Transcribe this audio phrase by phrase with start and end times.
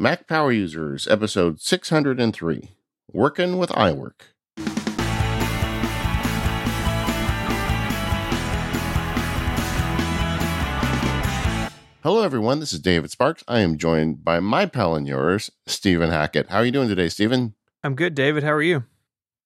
[0.00, 2.70] Mac Power Users, episode 603
[3.12, 4.12] Working with iWork.
[12.04, 12.60] Hello, everyone.
[12.60, 13.42] This is David Sparks.
[13.48, 16.48] I am joined by my pal and yours, Stephen Hackett.
[16.48, 17.54] How are you doing today, Stephen?
[17.82, 18.44] I'm good, David.
[18.44, 18.84] How are you?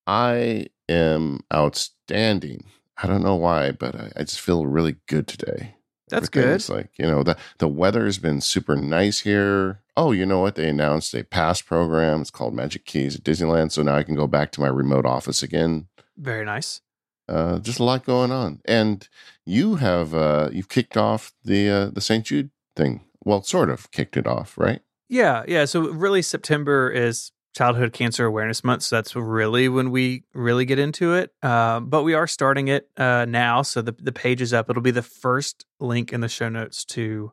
[0.07, 2.67] I am outstanding.
[3.03, 5.77] I don't know why, but I, I just feel really good today.
[6.11, 6.57] That's good.
[6.57, 9.82] It's Like you know, the the weather has been super nice here.
[9.97, 10.55] Oh, you know what?
[10.55, 12.23] They announced a pass program.
[12.23, 13.73] It's called Magic Keys at Disneyland.
[13.73, 15.89] So now I can go back to my remote office again.
[16.17, 16.81] Very nice.
[17.29, 18.61] Uh, just a lot going on.
[18.65, 19.07] And
[19.45, 22.25] you have uh, you've kicked off the uh, the St.
[22.25, 23.03] Jude thing.
[23.25, 24.81] Well, sort of kicked it off, right?
[25.09, 25.67] Yeah, yeah.
[25.67, 28.85] So really, September is Childhood Cancer Awareness Month.
[28.85, 31.33] So that's really when we really get into it.
[31.43, 33.63] Uh, but we are starting it uh, now.
[33.63, 34.71] So the, the page is up.
[34.71, 37.33] It'll be the first link in the show notes to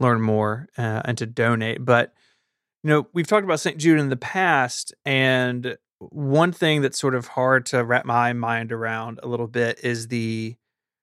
[0.00, 1.84] learn more uh, and to donate.
[1.84, 2.12] But,
[2.82, 3.78] you know, we've talked about St.
[3.78, 4.94] Jude in the past.
[5.04, 9.80] And one thing that's sort of hard to wrap my mind around a little bit
[9.82, 10.56] is the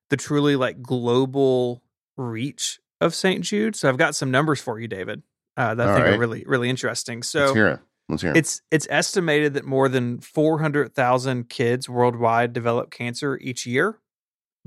[0.09, 1.81] the truly like global
[2.15, 3.43] reach of St.
[3.43, 3.75] Jude.
[3.75, 5.23] So I've got some numbers for you, David.
[5.57, 6.15] Uh, that I think right.
[6.15, 7.23] are really really interesting.
[7.23, 7.67] So Let's hear.
[7.67, 7.79] it.
[8.09, 8.37] Let's hear it.
[8.37, 13.99] It's it's estimated that more than 400,000 kids worldwide develop cancer each year.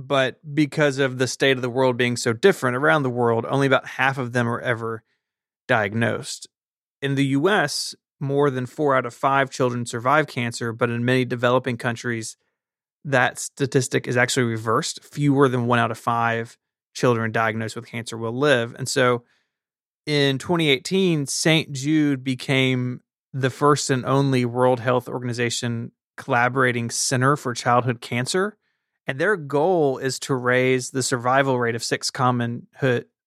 [0.00, 3.66] But because of the state of the world being so different around the world, only
[3.66, 5.02] about half of them are ever
[5.66, 6.48] diagnosed.
[7.02, 11.24] In the US, more than 4 out of 5 children survive cancer, but in many
[11.24, 12.36] developing countries
[13.04, 15.04] that statistic is actually reversed.
[15.04, 16.56] Fewer than 1 out of 5
[16.94, 18.74] children diagnosed with cancer will live.
[18.78, 19.24] And so
[20.06, 21.72] in 2018, St.
[21.72, 23.00] Jude became
[23.32, 28.56] the first and only World Health Organization collaborating center for childhood cancer.
[29.09, 32.67] And their goal is to raise the survival rate of six common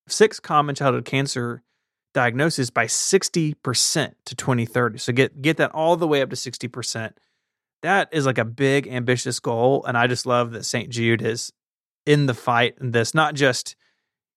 [0.08, 1.64] six common childhood cancer
[2.14, 4.98] diagnoses by 60% to 2030.
[5.00, 7.14] So get get that all the way up to 60%.
[7.82, 10.90] That is like a big ambitious goal and I just love that St.
[10.90, 11.52] Jude is
[12.06, 13.76] in the fight in this not just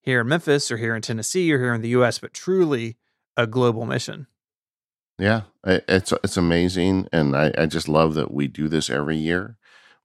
[0.01, 2.97] here in Memphis or here in Tennessee or here in the US but truly
[3.37, 4.29] a global mission.
[5.19, 9.57] Yeah, it's it's amazing, and I, I just love that we do this every year.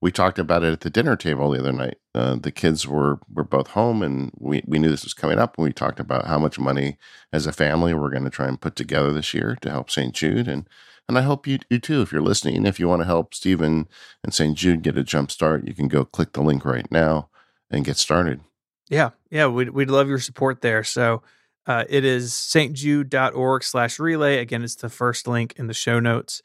[0.02, 1.98] We talked about it at the dinner table the other night.
[2.16, 5.58] Uh, the kids were were both home, and we we knew this was coming up.
[5.58, 6.98] And we talked about how much money
[7.34, 10.14] as a family we're going to try and put together this year to help St.
[10.14, 10.68] Jude, and
[11.08, 12.02] and I hope you you too.
[12.02, 13.88] If you're listening, if you want to help Stephen
[14.24, 14.58] and St.
[14.58, 17.30] Jude get a jump start, you can go click the link right now
[17.70, 18.42] and get started.
[18.90, 20.84] Yeah, yeah, we'd we'd love your support there.
[20.84, 21.24] So
[21.66, 24.40] uh, it is stjude.org slash relay.
[24.40, 26.42] Again, it's the first link in the show notes.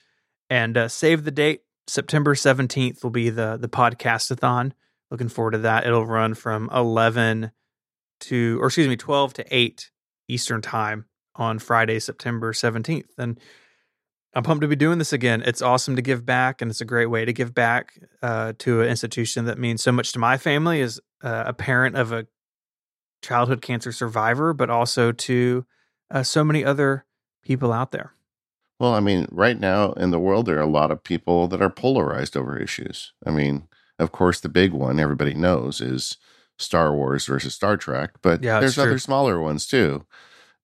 [0.50, 1.62] And uh, save the date.
[1.86, 4.72] September 17th will be the, the podcastathon.
[5.10, 5.86] Looking forward to that.
[5.86, 7.52] It'll run from 11
[8.20, 9.90] to, or excuse me, 12 to 8
[10.28, 11.06] Eastern time
[11.36, 13.10] on Friday, September 17th.
[13.18, 13.38] And
[14.34, 15.42] I'm pumped to be doing this again.
[15.46, 18.80] It's awesome to give back, and it's a great way to give back uh, to
[18.80, 22.26] an institution that means so much to my family as uh, a parent of a
[23.22, 25.64] childhood cancer survivor, but also to
[26.10, 27.04] uh, so many other
[27.42, 28.14] people out there.
[28.80, 31.62] Well, I mean, right now in the world, there are a lot of people that
[31.62, 33.12] are polarized over issues.
[33.24, 33.68] I mean,
[33.98, 36.16] of course, the big one everybody knows is
[36.58, 40.04] Star Wars versus Star Trek, but yeah, there's other smaller ones too.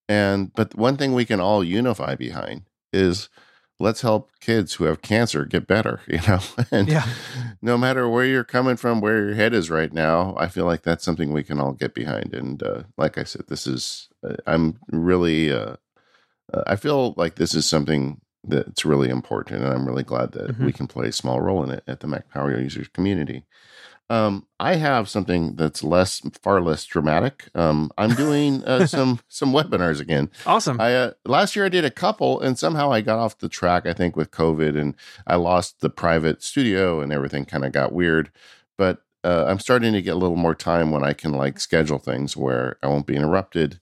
[0.08, 2.62] And but one thing we can all unify behind
[2.92, 3.28] is
[3.80, 6.38] let's help kids who have cancer get better, you know?
[6.70, 7.06] and yeah.
[7.62, 10.82] no matter where you're coming from, where your head is right now, I feel like
[10.82, 12.34] that's something we can all get behind.
[12.34, 15.76] And uh, like I said, this is, uh, I'm really, uh,
[16.52, 19.62] uh, I feel like this is something that's really important.
[19.62, 20.66] And I'm really glad that mm-hmm.
[20.66, 23.44] we can play a small role in it at the Mac Power Users community.
[24.08, 27.48] Um, I have something that's less, far less dramatic.
[27.54, 30.30] Um, I'm doing uh, some some webinars again.
[30.46, 30.80] Awesome.
[30.80, 33.86] I uh, last year I did a couple, and somehow I got off the track.
[33.86, 34.96] I think with COVID, and
[35.28, 38.32] I lost the private studio, and everything kind of got weird.
[38.76, 41.98] But uh, I'm starting to get a little more time when I can like schedule
[41.98, 43.78] things where I won't be interrupted.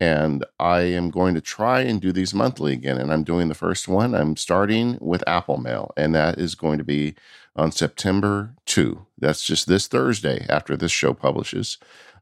[0.00, 2.96] And I am going to try and do these monthly again.
[2.96, 4.14] And I'm doing the first one.
[4.14, 7.14] I'm starting with Apple Mail, and that is going to be
[7.54, 9.06] on September 2.
[9.18, 11.76] That's just this Thursday after this show publishes.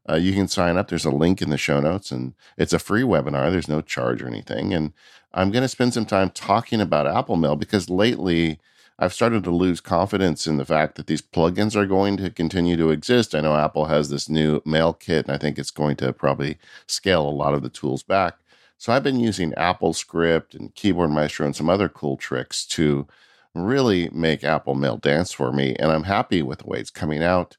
[0.09, 0.89] Uh, you can sign up.
[0.89, 3.49] There's a link in the show notes, and it's a free webinar.
[3.51, 4.73] There's no charge or anything.
[4.73, 4.91] And
[5.33, 8.59] I'm going to spend some time talking about Apple Mail because lately
[9.01, 12.75] I've started to lose confidence in the fact that these plugins are going to continue
[12.75, 13.33] to exist.
[13.33, 16.57] I know Apple has this new mail kit, and I think it's going to probably
[16.85, 18.37] scale a lot of the tools back.
[18.77, 23.07] So I've been using Apple Script and Keyboard Maestro and some other cool tricks to
[23.55, 27.23] really make Apple Mail dance for me, and I'm happy with the way it's coming
[27.23, 27.55] out.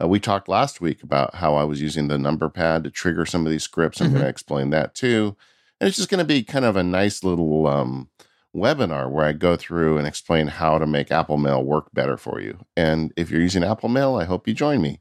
[0.00, 3.26] Uh, we talked last week about how I was using the number pad to trigger
[3.26, 4.00] some of these scripts.
[4.00, 4.14] I'm mm-hmm.
[4.14, 5.36] going to explain that too.
[5.80, 8.08] And it's just going to be kind of a nice little um,
[8.54, 12.40] webinar where I go through and explain how to make Apple Mail work better for
[12.40, 12.64] you.
[12.76, 15.00] And if you're using Apple Mail, I hope you join me.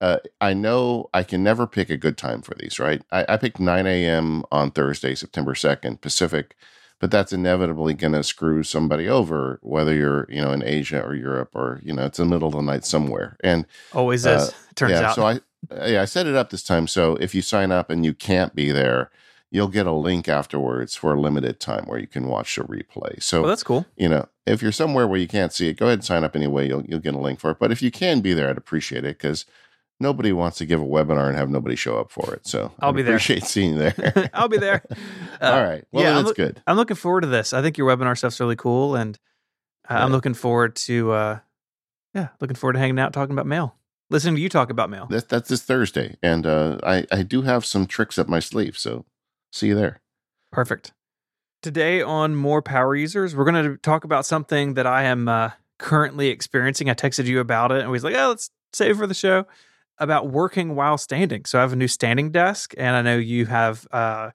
[0.00, 3.02] Uh, I know I can never pick a good time for these, right?
[3.12, 4.44] I, I picked 9 a.m.
[4.50, 6.56] on Thursday, September 2nd, Pacific,
[7.00, 11.14] but that's inevitably going to screw somebody over, whether you're, you know, in Asia or
[11.14, 13.36] Europe or, you know, it's the middle of the night somewhere.
[13.44, 15.14] And always uh, is, turns yeah, out.
[15.14, 15.40] So I,
[15.86, 16.86] yeah, I set it up this time.
[16.86, 19.10] So if you sign up and you can't be there,
[19.50, 23.20] you'll get a link afterwards for a limited time where you can watch the replay.
[23.22, 23.84] So well, that's cool.
[23.96, 26.36] You know, if you're somewhere where you can't see it, go ahead and sign up
[26.36, 26.68] anyway.
[26.68, 27.58] You'll you'll get a link for it.
[27.58, 29.46] But if you can be there, I'd appreciate it because
[29.98, 32.46] nobody wants to give a webinar and have nobody show up for it.
[32.46, 33.14] So I'll I'd be there.
[33.16, 34.30] Appreciate seeing you there.
[34.34, 34.82] I'll be there.
[35.42, 35.84] Uh, All right.
[35.90, 36.62] Well, yeah, yeah, I'm that's loo- good.
[36.66, 37.54] I'm looking forward to this.
[37.54, 39.18] I think your webinar stuff's really cool, and
[39.88, 41.38] uh, I'm looking forward to, uh,
[42.12, 43.74] yeah, looking forward to hanging out, talking about mail,
[44.10, 45.06] listening to you talk about mail.
[45.08, 48.76] That's that's this Thursday, and uh, I I do have some tricks up my sleeve.
[48.76, 49.06] So
[49.52, 50.00] see you there.
[50.52, 50.92] Perfect.
[51.62, 55.50] Today on Mac Power Users, we're going to talk about something that I am uh,
[55.78, 56.88] currently experiencing.
[56.88, 59.46] I texted you about it, and we was like, "Oh, let's save for the show."
[59.98, 61.44] About working while standing.
[61.44, 64.30] So I have a new standing desk, and I know you have uh,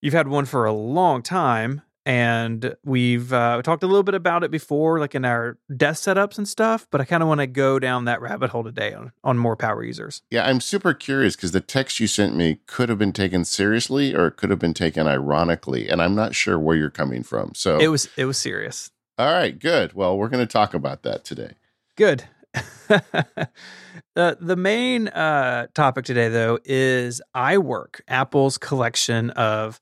[0.00, 4.44] you've had one for a long time, and we've uh, talked a little bit about
[4.44, 6.86] it before, like in our desk setups and stuff.
[6.90, 9.58] But I kind of want to go down that rabbit hole today on on Mac
[9.58, 10.22] Power Users.
[10.30, 14.14] Yeah, I'm super curious because the text you sent me could have been taken seriously
[14.14, 17.52] or it could have been taken ironically, and I'm not sure where you're coming from.
[17.54, 18.90] So, It was it was serious.
[19.18, 19.94] all right, good.
[19.94, 21.54] Well, we're going to talk about that today.
[21.96, 22.24] Good.
[22.90, 29.80] uh, the main uh, topic today, though, is iWork, Apple's collection of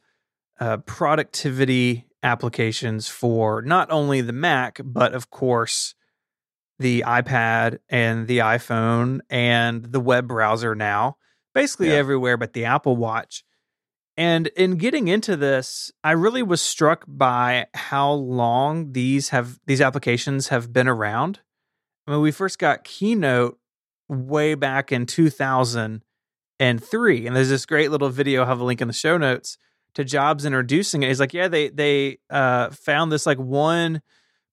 [0.61, 5.95] uh, productivity applications for not only the Mac, but of course
[6.79, 11.17] the iPad and the iPhone and the web browser now,
[11.55, 11.95] basically Yeah.
[11.97, 13.45] everywhere but the Apple Watch.
[14.17, 19.81] And in getting into this, I really was struck by how long these have these
[19.81, 21.41] applications have been around.
[22.07, 23.59] I mean, we first got Keynote
[24.09, 28.43] way back in 2003, and there's this great little video.
[28.43, 29.57] I'll have a link in the show notes
[29.95, 31.09] to Jobs introducing it.
[31.09, 34.03] He's like, yeah, they they uh, found this like one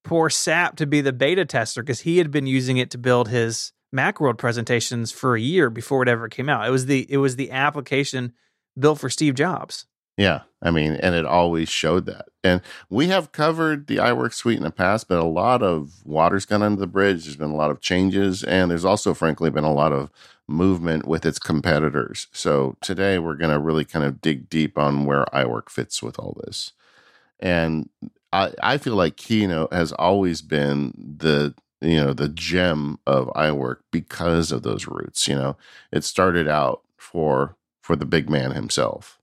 [0.04, 3.30] poor sap to be the beta tester because he had been using it to build
[3.30, 6.68] his MacWorld presentations for a year before it ever came out.
[6.68, 8.34] It was the it was the application
[8.78, 9.86] built for Steve Jobs.
[10.18, 12.26] Yeah, I mean, and it always showed that.
[12.44, 16.46] And we have covered the iWork suite in the past, but a lot of water's
[16.46, 17.24] gone under the bridge.
[17.24, 20.12] There's been a lot of changes, and there's also, frankly, been a lot of
[20.50, 22.28] movement with its competitors.
[22.31, 26.19] So today we're going to really kind of dig deep on where iWork fits with
[26.19, 26.74] all this.
[27.40, 27.90] And
[28.34, 33.78] I, I feel like Keynote has always been the you know the gem of iWork
[33.92, 35.28] because of those roots.
[35.28, 35.57] You know,
[35.92, 39.19] it started out for for the big man himself.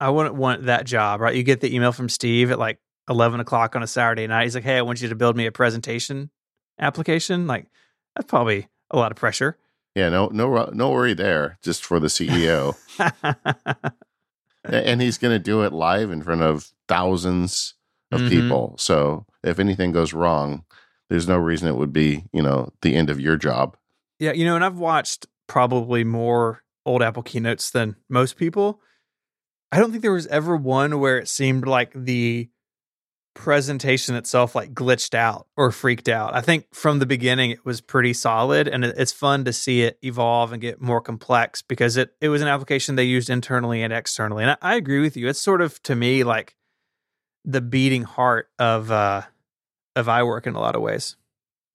[0.00, 1.34] I wouldn't want that job, right?
[1.34, 2.78] You get the email from Steve at like
[3.08, 4.44] 11 o'clock on a Saturday night.
[4.44, 6.30] He's like, hey, I want you to build me a presentation
[6.78, 7.46] application.
[7.46, 7.66] Like,
[8.14, 9.56] that's probably a lot of pressure.
[9.96, 11.58] Yeah, no, no, no worry there.
[11.62, 12.76] Just for the CEO,
[14.64, 17.74] and he's going to do it live in front of thousands
[18.12, 18.28] of Mhm.
[18.28, 18.74] people.
[18.78, 20.64] So if anything goes wrong,
[21.08, 23.76] there's no reason it would be, you know, the end of your job.
[24.18, 28.80] yeah, you know, and I've watched probably more old Apple keynotes than most people.
[29.72, 32.48] I don't think there was ever one where it seemed like the
[33.36, 36.34] presentation itself like glitched out or freaked out.
[36.34, 39.98] I think from the beginning it was pretty solid and it's fun to see it
[40.02, 43.92] evolve and get more complex because it it was an application they used internally and
[43.92, 44.42] externally.
[44.42, 45.28] And I, I agree with you.
[45.28, 46.56] It's sort of to me like
[47.44, 49.22] the beating heart of uh
[49.94, 51.16] of iWork in a lot of ways.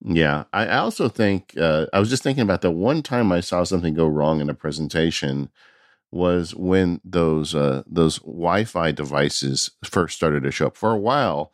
[0.04, 3.64] Yeah, I also think uh, I was just thinking about the one time I saw
[3.64, 5.50] something go wrong in a presentation
[6.12, 10.78] was when those uh, those Wi-Fi devices first started to show up.
[10.78, 11.52] For a while,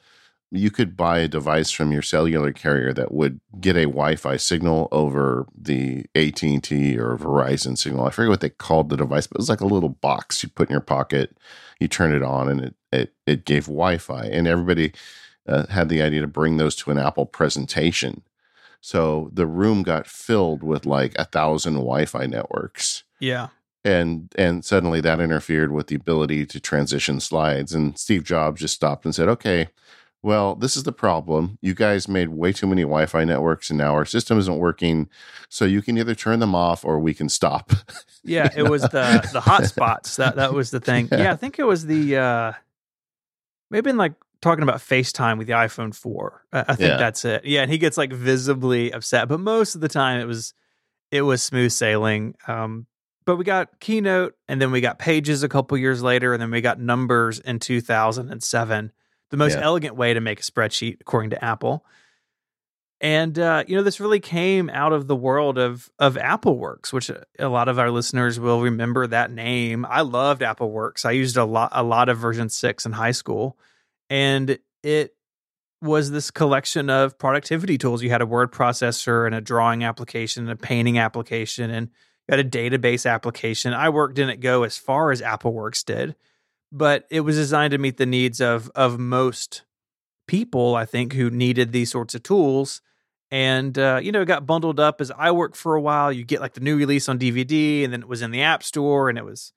[0.52, 4.88] you could buy a device from your cellular carrier that would get a Wi-Fi signal
[4.92, 8.06] over the AT and T or Verizon signal.
[8.06, 10.50] I forget what they called the device, but it was like a little box you
[10.50, 11.38] put in your pocket.
[11.80, 14.94] You turn it on, and it it it gave Wi-Fi, and everybody
[15.48, 18.24] uh, had the idea to bring those to an Apple presentation.
[18.82, 23.48] So the room got filled with like a thousand Wi-Fi networks Yeah.
[23.86, 28.74] And and suddenly that interfered with the ability to transition slides and steve jobs just
[28.76, 29.70] stopped and said okay
[30.24, 33.94] well this is the problem you guys made way too many wi-fi networks and now
[33.94, 35.08] our system isn't working
[35.48, 37.72] so you can either turn them off or we can stop
[38.24, 40.18] Yeah, it was the the hotspots.
[40.18, 41.08] That that was the thing.
[41.10, 41.18] Yeah.
[41.24, 42.54] Yeah, I think it was the uh
[43.72, 46.44] maybe been like talking about FaceTime with the iPhone 4.
[46.52, 46.98] I, I think Yeah.
[46.98, 47.46] that's it.
[47.46, 50.54] Yeah, and he gets like visibly upset, but most of the time it was
[51.10, 52.36] it was smooth sailing.
[52.48, 52.86] Um
[53.28, 56.50] but we got Keynote and then we got Pages a couple years later and then
[56.50, 58.92] we got Numbers in 2007.
[59.30, 59.64] The most Yeah.
[59.64, 61.86] elegant way to make a spreadsheet according to Apple.
[63.00, 67.12] And uh, you know this really came out of the world of of AppleWorks, which
[67.38, 69.86] a lot of our listeners will remember that name.
[69.88, 71.06] I loved AppleWorks.
[71.06, 73.58] I used a lot a lot of version 6 in high school
[74.10, 75.14] and it
[75.82, 78.02] was this collection of productivity tools.
[78.02, 81.90] You had a word processor and a drawing application and a painting application and
[82.30, 83.74] had a database application.
[83.74, 86.16] iWork didn't go as far as AppleWorks did,
[86.72, 89.64] but it was designed to meet the needs of of most
[90.28, 92.82] people, I think, who needed these sorts of tools.
[93.32, 96.12] And uh, you know, it got bundled up as iWork for a while.
[96.12, 98.64] You get like the new release on DVD, and then it was in the App
[98.64, 99.54] Store, and it was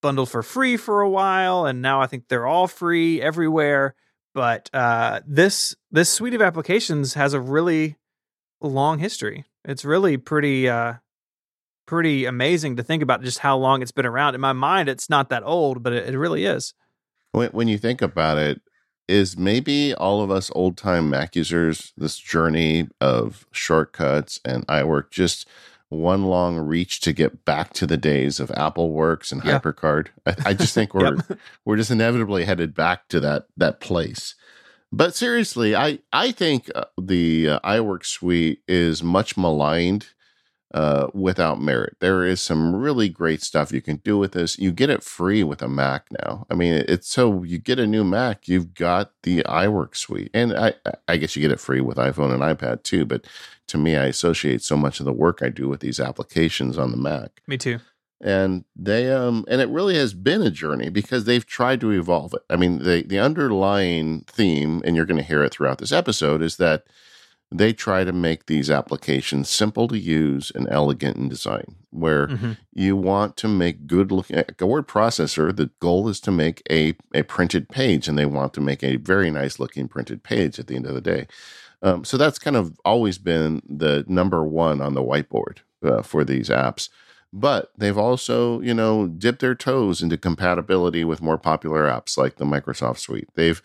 [0.00, 3.94] bundled for free for a while, and now I think they're all free everywhere.
[4.34, 7.96] But uh, this this suite of applications has a really
[8.60, 9.44] long history.
[9.64, 10.94] It's really pretty uh,
[11.92, 14.34] pretty amazing to think about just how long it's been around.
[14.34, 16.72] In my mind, it's not that old, but it, it really is.
[17.32, 18.62] When, when you think about it,
[19.08, 25.10] is maybe all of us old time Mac users this journey of shortcuts and iWork
[25.10, 25.46] just
[25.90, 29.58] one long reach to get back to the days of Apple Works and Yeah.
[29.58, 30.06] HyperCard?
[30.24, 31.38] I, I just think we're Yep.
[31.66, 34.34] we're just inevitably headed back to that that place.
[34.90, 40.06] But seriously, I I think uh, the uh, iWork suite is much maligned
[40.74, 41.96] uh, without merit.
[42.00, 44.58] There is some really great stuff you can do with this.
[44.58, 46.46] You get it free with a Mac now.
[46.50, 50.52] I mean, it's so you get a new Mac, you've got the iWork suite, and
[50.54, 50.74] I
[51.06, 53.04] I guess you get it free with iPhone and iPad too.
[53.04, 53.26] But
[53.68, 56.90] to me, I associate so much of the work I do with these applications on
[56.90, 57.78] the Mac Me too.
[58.20, 62.34] and they um and it really has been a journey because they've tried to evolve
[62.34, 62.42] it.
[62.48, 66.42] I mean, the the underlying theme, and you're going to hear it throughout this episode,
[66.42, 66.84] is that
[67.52, 71.76] they try to make these applications simple to use and elegant in design.
[71.90, 72.56] Where Mhm.
[72.72, 75.54] you want to make good looking a word processor.
[75.54, 78.96] The goal is to make a a printed page, and they want to make a
[78.96, 81.26] very nice looking printed page at the end of the day.
[81.82, 86.24] Um, so that's kind of always been the number one on the whiteboard uh, for
[86.24, 86.88] these apps.
[87.34, 92.36] But they've also, you know, dipped their toes into compatibility with more popular apps like
[92.36, 93.28] the Microsoft Suite.
[93.34, 93.60] They've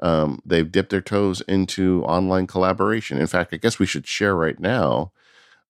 [0.00, 3.18] um, they've dipped their toes into online collaboration.
[3.18, 5.12] In fact, I guess we should share right now.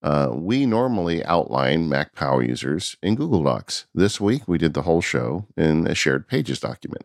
[0.02, 3.86] Uh, we normally outline Mac Power users in Google Docs.
[3.94, 7.04] This week, we did the whole show in a shared pages document.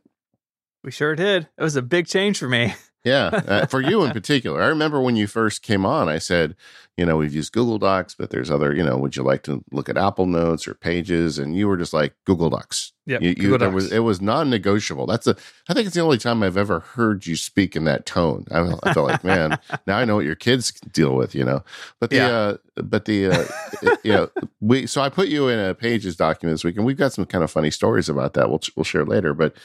[0.84, 1.50] We sure did.
[1.58, 2.74] It was a big change for me.
[3.06, 4.62] Yeah, uh, for you in particular.
[4.62, 6.56] I remember when you first came on, I said,
[6.98, 9.64] you know, we've used Google Docs, but there's other, you know, would you like to
[9.72, 11.38] look at Apple Notes or Pages?
[11.38, 12.94] And you were just like Google Docs.
[13.06, 13.74] Yeah, you, you, Docs.
[13.76, 15.06] was it was non-negotiable.
[15.06, 15.36] That's a.
[15.70, 18.46] I think it's the only time I've ever heard you speak in that tone.
[18.50, 21.36] I, I felt like, man, now I know what your kids deal with.
[21.36, 21.64] You know,
[22.00, 22.28] but the, Yeah.
[22.30, 23.46] uh, but the, uh,
[23.84, 24.30] it- you know,
[24.62, 24.88] we.
[24.88, 27.44] So I put you in a Pages document this week, and we've got some kind
[27.44, 28.50] of funny stories about that.
[28.50, 29.56] We'll we'll share later, but.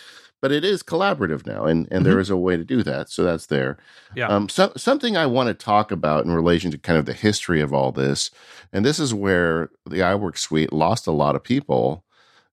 [0.41, 3.11] But it is collaborative now, and, and there is a way to do that.
[3.11, 3.75] So that's there.
[3.75, 4.19] Mm-hmm.
[4.19, 4.29] Yeah.
[4.29, 7.61] Um, so, something I want to talk about in relation to kind of the history
[7.61, 8.31] of all this,
[8.73, 12.05] and this is where the iWork suite lost a lot of people,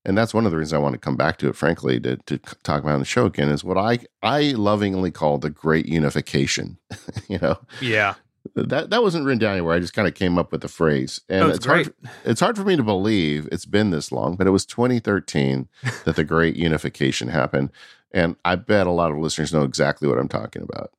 [0.04, 1.56] and that's one of the reasons I want to come back to it.
[1.56, 5.38] Frankly, to to talk about on the show again is what I I lovingly call
[5.38, 6.78] the Great Unification.
[7.30, 8.16] you know Yeah.
[8.56, 9.76] That that wasn't written down anywhere.
[9.76, 11.94] I just kind of came up with the phrase, and oh, That was it's hard
[12.26, 15.68] it's hard for me to believe it's been this long, but it was 2013
[16.06, 17.72] that the Great Unification happened,
[18.12, 20.92] and I bet a lot of listeners know exactly what I'm talking about.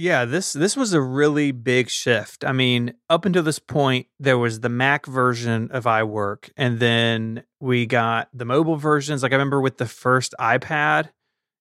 [0.00, 2.42] Yeah, this this was a really big shift.
[2.42, 7.42] I mean, up until this point, there was the Mac version of iWork, and then
[7.60, 9.22] we got the mobile versions.
[9.22, 11.10] Like I remember with the first iPad,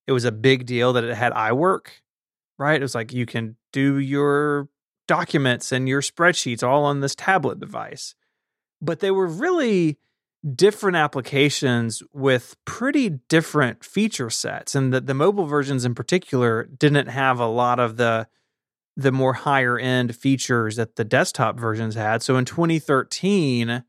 [0.07, 1.87] it was a big deal that it had iWork,
[2.57, 2.79] right?
[2.79, 4.69] It was like you can do your
[5.09, 8.13] documents and your spreadsheets all on this tablet device.
[8.79, 9.97] But they were really
[10.55, 17.07] different applications with pretty different feature sets and the, the mobile versions in particular didn't
[17.07, 18.25] have a lot of the
[18.95, 23.83] the more higher end features that the desktop versions had so in 2013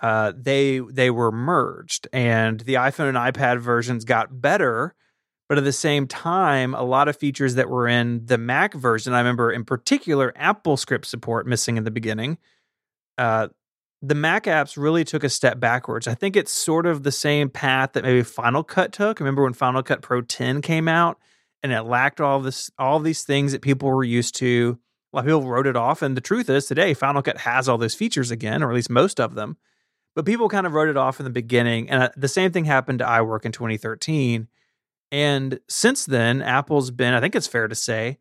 [0.00, 4.94] uh, they they were merged and the iphone and ipad versions got better
[5.48, 9.12] but at the same time a lot of features that were in the mac version
[9.12, 12.38] i remember in particular apple script support missing in the beginning
[13.18, 13.48] uh,
[14.02, 16.06] the Mac apps really took a step backwards.
[16.06, 19.20] I think it's sort of the same path that maybe Final Cut took.
[19.20, 21.18] Remember when Final Cut Pro 10 came out
[21.62, 24.78] and it lacked all this all these things that people were used to.
[25.12, 26.02] A lot of people wrote it off.
[26.02, 28.90] And the truth is today, Final Cut has all those features again, or at least
[28.90, 29.56] most of them.
[30.14, 31.90] But people kind of wrote it off in the beginning.
[31.90, 34.48] And uh, the same thing happened to iWork in 2013.
[35.10, 38.18] And since then, Apple's been, I think it's fair to say,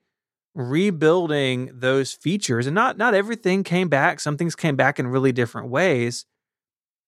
[0.56, 5.34] rebuilding those features and not not everything came back some things came back in really
[5.34, 6.26] different ways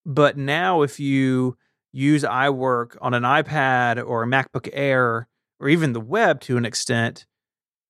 [0.05, 1.57] But now, if you
[1.91, 5.27] use iWork on an iPad or a MacBook Air
[5.59, 7.25] or even the web to an extent,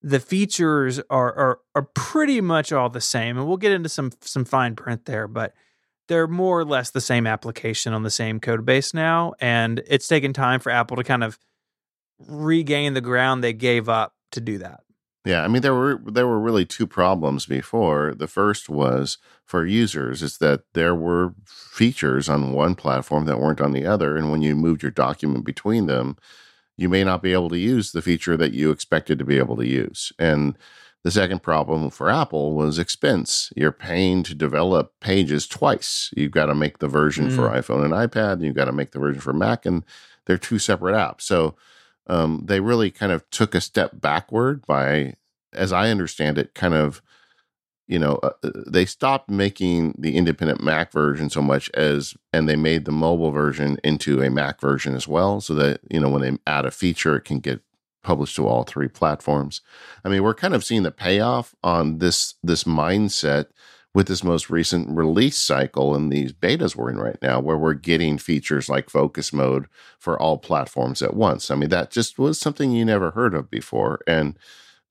[0.02, 3.38] the features are, are are pretty much all the same.
[3.38, 5.54] And we'll get into some some fine print there, but
[6.08, 9.34] they're more or less the same application on the same code base now.
[9.40, 11.40] And it's taken time for Apple to kind of
[12.20, 14.82] regain the ground they gave up to do that.
[15.26, 18.14] Yeah, I mean there were there were really two problems before.
[18.16, 23.62] The first was for users is that there were features on one platform that weren't
[23.62, 26.16] on the other and when you moved your document between them,
[26.78, 29.58] you may not be able to use the feature that you expected to be able
[29.58, 30.14] to use.
[30.18, 30.58] And
[31.04, 33.52] the second problem for Apple was expense.
[33.56, 36.12] You're paying to develop pages twice.
[36.16, 37.36] You've got to make the version mm.
[37.36, 39.84] for iPhone and iPad, and you've got to make the version for Mac, and
[40.26, 41.22] they're two separate apps.
[41.22, 41.56] So
[42.08, 45.16] um, they really kind of took a step backward by,
[45.54, 47.02] as I understand it, kind of,
[47.88, 52.48] you know, uh, uh, they stopped making the independent Mac version so much as, and
[52.48, 56.10] they made the mobile version into a Mac version as well, so that you know
[56.10, 57.62] when they add a feature, it can get
[58.04, 59.62] published to all three platforms.
[60.04, 63.48] I mean, we're kind of seeing the payoff on this this mindset
[63.98, 67.74] with this most recent release cycle and these betas we're in right now, where we're
[67.74, 69.66] getting features like focus mode
[69.98, 71.50] for all platforms at once.
[71.50, 74.02] I mean, that just was something you never heard of before.
[74.06, 74.38] And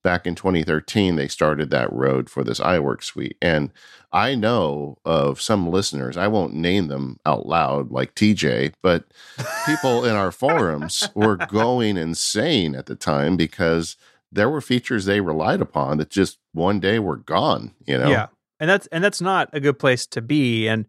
[0.03, 3.37] back in 2013, they started that road for this iWork suite.
[3.41, 3.71] And
[4.11, 9.05] I know of some listeners, I won't name them out loud like TJ, but
[9.65, 13.95] people in our forums were going insane at the time because
[14.33, 18.09] there were features they relied upon that just one day were gone, you know?
[18.09, 18.27] Yeah
[18.59, 20.67] and that's and that's not a good place to be.
[20.67, 20.85] And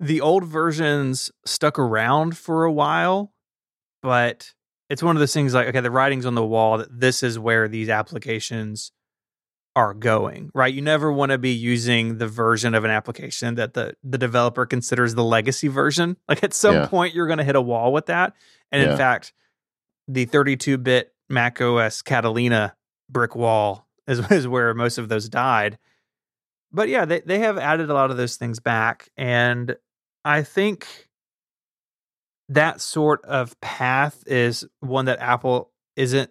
[0.00, 3.32] the old versions stuck around for a while
[4.02, 4.52] but
[4.90, 7.38] it's one of those things like okay the writing's on the wall that this is
[7.38, 8.92] where these applications
[9.74, 10.74] are going right?
[10.74, 14.66] You never want to be using the version of an application that the the developer
[14.66, 16.18] considers the legacy version.
[16.28, 16.86] Like at some yeah.
[16.86, 18.34] point you're going to hit a wall with that.
[18.70, 18.92] And yeah.
[18.92, 19.32] in fact
[20.08, 22.74] the 32-bit mac os catalina
[23.08, 25.78] brick wall is, is where most of those died
[26.72, 29.10] but yeah, they, they have added a lot of those things back.
[29.16, 29.76] And
[30.24, 31.08] I think
[32.48, 36.30] that sort of path is one that Apple isn't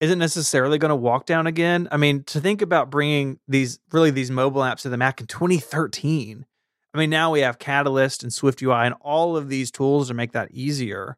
[0.00, 1.88] isn't necessarily going to walk down again.
[1.90, 5.26] I mean, to think about bringing these really these mobile apps to the Mac in
[5.26, 6.46] 2013.
[6.94, 10.14] I mean, now we have Catalyst and Swift UI and all of these tools to
[10.14, 11.16] make that easier.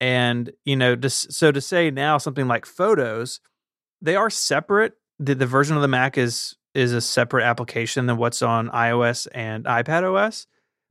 [0.00, 3.40] And you know, just, so to say now something like Photos,
[4.00, 4.94] they are separate.
[5.18, 9.26] The, the version of the Mac is is a separate application than what's on iOS
[9.32, 10.46] and iPad OS.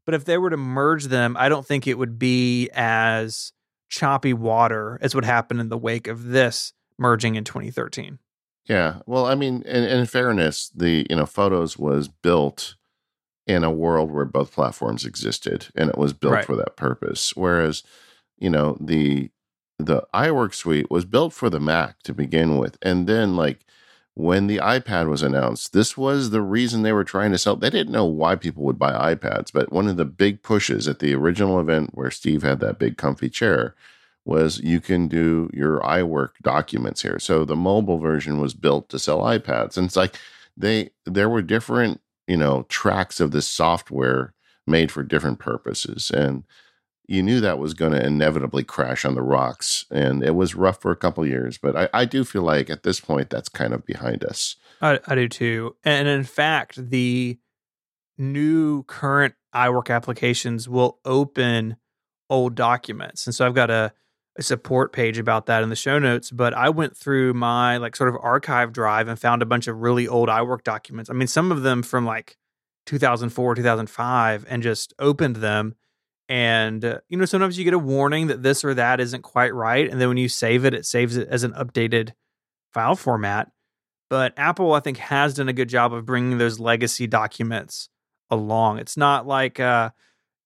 [0.05, 3.53] But if they were to merge them, I don't think it would be as
[3.89, 8.19] choppy water as what happened in the wake of this merging in 2013.
[8.67, 9.01] Yeah.
[9.05, 12.75] Well, I mean, in, in fairness, the, you know, Photos was built
[13.45, 16.45] in a world where both platforms existed and it was built right.
[16.45, 17.33] for that purpose.
[17.35, 17.83] Whereas,
[18.37, 19.29] you know, the
[19.77, 22.77] the iWork suite was built for the Mac to begin with.
[22.81, 23.65] And then like
[24.15, 27.57] when the iPad was announced, this was the reason they were trying to sell.
[27.57, 30.99] They didn't know why people would buy iPads, but one of the big pushes at
[30.99, 33.75] the original event where Steve had that big comfy chair
[34.23, 37.19] was you can do your iWork documents here.
[37.19, 39.77] So the mobile version was built to sell iPads.
[39.77, 40.15] And it's like
[40.55, 44.33] they there were different, you know, tracks of this software
[44.65, 46.09] made for different purposes.
[46.09, 46.45] And
[47.07, 49.85] you knew that was going to inevitably crash on the rocks.
[49.91, 52.83] And it was rough for a couple years, but I, I, do feel like at
[52.83, 54.55] this point that's kind of behind us.
[54.81, 55.75] I, I do too.
[55.83, 57.37] And in fact, the
[58.17, 61.77] new current iWork applications will open
[62.29, 63.27] old documents.
[63.27, 63.93] And so I've got a,
[64.37, 67.95] a support page about that in the show notes, but I went through my like
[67.95, 71.09] sort of archive drive and found a bunch of really old iWork documents.
[71.09, 72.37] I mean, some of them from like
[72.85, 75.75] 2004, 2005, and just opened them
[76.27, 79.53] and uh, you know sometimes you get a warning that this or that isn't quite
[79.53, 82.11] right and then when you save it it saves it as an updated
[82.73, 83.51] file format.
[84.09, 87.89] But apple i think has done a good job of bringing those legacy documents
[88.29, 88.79] along.
[88.79, 89.91] It's not like uh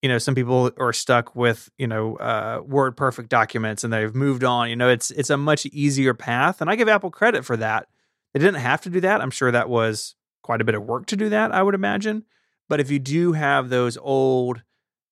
[0.01, 4.15] you know some people are stuck with you know uh word perfect documents and they've
[4.15, 4.69] moved on.
[4.69, 7.87] You know it's it's a much easier path and i give apple credit for that.
[8.33, 9.21] They didn't have to do that.
[9.21, 12.23] I'm sure that was quite a bit of work to do that i would imagine.
[12.67, 14.61] But if you do have those old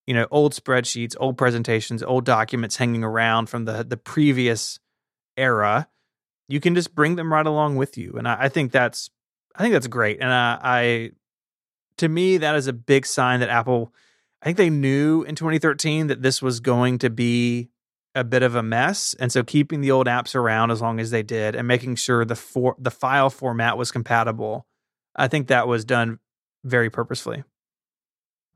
[0.07, 4.79] you know old spreadsheets old presentations old documents hanging around from the the previous
[5.35, 5.87] era
[6.47, 8.13] you can just bring them right along with you.
[8.17, 9.09] And i, I think that's
[9.55, 10.19] i think that's great.
[10.21, 11.11] And I, I
[11.97, 13.93] to me that is a big sign that apple
[14.41, 17.69] i think they knew in 2013 that this was going to be
[18.15, 19.13] a bit of a mess.
[19.19, 22.25] And so keeping the old apps around as long as they did and making sure
[22.25, 24.65] the for the file format was compatible
[25.15, 26.19] i think that was done
[26.63, 27.43] very purposefully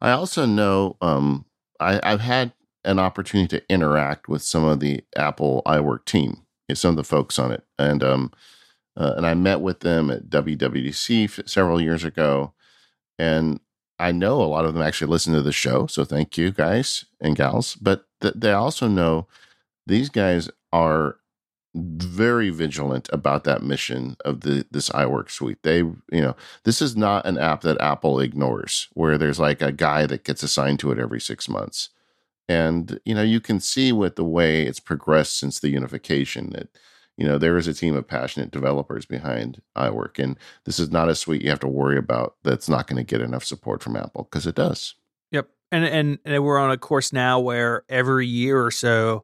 [0.02, 1.46] I also know um,
[1.80, 6.92] I, I've had an opportunity to interact with some of the Apple iWork team, some
[6.92, 8.32] of the folks on it, and um,
[8.98, 12.54] uh, and I met with them at WWDC several years ago,
[13.20, 13.60] and
[14.00, 17.06] I know a lot of them actually listen to the show, so thank you guys
[17.22, 17.76] and gals.
[17.76, 19.28] But th- they also know
[19.86, 21.18] these guys are
[21.73, 25.63] very vigilant about that mission of the this iWork suite.
[25.63, 29.71] They, you know, this is not an app that Apple ignores, where there's like a
[29.71, 31.89] guy that gets assigned to it every six months.
[32.49, 36.67] And you know, you can see with the way it's progressed since the unification that
[37.17, 41.10] you know there is a team of passionate developers behind iWork, and this is not
[41.10, 43.95] a suite you have to worry about that's not going to get enough support from
[43.95, 44.95] Apple because it does.
[45.31, 49.23] Yep, and, and and we're on a course now where every year or so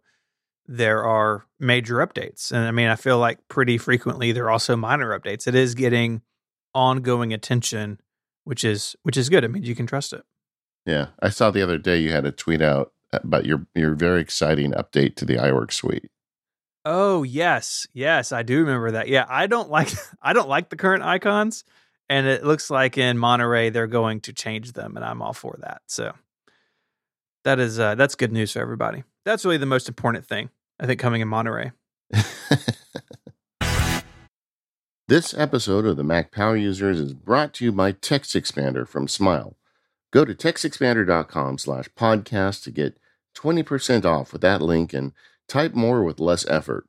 [0.68, 2.52] there are major updates.
[2.52, 5.48] And I mean, I feel like pretty frequently there are also minor updates.
[5.48, 6.22] It is getting
[6.74, 8.00] ongoing attention,
[8.44, 9.44] which is which is good.
[9.44, 10.24] I mean, you can trust it.
[10.86, 14.22] Yeah, I saw the other day you had a tweet out about your your very
[14.22, 16.10] exciting update to the iWork suite.
[16.86, 19.08] Oh yes, yes, I do remember that.
[19.08, 19.90] Yeah, I don't like
[20.22, 21.64] I don't like the current icons,
[22.10, 25.58] and it looks like in Monterey they're going to change them, and I'm all for
[25.62, 25.82] that.
[25.88, 26.14] So
[27.44, 29.04] that is uh, that's good news for everybody.
[29.26, 30.50] That's really the most important thing.
[30.80, 31.72] I think coming in Monterey.
[35.08, 39.08] this episode of the Mac Power Users is brought to you by Text Expander from
[39.08, 39.56] Smile.
[40.12, 43.00] Go to textexpander.com slash podcast to get
[43.36, 45.14] 20% off with that link and
[45.48, 46.86] type more with less effort.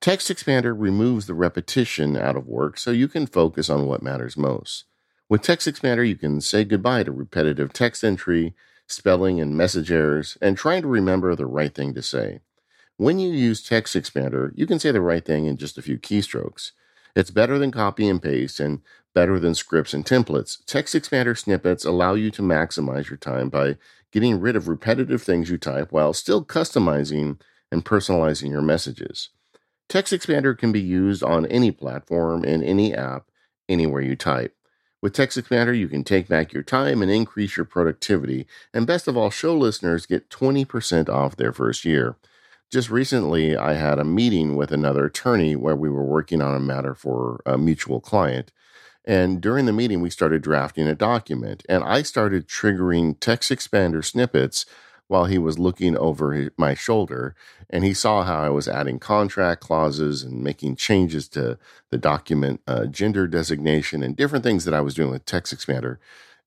[0.00, 4.36] Text Expander removes the repetition out of work so you can focus on what matters
[4.36, 4.84] most.
[5.28, 8.54] With Text Expander, you can say goodbye to repetitive text entry,
[8.86, 12.40] spelling and message errors, and trying to remember the right thing to say.
[12.96, 15.98] When you use Text Expander, you can say the right thing in just a few
[15.98, 16.70] keystrokes.
[17.16, 18.82] It's better than copy and paste and
[19.14, 20.64] better than scripts and templates.
[20.64, 23.78] Text Expander snippets allow you to maximize your time by
[24.12, 27.40] getting rid of repetitive things you type while still customizing
[27.72, 29.30] and personalizing your messages.
[29.88, 33.28] Text Expander can be used on any platform, in any app,
[33.68, 34.54] anywhere you type.
[35.02, 38.46] With Text Expander, you can take back your time and increase your productivity.
[38.72, 42.16] And best of all, show listeners get 20% off their first year.
[42.74, 46.58] Just recently, I had a meeting with another attorney where we were working on a
[46.58, 48.50] matter for a mutual client.
[49.04, 54.04] And during the meeting, we started drafting a document, and I started triggering text expander
[54.04, 54.66] snippets
[55.06, 57.36] while he was looking over my shoulder.
[57.70, 61.58] And he saw how I was adding contract clauses and making changes to
[61.90, 65.98] the document uh, gender designation and different things that I was doing with text expander.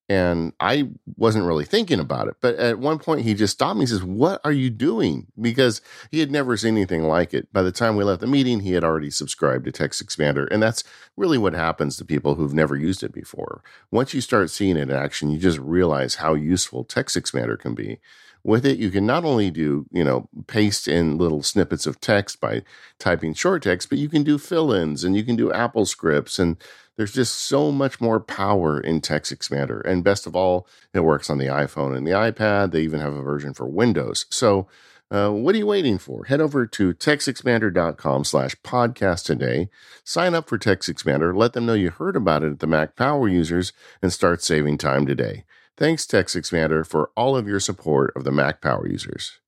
[0.09, 2.37] And I wasn't really thinking about it.
[2.39, 5.27] But at one point, he just stopped me and says, What are you doing?
[5.39, 7.51] Because he had never seen anything like it.
[7.51, 10.47] By the time we left the meeting, he had already subscribed to Text Expander.
[10.49, 10.85] And that's
[11.17, 13.61] really what happens to people who've never used it before.
[13.91, 17.75] Once you start seeing it in action, you just realize how useful Text Expander can
[17.75, 17.99] be.
[18.43, 22.39] With it, you can not only do, you know, paste in little snippets of text
[22.39, 22.63] by
[22.97, 26.39] typing short text, but you can do fill ins and you can do Apple scripts
[26.39, 26.55] and
[26.97, 29.85] there's just so much more power in Text Expander.
[29.85, 32.71] And best of all, it works on the iPhone and the iPad.
[32.71, 34.25] They even have a version for Windows.
[34.29, 34.67] So,
[35.09, 36.25] uh, what are you waiting for?
[36.25, 39.69] Head over to textexpander.com slash podcast today.
[40.03, 41.33] Sign up for Text Expander.
[41.33, 44.77] Let them know you heard about it at the Mac Power Users and start saving
[44.77, 45.45] time today.
[45.77, 49.39] Thanks, Text Expander, for all of your support of the Mac Power Users.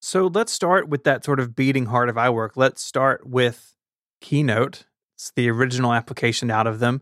[0.00, 2.50] So let's start with that sort of beating heart of iWork.
[2.54, 3.74] Let's start with
[4.20, 4.84] Keynote
[5.22, 7.00] it's the original application out of them.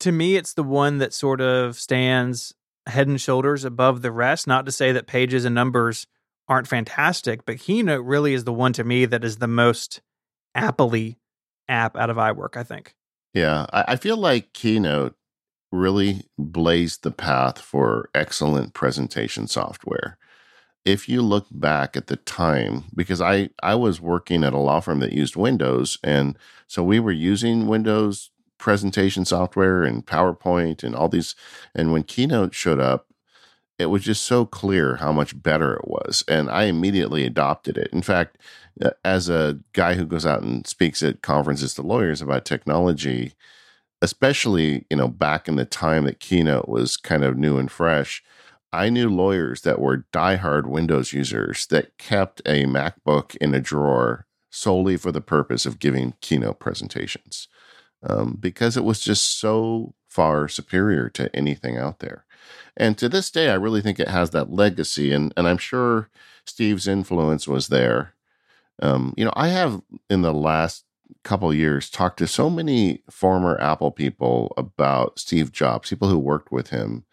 [0.00, 2.54] To me, it's the one that sort of stands
[2.86, 4.46] head and shoulders above the rest.
[4.46, 6.06] Not to say that pages and numbers
[6.48, 10.00] aren't fantastic, but Keynote really is the one to me that is the most
[10.54, 11.16] apply
[11.68, 12.94] app out of iWork, I think.
[13.34, 15.14] Yeah, I feel like Keynote
[15.70, 20.16] really blazed the path for excellent presentation software
[20.88, 24.80] if you look back at the time, because I, I was working at a law
[24.80, 30.96] firm that used Windows, and so we were using Windows presentation software and PowerPoint and
[30.96, 31.34] all these.
[31.74, 33.06] And when Keynote showed up,
[33.78, 36.24] it was just so clear how much better it was.
[36.26, 37.90] And I immediately adopted it.
[37.92, 38.38] In fact,
[39.04, 43.34] as a guy who goes out and speaks at conferences to lawyers about technology,
[44.00, 48.22] especially, you know, back in the time that Keynote was kind of new and fresh,
[48.72, 54.26] I knew lawyers that were diehard Windows users that kept a MacBook in a drawer
[54.50, 57.48] solely for the purpose of giving keynote presentations
[58.02, 62.24] um, because it was just so far superior to anything out there.
[62.76, 65.12] And to this day, I really think it has that legacy.
[65.12, 66.10] And, and I'm sure
[66.46, 68.14] Steve's influence was there.
[68.80, 70.84] Um, you know, I have in the last
[71.24, 76.52] couple years talked to so many former Apple people about Steve Jobs, people who worked
[76.52, 77.04] with him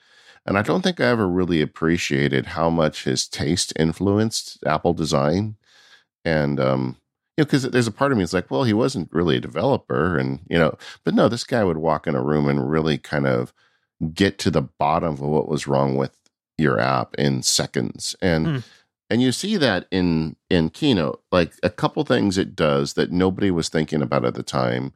[0.46, 5.56] And I don't think I ever really appreciated how much his taste influenced Apple design.
[6.24, 6.98] And, um,
[7.36, 9.42] you know, because there's a part of me that's like, well, he wasn't really a
[9.42, 10.18] developer.
[10.18, 13.26] And, you know, but no, this guy would walk in a room and really kind
[13.26, 13.54] of
[14.14, 16.18] get to the bottom of what was wrong with
[16.58, 18.16] your app in seconds.
[18.22, 18.64] And, mm.
[19.10, 23.50] and you see that in, in Keynote, like a couple things it does that nobody
[23.50, 24.94] was thinking about at the time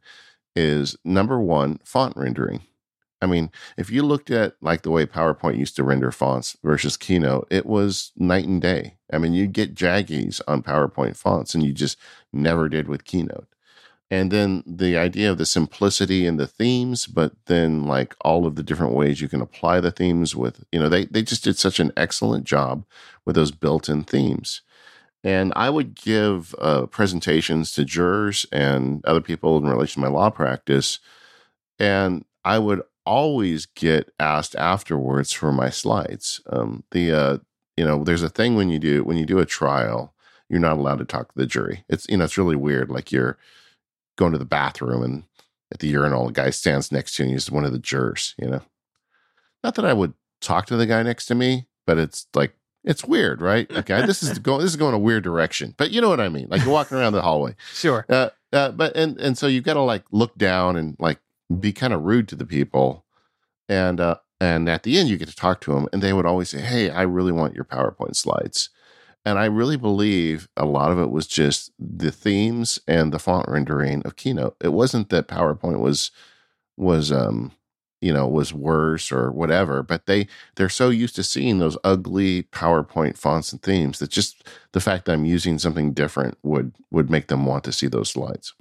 [0.54, 2.62] is number one, font rendering.
[3.22, 6.96] I mean, if you looked at like the way PowerPoint used to render fonts versus
[6.96, 8.96] Keynote, it was night and day.
[9.12, 11.98] I mean, you'd get jaggies on PowerPoint fonts, and you just
[12.32, 13.48] never did with Keynote.
[14.10, 18.56] And then the idea of the simplicity and the themes, but then like all of
[18.56, 21.56] the different ways you can apply the themes with, you know, they, they just did
[21.56, 22.84] such an excellent job
[23.24, 24.62] with those built in themes.
[25.22, 30.12] And I would give uh, presentations to jurors and other people in relation to my
[30.12, 30.98] law practice.
[31.78, 36.40] And I would always get asked afterwards for my slides.
[36.50, 37.38] Um, the uh,
[37.76, 40.14] you know, there's a thing when you do when you do a trial,
[40.48, 41.84] you're not allowed to talk to the jury.
[41.88, 42.90] It's you know, it's really weird.
[42.90, 43.38] Like you're
[44.16, 45.24] going to the bathroom and
[45.72, 48.34] at the urinal, a guy stands next to you and he's one of the jurors.
[48.38, 48.62] You know,
[49.62, 53.04] not that I would talk to the guy next to me, but it's like it's
[53.04, 53.70] weird, right?
[53.80, 56.28] Okay, this is going this is going a weird direction, but you know what I
[56.28, 56.48] mean.
[56.50, 58.04] Like you're walking around the hallway, sure.
[58.08, 61.18] Uh, uh, but and and so you've got to like look down and like
[61.58, 63.04] be kind of rude to the people,
[63.68, 66.26] and uh, and at the end you get to talk to them, and they would
[66.26, 68.70] always say, "Hey, I really want your PowerPoint slides,"
[69.26, 73.48] and I really believe a lot of it was just the themes and the font
[73.48, 74.56] rendering of Keynote.
[74.62, 76.10] It wasn't that PowerPoint was
[76.78, 77.52] was um
[78.00, 82.44] you know was worse or whatever but they they're so used to seeing those ugly
[82.44, 87.10] powerpoint fonts and themes that just the fact that i'm using something different would would
[87.10, 88.54] make them want to see those slides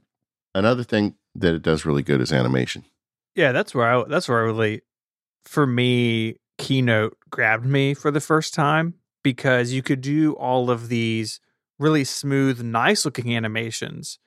[0.55, 2.83] another thing that it does really good is animation.
[3.35, 4.81] Yeah, that's where I that's where I really
[5.45, 10.89] for me Keynote grabbed me for the first time because you could do all of
[10.89, 11.39] these
[11.79, 14.19] really smooth, nice looking animations,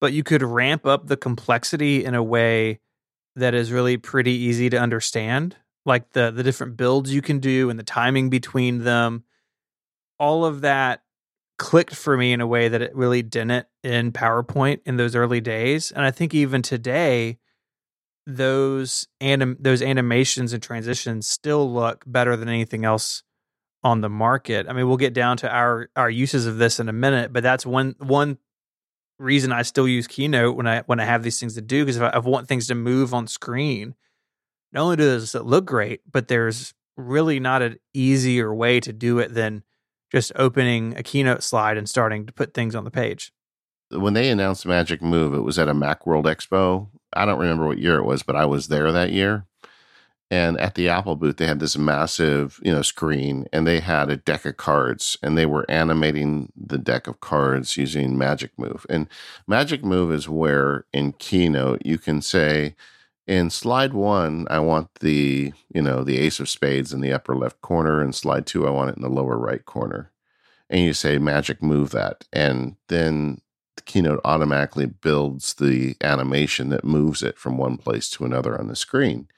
[0.00, 2.80] but you could ramp up the complexity in a way
[3.36, 5.56] that is really pretty easy to understand.
[5.86, 9.24] Like the the different builds you can do and the timing between them.
[10.18, 11.03] All of that
[11.58, 15.40] clicked for me in a way that it really didn't in PowerPoint in those early
[15.40, 15.92] days.
[15.92, 17.38] And I think even today,
[18.26, 23.22] those anim- those animations and transitions still look better than anything else
[23.82, 24.66] on the market.
[24.68, 27.42] I mean, we'll get down to our our uses of this in a minute, but
[27.42, 28.38] that's one one
[29.18, 31.98] reason I still use Keynote when I when I have these things to do because
[31.98, 33.94] if I, I want things to move on screen,
[34.72, 39.18] not only does it look great, but there's really not an easier way to do
[39.18, 39.62] it than
[40.14, 43.32] just opening a keynote slide and starting to put things on the page.
[43.90, 46.88] When they announced Magic Move, it was at a Macworld Expo.
[47.12, 49.46] I don't remember what year it was, but I was there that year.
[50.30, 54.08] And at the Apple booth, they had this massive, you know, screen, and they had
[54.08, 58.86] a deck of cards, and they were animating the deck of cards using Magic Move.
[58.88, 59.08] And
[59.48, 62.76] Magic Move is where in Keynote you can say,
[63.26, 67.34] in slide one, I want the, you know, the ace of spades in the upper
[67.34, 68.00] left corner.
[68.00, 70.10] and slide two, I want it in the lower right corner.
[70.68, 72.24] And you say magic move that.
[72.32, 73.40] And then
[73.76, 78.68] the keynote automatically builds the animation that moves it from one place to another on
[78.68, 79.28] the screen.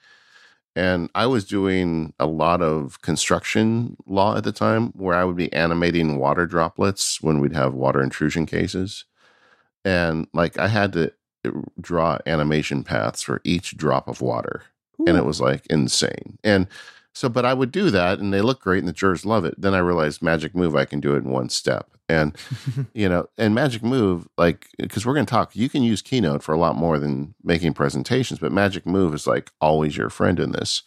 [0.75, 5.35] And I was doing a lot of construction law at the time where I would
[5.35, 9.05] be animating water droplets when we'd have water intrusion cases.
[9.83, 11.13] And like I had to
[11.79, 14.63] draw animation paths for each drop of water.
[14.99, 15.05] Ooh.
[15.07, 16.37] And it was like insane.
[16.43, 16.67] And
[17.13, 19.59] so, but I would do that and they look great and the jurors love it.
[19.59, 21.89] Then I realized Magic Move, I can do it in one step.
[22.07, 22.37] And,
[22.93, 26.43] you know, and Magic Move, like, because we're going to talk, you can use Keynote
[26.43, 30.39] for a lot more than making presentations, but Magic Move is like always your friend
[30.39, 30.83] in this.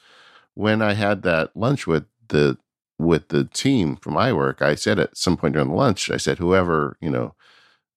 [0.55, 2.59] When I had that lunch with the,
[2.97, 6.39] with the team from iWork, I said at some point during the lunch, I said,
[6.39, 7.35] whoever, you know,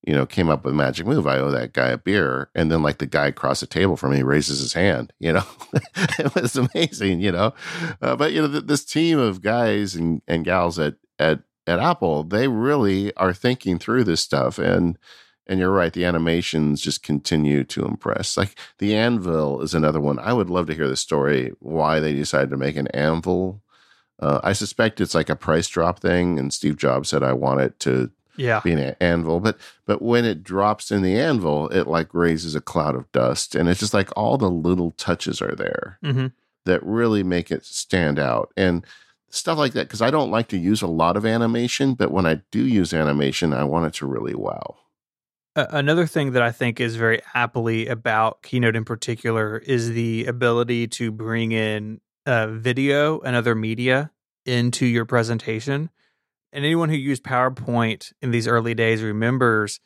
[0.06, 1.26] you know, came up with magic move.
[1.26, 2.50] I owe that guy a beer.
[2.54, 5.46] And then like the guy across the table from me raises his hand, you know,
[6.20, 7.54] it was amazing, you know,
[8.02, 11.80] uh, but you know, th- this team of guys and, and gals at, at, at
[11.80, 14.60] Apple, they really are thinking through this stuff.
[14.60, 14.98] And,
[15.48, 18.36] and you're right, the animations just continue to impress.
[18.38, 20.20] Like the anvil is another one.
[20.20, 23.62] I would love to hear the story why they decided to make an anvil.
[24.20, 27.62] Uh, I suspect it's like a price drop thing, and Steve Jobs said, "I want
[27.62, 28.62] it to yeah.
[28.64, 29.40] being an anvil.
[29.40, 33.56] But but when it drops in the anvil, it like raises a cloud of dust,
[33.56, 36.28] and it's just like all the little touches are there mm-hmm.
[36.66, 38.86] that really make it stand out and
[39.30, 39.88] stuff like that.
[39.88, 42.94] Because I don't like to use a lot of animation, but when I do use
[42.94, 44.78] animation, I want it to really wow.
[45.56, 50.26] Uh, another thing that I think is very happily about Keynote in particular is the
[50.26, 54.12] ability to bring in uh, video and other media
[54.46, 55.92] into your presentation.
[56.54, 59.80] And anyone who used PowerPoint in these early days remembers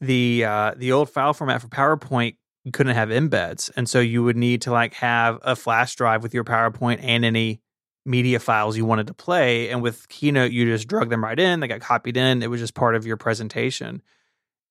[0.00, 2.36] the uh, the old file format for PowerPoint
[2.72, 6.34] couldn't have embeds, and so you would need to like have a flash drive with
[6.34, 7.60] your PowerPoint and any
[8.04, 9.68] media files you wanted to play.
[9.68, 12.42] And with Keynote, you just drug them right in; they got copied in.
[12.42, 14.02] It was just part of your presentation.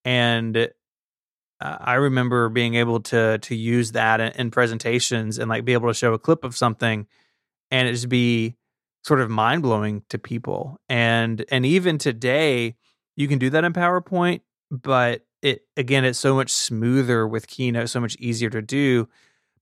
[0.04, 0.68] And uh,
[1.62, 5.88] I remember being able to to use that in, in presentations and like be able
[5.88, 7.08] to show a clip of something,
[7.70, 8.58] and it just be
[9.04, 10.80] sort of mind blowing to people.
[10.90, 12.76] And and even today,
[13.16, 17.90] you can do that in PowerPoint, but it again, it's so much smoother with Keynote,
[17.90, 19.08] so much easier to do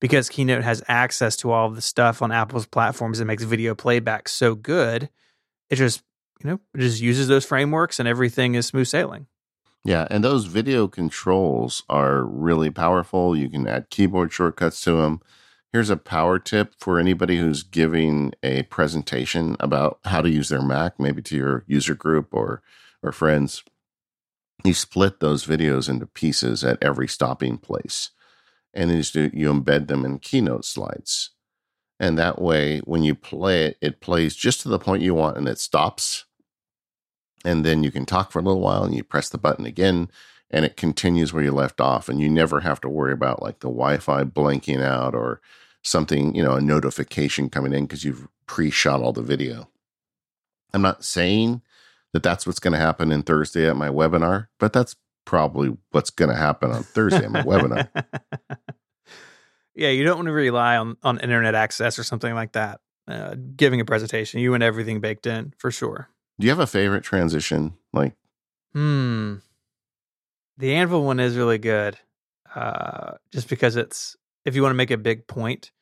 [0.00, 3.74] because Keynote has access to all of the stuff on Apple's platforms that makes video
[3.74, 5.08] playback so good.
[5.68, 6.02] It just
[6.42, 9.26] you know it just uses those frameworks and everything is smooth sailing.
[9.82, 13.34] Yeah, and those video controls are really powerful.
[13.34, 15.22] You can add keyboard shortcuts to them
[15.72, 20.62] Here's a power tip for anybody who's giving a presentation about how to use their
[20.62, 22.62] Mac, maybe to your user group or
[23.02, 23.62] or friends.
[24.64, 28.10] You split those videos into pieces at every stopping place,
[28.74, 31.30] and then you embed them in Keynote slides.
[32.00, 35.36] And that way, when you play it, it plays just to the point you want
[35.36, 36.24] and it stops.
[37.44, 40.10] And then you can talk for a little while and you press the button again
[40.50, 42.08] and it continues where you left off.
[42.08, 45.40] And you never have to worry about like the Wi Fi blanking out or
[45.82, 49.68] something, you know, a notification coming in because you've pre shot all the video.
[50.72, 51.62] I'm not saying
[52.12, 56.10] that that's what's going to happen in Thursday at my webinar, but that's probably what's
[56.10, 57.88] going to happen on Thursday at my webinar.
[59.74, 62.80] Yeah, you don't want to rely on, on internet access or something like that.
[63.08, 66.10] Uh, giving a presentation, you want everything baked in for sure.
[66.38, 67.74] Do you have a favorite transition?
[67.92, 68.14] Like,
[68.74, 69.36] hmm,
[70.60, 71.98] the Anvil one is really good,
[72.54, 75.72] uh, just because it's if you want to make a big point.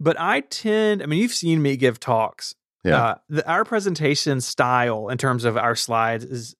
[0.00, 2.54] But I tend, I mean, you've seen me give talks.
[2.84, 3.02] Yeah.
[3.02, 6.54] Uh, the, our presentation style in terms of our slides is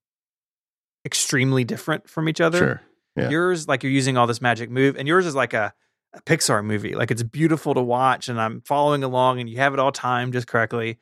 [1.05, 2.59] extremely different from each other.
[2.59, 2.81] Sure.
[3.17, 3.31] Yeah.
[3.31, 5.73] Yours, like you're using all this magic move, and yours is like a,
[6.15, 6.95] a Pixar movie.
[6.95, 10.33] Like it's beautiful to watch, and I'm following along, and you have it all timed
[10.33, 10.99] just correctly.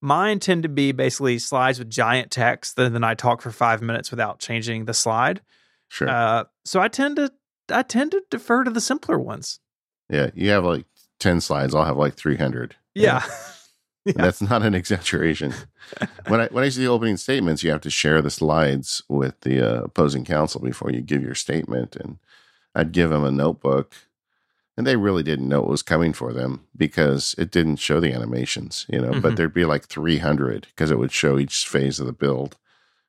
[0.00, 3.82] Mine tend to be basically slides with giant text, and then I talk for five
[3.82, 5.40] minutes without changing the slide.
[5.88, 6.08] Sure.
[6.08, 7.32] Uh, so I tend to
[7.70, 9.60] I tend to defer to the simpler ones.
[10.08, 10.86] Yeah, you have like
[11.20, 12.76] 10 slides, I'll have like 300.
[12.94, 13.24] Yeah.
[14.04, 14.14] yeah.
[14.16, 15.52] That's not an exaggeration.
[16.28, 19.40] when I when I see the opening statements, you have to share the slides with
[19.40, 22.18] the uh, opposing counsel before you give your statement and
[22.74, 23.94] I'd give them a notebook
[24.78, 28.12] and they really didn't know what was coming for them because it didn't show the
[28.12, 29.20] animations, you know, mm-hmm.
[29.20, 32.56] but there'd be like 300 because it would show each phase of the build.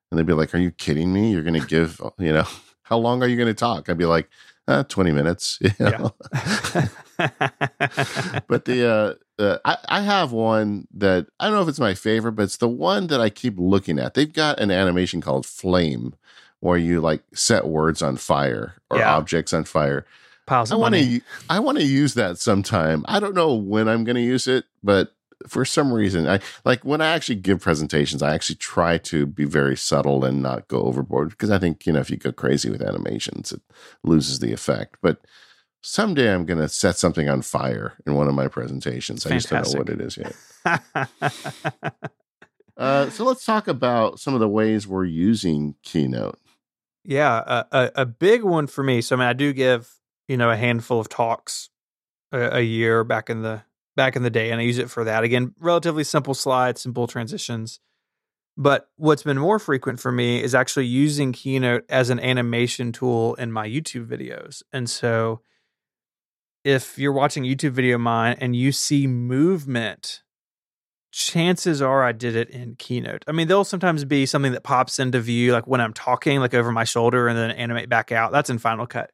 [0.09, 1.31] And they'd be like, "Are you kidding me?
[1.31, 2.47] You're going to give, you know,
[2.89, 4.29] how long are you going to talk?" I'd be like,
[4.69, 5.59] uh, 20 minutes.
[5.79, 6.13] You know?
[6.33, 6.87] Yeah.
[8.47, 11.93] but the, uh, uh, I, I have one that I don't know if it's my
[11.93, 14.13] favorite, but it's the one that I keep looking at.
[14.13, 16.13] They've got an animation called Flame
[16.59, 19.15] where you like set words on fire or yeah.
[19.15, 20.05] objects on fire.
[20.45, 23.05] Piles I want to I want to use that sometime.
[23.07, 25.13] I don't know when I'm going to use it, but
[25.47, 29.45] for some reason i like when i actually give presentations i actually try to be
[29.45, 32.69] very subtle and not go overboard because i think you know if you go crazy
[32.69, 33.61] with animations it
[34.03, 34.97] loses the effect.
[35.01, 35.19] But
[35.81, 39.25] someday i'm going to set something on fire in one of my presentations.
[39.25, 40.35] I just don't know what it is yet.
[42.77, 46.39] Uh, so let's talk about some of the ways we're using keynote.
[47.03, 49.99] Yeah a, a, big one for me so i mean i do give
[50.29, 51.71] you know a handful of talks
[52.31, 53.63] a, a year back in the
[53.99, 55.25] back in the day, and I use it for that.
[55.25, 57.81] Again, relatively simple slides, simple transitions.
[58.55, 63.35] But what's been more frequent for me is actually using Keynote as an animation tool
[63.35, 64.63] in my YouTube videos.
[64.71, 65.41] And so
[66.63, 70.23] if you're watching a YouTube video of mine and you see movement,
[71.11, 73.25] chances are I did it in Keynote.
[73.27, 76.53] I mean, there'll sometimes be something that pops into view, like when I'm talking, like
[76.53, 78.31] over my shoulder, and then animate back out.
[78.31, 79.11] That's in Final Cut.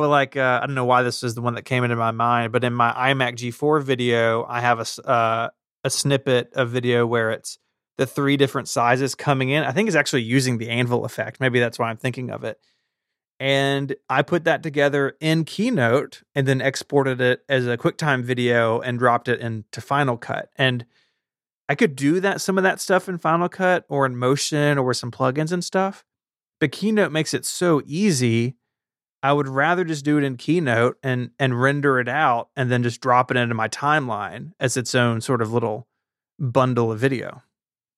[0.00, 2.10] But like, uh, I don't know why this is the one that came into my
[2.10, 2.52] mind.
[2.52, 5.50] But in my iMac G4 video, I have a uh,
[5.84, 7.58] a snippet of video where it's
[7.98, 9.62] the three different sizes coming in.
[9.62, 11.38] I think it's actually using the anvil effect.
[11.38, 12.58] Maybe that's why I'm thinking of it.
[13.38, 18.80] And I put that together in Keynote and then exported it as a QuickTime video
[18.80, 20.48] and dropped it into Final Cut.
[20.56, 20.86] And
[21.68, 24.82] I could do that some of that stuff in Final Cut or in Motion or
[24.84, 26.06] with some plugins and stuff.
[26.58, 28.56] But Keynote makes it so easy
[29.22, 32.82] I would rather just do it in Keynote and and render it out and then
[32.82, 35.86] just drop it into my timeline as its own sort of little
[36.38, 37.42] bundle of video.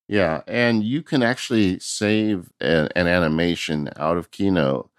[0.07, 4.89] Yeah, and you can actually save a, an animation out of Keynote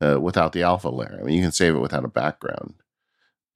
[0.00, 1.18] uh, without the alpha layer.
[1.20, 2.74] I mean, you can save it without a background.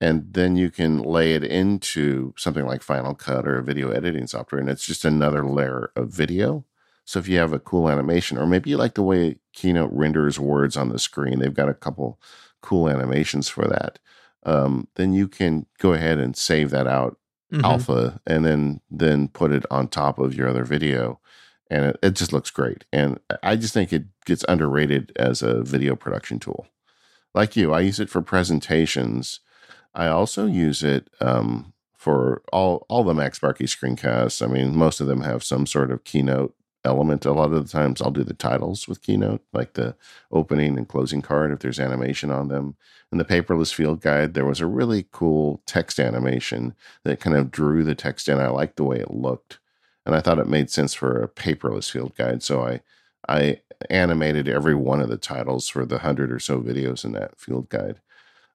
[0.01, 4.27] and then you can lay it into something like Final Cut or a video editing
[4.27, 6.65] software, and it's just another layer of video.
[7.05, 10.39] So if you have a cool animation, or maybe you like the way Keynote renders
[10.39, 12.19] words on the screen, they've got a couple
[12.61, 13.99] cool animations for that.
[14.43, 17.17] Um, then you can go ahead and save that out
[17.51, 17.65] mm-hmm.
[17.65, 21.19] alpha, and then then put it on top of your other video,
[21.71, 22.85] and it, it just looks great.
[22.93, 26.67] And I just think it gets underrated as a video production tool.
[27.33, 29.39] Like you, I use it for presentations
[29.95, 34.45] I also use it um, for all all the max MacSparky screencasts.
[34.45, 36.53] I mean, most of them have some sort of keynote
[36.85, 37.25] element.
[37.25, 39.95] A lot of the times, I'll do the titles with keynote, like the
[40.31, 42.75] opening and closing card if there's animation on them.
[43.11, 47.51] In the paperless field guide, there was a really cool text animation that kind of
[47.51, 48.39] drew the text in.
[48.39, 49.59] I liked the way it looked,
[50.05, 52.43] and I thought it made sense for a paperless field guide.
[52.43, 52.81] So I
[53.27, 57.39] I animated every one of the titles for the hundred or so videos in that
[57.39, 57.99] field guide.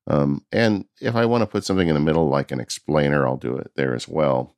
[0.07, 3.37] Um, and if I want to put something in the middle, like an explainer, I'll
[3.37, 4.57] do it there as well.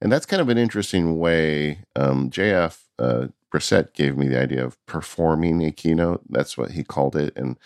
[0.00, 1.80] And that's kind of an interesting way.
[1.94, 6.22] Um, JF uh, Brissett gave me the idea of performing a keynote.
[6.28, 7.36] That's what he called it.
[7.36, 7.56] And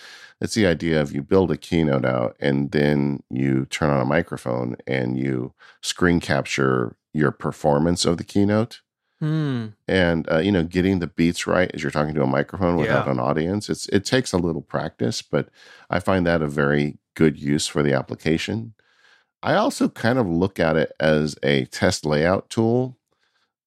[0.41, 4.05] it's the idea of you build a keynote out and then you turn on a
[4.05, 5.53] microphone and you
[5.83, 8.83] screen capture your performance of the keynote.
[9.21, 9.69] Hmm.
[9.87, 13.07] And uh, you know, getting the beats right as you're talking to a microphone without
[13.07, 13.13] yeah.
[13.13, 15.51] an audience, it's it takes a little practice, but
[15.91, 18.73] I find that a very good use for the application.
[19.43, 22.97] I also kind of look at it as a test layout tool.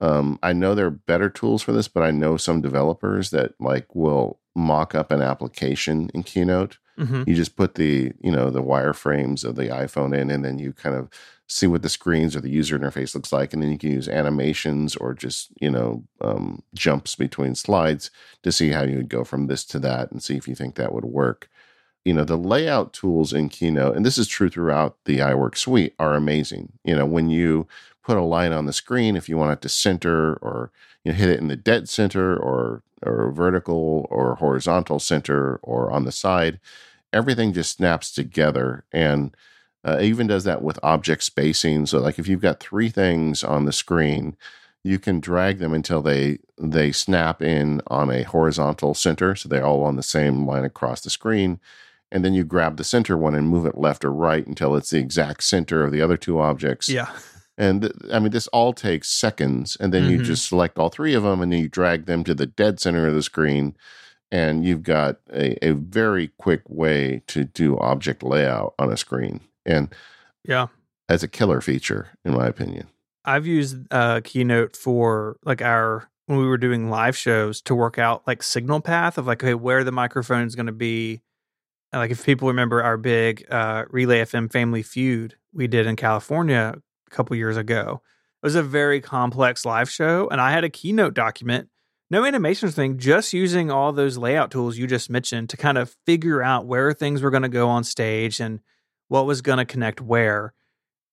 [0.04, 3.54] Um, I know there are better tools for this, but I know some developers that
[3.62, 6.78] like will mock up an application in Keynote.
[7.00, 7.24] Mm-hmm.
[7.26, 10.74] You just put the you know the wireframes of the iPhone in, and then you
[10.74, 11.10] kind of
[11.48, 14.10] see what the screens or the user interface looks like, and then you can use
[14.10, 18.12] animations or just you know um, jumps between slides
[18.44, 20.76] to see how you would go from this to that, and see if you think
[20.76, 21.50] that would work
[22.04, 25.96] you know the layout tools in keynote and this is true throughout the iwork suite
[26.00, 27.66] are amazing you know when you
[28.04, 30.72] put a line on the screen if you want it to center or
[31.04, 35.92] you know, hit it in the dead center or or vertical or horizontal center or
[35.92, 36.60] on the side
[37.12, 39.36] everything just snaps together and
[39.86, 43.66] uh, even does that with object spacing so like if you've got three things on
[43.66, 44.36] the screen
[44.86, 49.66] you can drag them until they they snap in on a horizontal center so they're
[49.66, 51.60] all on the same line across the screen
[52.14, 54.92] and then you grab the center one and move it left or right until it's
[54.92, 56.88] the exact center of the other two objects.
[56.88, 57.10] Yeah.
[57.58, 60.12] And I mean, this all takes seconds, and then mm-hmm.
[60.12, 62.80] you just select all three of them, and then you drag them to the dead
[62.80, 63.76] center of the screen,
[64.32, 69.42] and you've got a, a very quick way to do object layout on a screen.
[69.66, 69.94] And
[70.44, 70.68] yeah,
[71.08, 72.88] as a killer feature, in my opinion.
[73.26, 78.00] I've used uh, Keynote for like our when we were doing live shows to work
[78.00, 81.22] out like signal path of like okay where the microphone is going to be
[81.92, 86.76] like if people remember our big uh, Relay FM Family Feud we did in California
[87.14, 88.02] couple years ago.
[88.42, 91.70] It was a very complex live show, and I had a keynote document,
[92.10, 95.96] no animations thing, just using all those layout tools you just mentioned to kind of
[96.06, 98.60] figure out where things were going to go on stage and
[99.08, 100.54] what was going to connect where.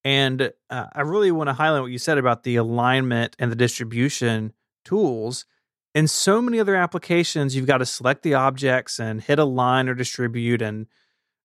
[0.04, 3.56] And uh, I really want to highlight what you said about the alignment and the
[3.56, 4.52] distribution
[4.84, 5.44] tools
[5.94, 9.94] in so many other applications, you've got to select the objects and hit align or
[9.94, 10.62] distribute.
[10.62, 10.86] And,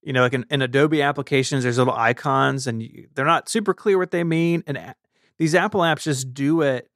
[0.05, 3.73] you know, like in, in Adobe applications, there's little icons and you, they're not super
[3.73, 4.63] clear what they mean.
[4.67, 4.95] And a-
[5.37, 6.89] these Apple apps just do it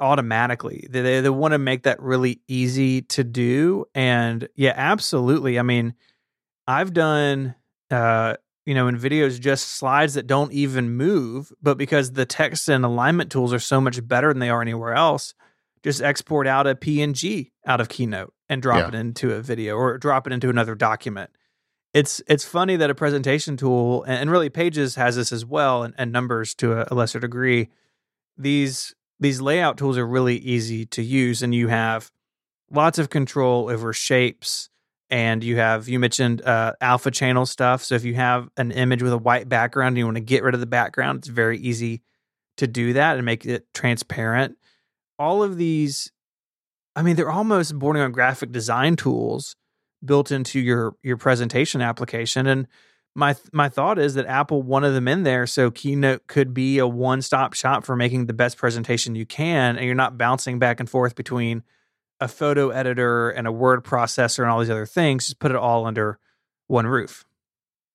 [0.00, 0.86] automatically.
[0.88, 3.84] They, they, they want to make that really easy to do.
[3.94, 5.58] And yeah, absolutely.
[5.58, 5.94] I mean,
[6.66, 7.54] I've done,
[7.90, 12.70] uh, you know, in videos, just slides that don't even move, but because the text
[12.70, 15.34] and alignment tools are so much better than they are anywhere else,
[15.82, 18.88] just export out a PNG out of Keynote and drop yeah.
[18.88, 21.30] it into a video or drop it into another document.
[21.92, 25.94] It's it's funny that a presentation tool and really Pages has this as well and,
[25.98, 27.68] and numbers to a, a lesser degree.
[28.36, 32.10] These these layout tools are really easy to use and you have
[32.70, 34.70] lots of control over shapes
[35.10, 39.02] and you have you mentioned uh, alpha channel stuff so if you have an image
[39.02, 41.58] with a white background and you want to get rid of the background it's very
[41.58, 42.02] easy
[42.56, 44.56] to do that and make it transparent
[45.18, 46.12] all of these
[46.96, 49.56] I mean, they're almost bordering on graphic design tools
[50.04, 52.46] built into your your presentation application.
[52.46, 52.66] And
[53.14, 56.86] my my thought is that Apple wanted them in there so Keynote could be a
[56.86, 60.80] one stop shop for making the best presentation you can, and you're not bouncing back
[60.80, 61.62] and forth between
[62.20, 65.26] a photo editor and a word processor and all these other things.
[65.26, 66.18] Just put it all under
[66.66, 67.24] one roof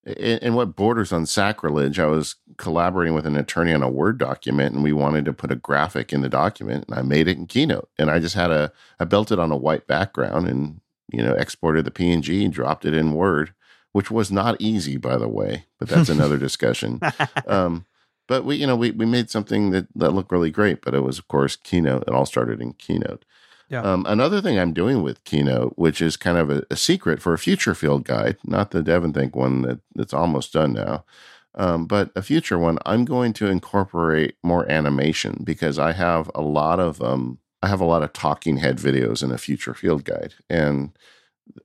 [0.05, 4.75] and what borders on sacrilege, I was collaborating with an attorney on a Word document,
[4.75, 7.47] and we wanted to put a graphic in the document, and I made it in
[7.47, 10.79] Keynote, and I just had a, I built it on a white background, and
[11.11, 13.53] you know, exported the PNG and dropped it in Word
[13.95, 16.99] which was not easy, by the way, but that's another discussion.
[17.47, 17.85] Um,
[18.27, 20.99] but we, you know, we, we made something that, that looked really great, but it
[20.99, 22.03] was, of course, Keynote.
[22.05, 23.23] It all started in Keynote.
[23.69, 23.83] Yeah.
[23.83, 27.33] Um, another thing I'm doing with Keynote, which is kind of a, a, secret for
[27.33, 31.05] a future field guide, not the DEVONthink one that, that's almost done now,
[31.53, 36.41] um, but a future one, I'm going to incorporate more animation because I have a
[36.41, 40.03] lot of um, I have a lot of talking head videos in a future field
[40.03, 40.97] guide, and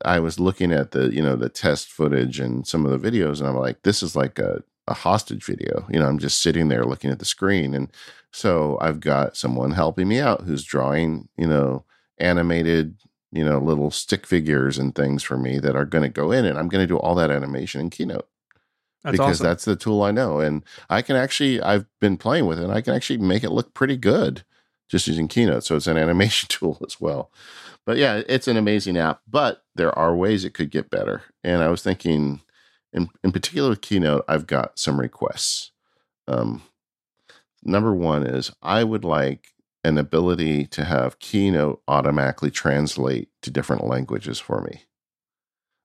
[0.05, 3.41] I was looking at the you know the test footage and some of the videos,
[3.41, 5.87] and I'm like, this is like a a hostage video.
[5.89, 7.75] You know, I'm just sitting there looking at the screen.
[7.75, 7.91] And
[8.33, 11.85] so I've got someone helping me out who's drawing, you know,
[12.19, 12.97] animated,
[13.33, 16.45] you know, little stick figures and things for me that are going to go in.
[16.45, 18.29] And I'm going to do all that animation in Keynote.
[19.05, 19.47] That's because awesome.
[19.47, 20.41] that's the tool I know.
[20.41, 23.51] And I can actually, I've been playing with it and I can actually make it
[23.51, 24.45] look pretty good
[24.91, 25.65] just using Keynote.
[25.65, 27.31] So it's an animation tool as well.
[27.87, 31.23] But yeah, it's an amazing app, but there are ways it could get better.
[31.43, 32.43] And I was thinking,
[32.93, 35.71] in, in particular with Keynote, I've got some requests.
[36.29, 36.63] Um,
[37.63, 43.87] number one is I would like an ability to have Keynote automatically translate to different
[43.87, 44.83] languages for me.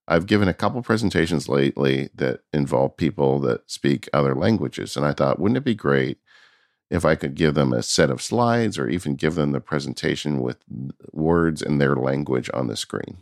[0.08, 5.14] I've given a couple presentations lately that involve people that speak other languages, and I
[5.14, 6.20] thought, wouldn't it be great
[6.90, 10.42] if I could give them a set of slides or even give them the presentation
[10.42, 10.58] with
[11.12, 13.18] words in their language on the screen?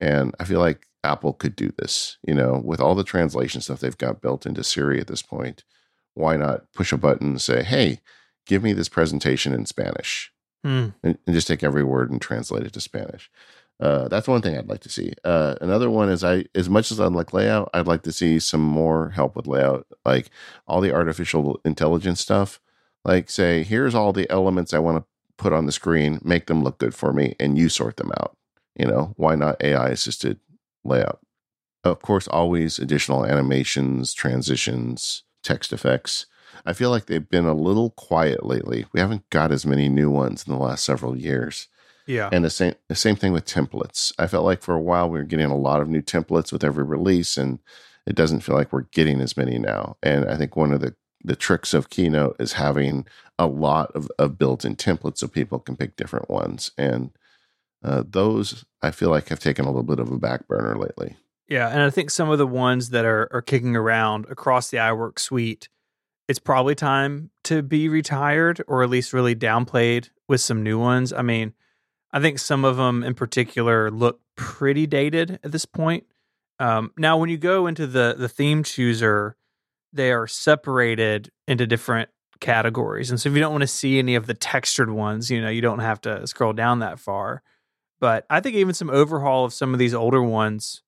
[0.00, 3.80] And I feel like Apple could do this, you know, with all the translation stuff
[3.80, 5.64] they've got built into Siri at this point.
[6.14, 8.00] Why not push a button and say, hey,
[8.46, 10.32] give me this presentation in Spanish?
[10.64, 10.94] Mm.
[11.02, 13.28] And, and, just take every word and translate it to Spanish.
[13.82, 15.12] Uh, that's one thing I'd like to see.
[15.24, 18.38] Uh, another one is I, as much as I like layout, I'd like to see
[18.38, 20.30] some more help with layout, like
[20.68, 22.60] all the artificial intelligence stuff.
[23.04, 25.04] Like, say, here's all the elements I want to
[25.36, 28.36] put on the screen, make them look good for me, and you sort them out.
[28.76, 30.38] You know, why not AI assisted
[30.84, 31.18] layout.
[31.82, 36.26] Of course, always additional animations, transitions, text effects.
[36.64, 38.86] I feel like they've been a little quiet lately.
[38.92, 41.66] We haven't got as many new ones in the last several years.
[42.06, 42.28] Yeah.
[42.32, 44.12] And the same the same thing with templates.
[44.18, 46.64] I felt like for a while we were getting a lot of new templates with
[46.64, 47.58] every release and
[48.06, 49.96] it doesn't feel like we're getting as many now.
[50.02, 50.94] And I think one of the
[51.24, 53.06] the tricks of Keynote is having
[53.38, 56.72] a lot of, of built-in templates so people can pick different ones.
[56.76, 57.12] And
[57.84, 61.16] uh, those I feel like have taken a little bit of a back burner lately.
[61.48, 64.78] Yeah, and I think some of the ones that are are kicking around across the
[64.78, 65.68] iWork suite,
[66.28, 71.12] it's probably time to be retired or at least really downplayed with some new ones.
[71.12, 71.54] I mean,
[72.12, 76.04] I think some of them in particular look pretty dated at this point.
[76.58, 79.36] Um, now, when you go into the the theme chooser,
[79.92, 82.10] they are separated into different
[82.40, 85.40] categories, and so if you don't want to see any of the textured ones, you
[85.40, 87.42] know, you don't have to scroll down that far.
[88.00, 90.82] But I think even some overhaul of some of these older ones,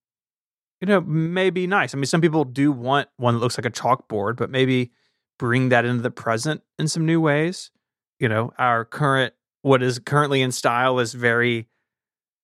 [0.81, 1.95] you know, may be nice.
[1.95, 4.91] I mean, some people do want one that looks like a chalkboard, but maybe
[5.39, 7.71] bring that into the present in some new ways.
[8.19, 9.33] You know, our current
[9.65, 11.69] what is currently in style is very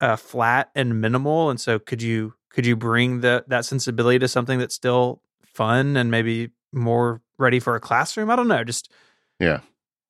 [0.00, 4.26] uh, flat and minimal, and so could you could you bring the that sensibility to
[4.26, 8.30] something that's still fun and maybe more ready for a classroom?
[8.30, 8.90] I don't know, just
[9.38, 9.60] yeah,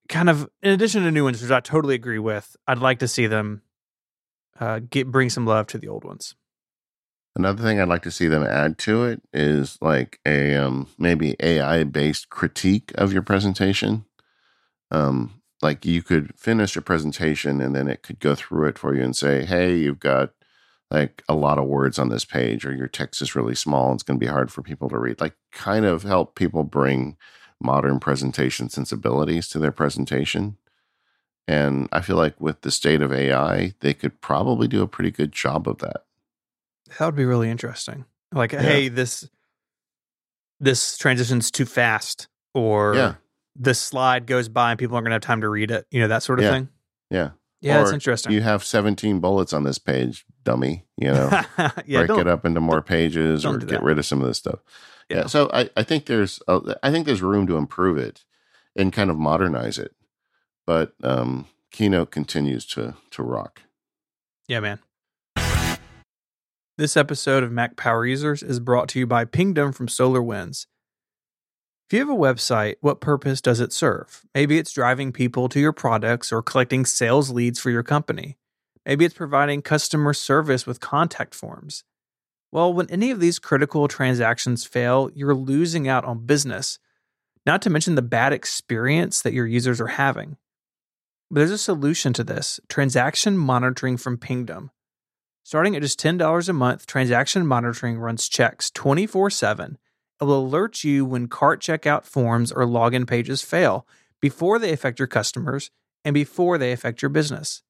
[0.09, 2.57] kind of in addition to new ones, which I totally agree with.
[2.69, 3.63] I'd like to see them
[4.61, 6.37] uh, get bring some love to the old ones.
[7.35, 11.35] Another thing I'd like to see them add to it is like a um, maybe
[11.41, 14.05] AI based critique of your presentation.
[14.93, 18.95] Um, like you could finish a presentation and then it could go through it for
[18.95, 20.33] you and say, "Hey, you've got
[20.91, 23.91] like a lot of words on this page, or your text is really small.
[23.91, 26.65] And it's going to be hard for people to read." Like, kind of help people
[26.65, 27.17] bring
[27.61, 30.57] modern presentation sensibilities to their presentation.
[31.47, 35.11] And I feel like with the state of AI, they could probably do a pretty
[35.11, 36.05] good job of that.
[36.99, 38.05] That would be really interesting.
[38.33, 38.63] Like, yeah.
[38.63, 39.29] hey, this
[40.61, 43.15] this transition's too fast, or yeah.
[43.57, 45.87] This slide goes by and people aren't going to have time to read it.
[45.91, 46.53] You know that sort of yeah.
[46.53, 46.69] thing.
[47.11, 47.31] Yeah,
[47.61, 48.33] yeah, or that's interesting.
[48.33, 50.85] You have 17 bullets on this page, dummy.
[50.97, 51.31] You know,
[51.87, 54.61] yeah, break it up into more pages or get rid of some of this stuff.
[55.09, 55.19] Yeah.
[55.19, 55.27] yeah.
[55.27, 58.25] So I, I think there's a, I think there's room to improve it
[58.77, 59.95] and kind of modernize it
[60.71, 63.63] but um, Keynote continues to to rock.
[64.47, 64.79] Yeah, man.
[66.79, 70.67] This episode of Mac Power Users is brought to you by Pingdom from SolarWinds.
[71.91, 74.25] If you have a website, what purpose does it serve?
[74.33, 78.37] Maybe it's driving people to your products or collecting sales leads for your company.
[78.87, 81.83] Maybe it's providing customer service with contact forms.
[82.53, 86.79] Well, when any of these critical transactions fail, you're losing out on business,
[87.45, 90.37] not to mention the bad experience that your users are having.
[91.29, 94.71] But there's a solution to this transaction monitoring from Pingdom.
[95.43, 99.77] Starting at just $10 a month, transaction monitoring runs checks 24 7.
[100.21, 103.87] It will alert you when cart checkout forms or login pages fail
[104.21, 105.71] before they affect your customers
[106.05, 107.63] and before they affect your business.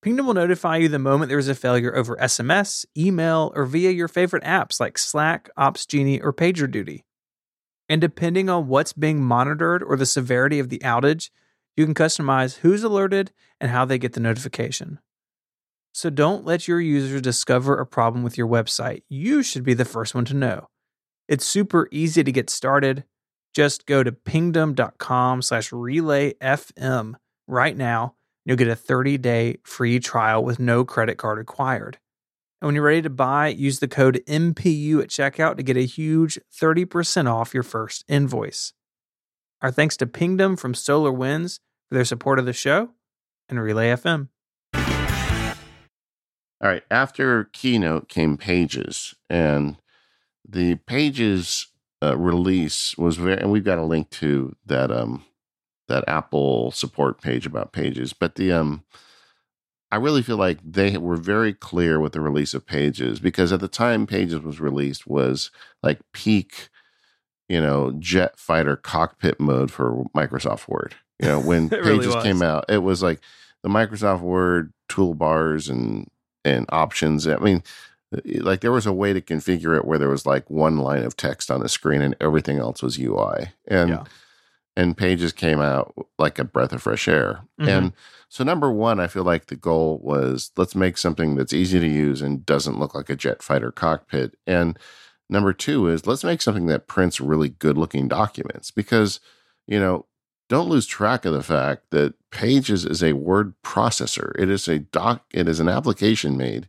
[0.00, 3.90] Pingdom will notify you the moment there is a failure over SMS, email, or via
[3.90, 7.02] your favorite apps like Slack, OpsGenie, or PagerDuty.
[7.88, 11.30] And depending on what's being monitored or the severity of the outage,
[11.76, 15.00] you can customize who's alerted and how they get the notification.
[15.92, 19.02] So don't let your users discover a problem with your website.
[19.08, 20.68] You should be the first one to know.
[21.28, 23.04] It's super easy to get started.
[23.54, 27.14] Just go to pingdom.com slash relayfm
[27.46, 28.14] right now.
[28.46, 31.98] You'll get a 30-day free trial with no credit card required.
[32.60, 35.84] And when you're ready to buy, use the code MPU at checkout to get a
[35.84, 38.72] huge 30% off your first invoice.
[39.60, 42.90] Our thanks to Pingdom from SolarWinds for their support of the show
[43.48, 44.28] and Relay FM.
[46.60, 46.82] All right.
[46.90, 49.76] After Keynote came Pages, and
[50.48, 51.68] the Pages
[52.02, 55.24] uh, release was very, and we've got a link to that um
[55.88, 58.84] that Apple support page about Pages, but the um.
[59.90, 63.60] I really feel like they were very clear with the release of Pages because at
[63.60, 65.50] the time Pages was released was
[65.82, 66.68] like peak,
[67.48, 70.94] you know, jet fighter cockpit mode for Microsoft Word.
[71.22, 72.22] You know, when Pages was.
[72.22, 73.20] came out, it was like
[73.62, 76.06] the Microsoft Word toolbars and
[76.44, 77.26] and options.
[77.26, 77.62] I mean,
[78.40, 81.16] like there was a way to configure it where there was like one line of
[81.16, 83.52] text on the screen and everything else was UI.
[83.66, 84.04] And Yeah.
[84.76, 87.40] and Pages came out like a breath of fresh air.
[87.60, 87.68] Mhm.
[87.68, 87.92] And
[88.28, 91.86] so number one, I feel like the goal was let's make something that's easy to
[91.86, 94.36] use and doesn't look like a jet fighter cockpit.
[94.46, 94.78] And
[95.28, 99.20] number two is let's make something that prints really good looking documents because,
[99.66, 100.06] you know,
[100.48, 104.32] don't lose track of the fact that Pages is a word processor.
[104.38, 106.68] It is a doc, it is an application made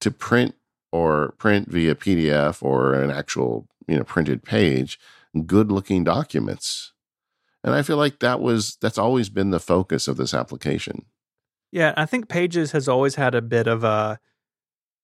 [0.00, 0.54] to print
[0.92, 4.98] or print via PDF or an actual, you know, printed page,
[5.46, 6.92] good looking documents.
[7.62, 11.04] And I feel like that was that's always been the focus of this application.
[11.72, 14.18] Yeah, I think Pages has always had a bit of a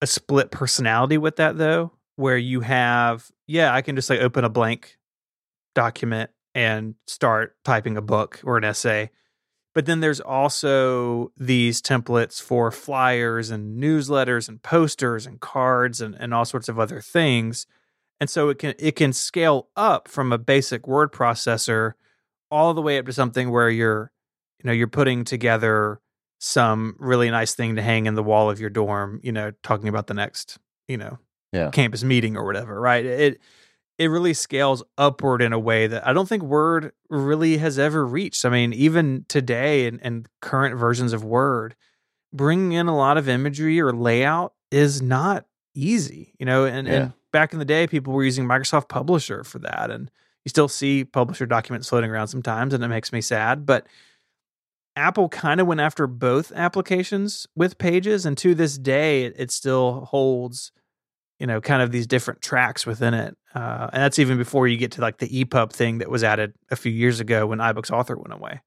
[0.03, 4.45] a split personality with that though, where you have yeah, I can just like open
[4.45, 4.99] a blank
[5.75, 9.11] document and start typing a book or an essay.
[9.77, 16.17] But then there's also these templates for flyers and newsletters and posters and cards and,
[16.19, 17.67] and all sorts of other things.
[18.19, 21.93] And so it can it can scale up from a basic word processor
[22.51, 24.11] all the way up to something where you're
[24.63, 26.01] you know you're putting together
[26.41, 29.89] some really nice thing to hang in the wall of your dorm, you know, talking
[29.89, 30.57] about the next,
[30.89, 31.19] you know,
[31.53, 31.69] Yeah.
[31.69, 33.05] campus meeting or whatever, right?
[33.05, 33.41] It
[33.99, 38.07] it really scales upward in a way that I don't think Word really has ever
[38.07, 38.45] reached.
[38.45, 41.75] I mean, even today and, and current versions of Word,
[42.33, 46.67] bringing in a lot of imagery or layout is not easy, you know.
[46.67, 46.95] And, Yeah.
[46.95, 50.11] and back in the day, people were using Microsoft Publisher for that, and
[50.45, 53.65] you still see Publisher documents floating around sometimes, and it makes me sad.
[53.65, 53.87] But
[54.95, 59.51] Apple kind of went after both applications with Pages, and to this day, it, it
[59.51, 60.73] still holds
[61.39, 63.37] you know, kind of these different tracks within it.
[63.57, 66.53] Uh, and that's even before you get to like the EPUB thing that was added
[66.71, 68.61] a few years ago when iBooks Author went away.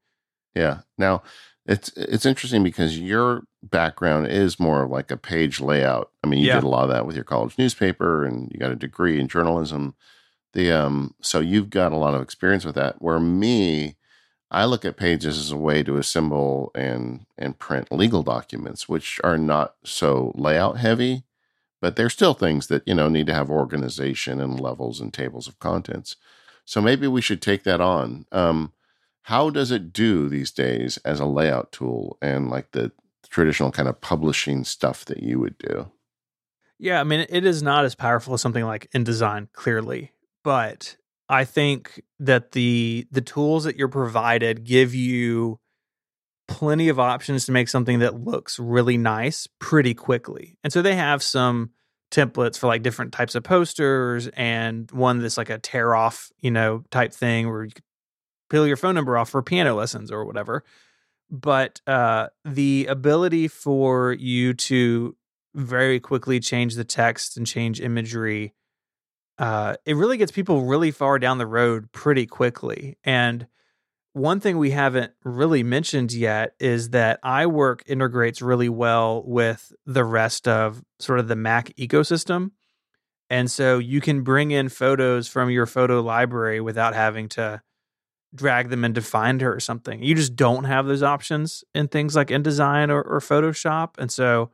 [0.55, 0.79] Yeah.
[0.97, 1.21] Now
[1.67, 6.09] it's it's interesting because your background is more like a page layout.
[6.23, 6.55] I mean, you Yeah.
[6.55, 9.27] did a lot of that with your college newspaper and you got a degree in
[9.27, 9.93] journalism.
[10.53, 12.99] The um so you've got a lot of experience with that.
[12.99, 13.95] Where me,
[14.49, 19.19] I look at pages as a way to assemble and and print legal documents, which
[19.23, 21.23] are not so layout heavy,
[21.81, 25.47] but they're still things that, you know, need to have organization and levels and tables
[25.47, 26.15] of contents.
[26.65, 28.25] So maybe we should take that on.
[28.31, 28.73] Um,
[29.23, 32.91] how does it do these days as a layout tool and like the
[33.29, 35.91] traditional kind of publishing stuff that you would do?
[36.79, 40.13] Yeah, I mean, it is not as powerful as something like InDesign, clearly,
[40.43, 40.95] but
[41.27, 45.59] I think that the the tools that you're provided give you
[46.49, 50.57] plenty of options to make something that looks really nice pretty quickly.
[50.63, 51.69] And so they have some
[52.11, 56.49] templates for like different types of posters and one that's like a tear off, you
[56.49, 57.71] know, type thing where you
[58.49, 60.63] peel your phone number off for piano lessons or whatever.
[61.29, 65.15] But uh, the ability for you to
[65.53, 68.55] very quickly change the text and change imagery,
[69.37, 72.97] uh, it really gets people really far down the road pretty quickly.
[73.03, 73.45] And
[74.19, 80.03] one thing we haven't really mentioned yet is that iWork integrates really well with the
[80.03, 82.51] rest of sort of the Mac ecosystem.
[83.29, 87.61] And so you can bring in photos from your photo library without having to
[88.35, 90.03] drag them into Finder or something.
[90.03, 93.91] You just don't have those options in things like InDesign or, or Photoshop.
[93.97, 94.51] And so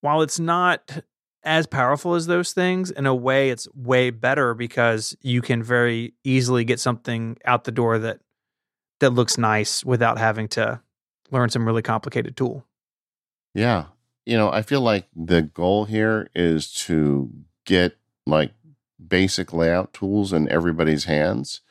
[0.00, 1.02] while it's not
[1.44, 6.14] as powerful as those things, in a way, it's way better because you can very
[6.24, 8.20] easily get something out the door that
[9.02, 10.80] that looks nice without having to
[11.32, 12.64] learn some really complicated tool.
[13.52, 13.86] Yeah.
[14.24, 17.30] You know, I feel like the goal here is to
[17.66, 17.96] get
[18.26, 18.52] like
[19.04, 21.62] basic layout tools in everybody's hands,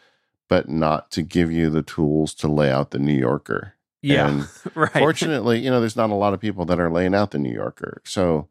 [0.49, 3.75] but not to give you the tools to lay out the New Yorker.
[4.01, 4.27] Yeah.
[4.27, 4.91] And right.
[4.91, 7.53] fortunately, you know, there's not a lot of people that are laying out the New
[7.53, 8.01] Yorker.
[8.03, 8.49] So,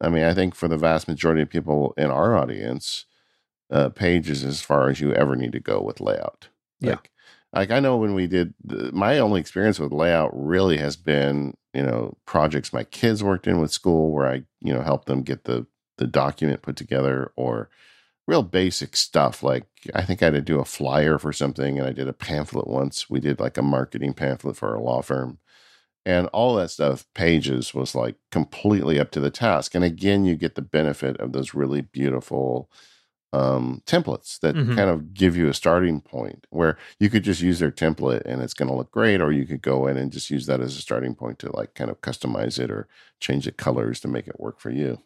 [0.00, 3.04] I mean, I think for the vast majority of people in our audience,
[3.70, 6.48] uh, pages as far as you ever need to go with layout.
[6.80, 6.96] Yeah.
[7.52, 11.56] Like, I know when we did the, my only experience with layout really has been,
[11.72, 15.22] you know, projects my kids worked in with school where I, you know, helped them
[15.22, 15.66] get the
[15.98, 17.70] the document put together or
[18.26, 21.86] real basic stuff like I think I had to do a flyer for something and
[21.86, 23.08] I did a pamphlet once.
[23.08, 25.38] We did like a marketing pamphlet for our law firm.
[26.04, 29.74] And all that stuff, pages was like completely up to the task.
[29.74, 32.70] And again, you get the benefit of those really beautiful
[33.32, 34.74] um, templates that Mhm.
[34.76, 38.40] kind of give you a starting point where you could just use their template and
[38.40, 40.76] it's going to look great, or you could go in and just use that as
[40.76, 42.88] a starting point to like kind of customize it or
[43.20, 45.02] change the colors to make it work for you.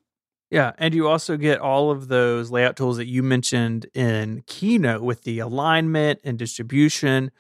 [0.51, 5.03] Yeah, and you also get all of those layout tools that you mentioned in Keynote
[5.03, 7.31] with the alignment and distribution.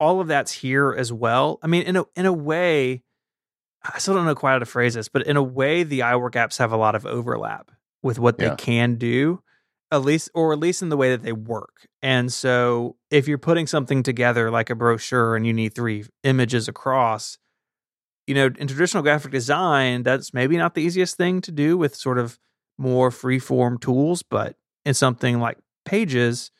[0.00, 1.60] All of that's here as well.
[1.62, 3.04] I mean, in a in a way,
[3.84, 6.32] I still don't know quite how to phrase this, but in a way, the iWork
[6.32, 7.70] apps have a lot of overlap
[8.02, 8.56] with what they Yeah.
[8.56, 9.40] can do,
[9.92, 11.86] at least or at least in the way that they work.
[12.02, 16.66] And so, if you're putting something together like a brochure and you need three images
[16.68, 17.38] across,
[18.26, 21.94] you know, in traditional graphic design, that's maybe not the easiest thing to do with
[21.94, 22.38] sort of
[22.78, 26.52] more free-form tools, but in something like Pages,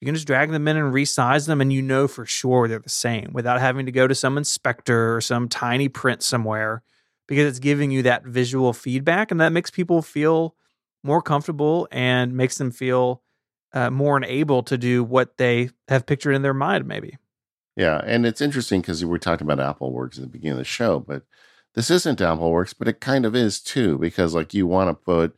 [0.00, 2.78] you can just drag them in and resize them, and you know for sure they're
[2.78, 6.82] the same without having to go to some inspector or some tiny print somewhere
[7.28, 10.54] because it's giving you that visual feedback, and that makes people feel
[11.02, 13.22] more comfortable and makes them feel
[13.72, 17.16] uh, more enabled to do what they have pictured in their mind, maybe.
[17.76, 20.98] Yeah, and it's interesting because we talking about AppleWorks at the beginning of the show,
[20.98, 21.22] but
[21.74, 25.36] this isn't AppleWorks, but it kind of is too because like you want to put,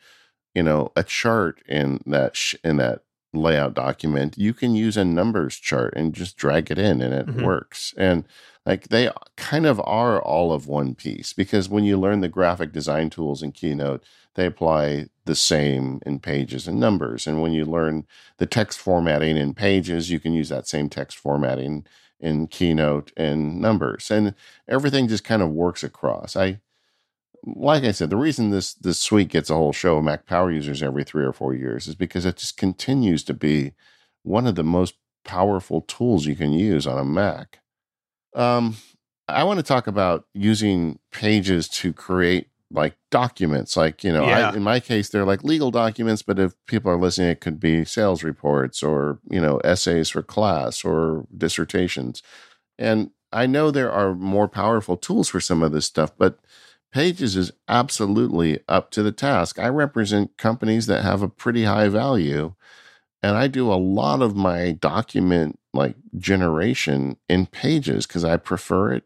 [0.55, 3.03] you know, a chart in that sh- in that
[3.33, 7.27] layout document, you can use a numbers chart and just drag it in and it
[7.27, 7.43] Mhm.
[7.43, 7.95] works.
[7.97, 8.25] And
[8.67, 12.73] like they kind of are all of one piece because when you learn the graphic
[12.73, 14.05] design tools in Keynote,
[14.35, 17.27] they apply the same in pages and numbers.
[17.27, 18.07] And when you learn
[18.39, 21.85] the text formatting in pages, you can use that same text formatting
[22.21, 24.11] in Keynote and numbers.
[24.11, 24.35] And
[24.69, 26.37] everything just kind of works across.
[26.37, 26.61] I
[27.45, 30.51] like I said, the reason this this suite gets a whole show of Mac Power
[30.51, 33.73] users every three or four years is because it just continues to be
[34.23, 37.61] one of the most powerful tools you can use on a Mac.
[38.35, 38.77] Um,
[39.29, 43.77] I want to talk about using pages to create like documents.
[43.77, 44.51] Like you know, Yeah.
[44.51, 47.61] I, in my case, they're like legal documents, but if people are listening, it could
[47.61, 52.23] be sales reports or you know essays for class or dissertations.
[52.79, 56.39] And I know there are more powerful tools for some of this stuff, but
[56.93, 59.59] Pages is absolutely up to the task.
[59.59, 62.55] I represent companies that have a pretty high value,
[63.23, 68.93] and I do a lot of my document like generation in Pages because I prefer
[68.93, 69.05] it.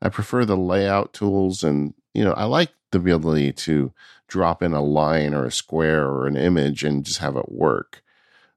[0.00, 3.92] I prefer the layout tools, and you know, I like the ability to
[4.28, 8.02] drop in a line or a square or an image and just have it work.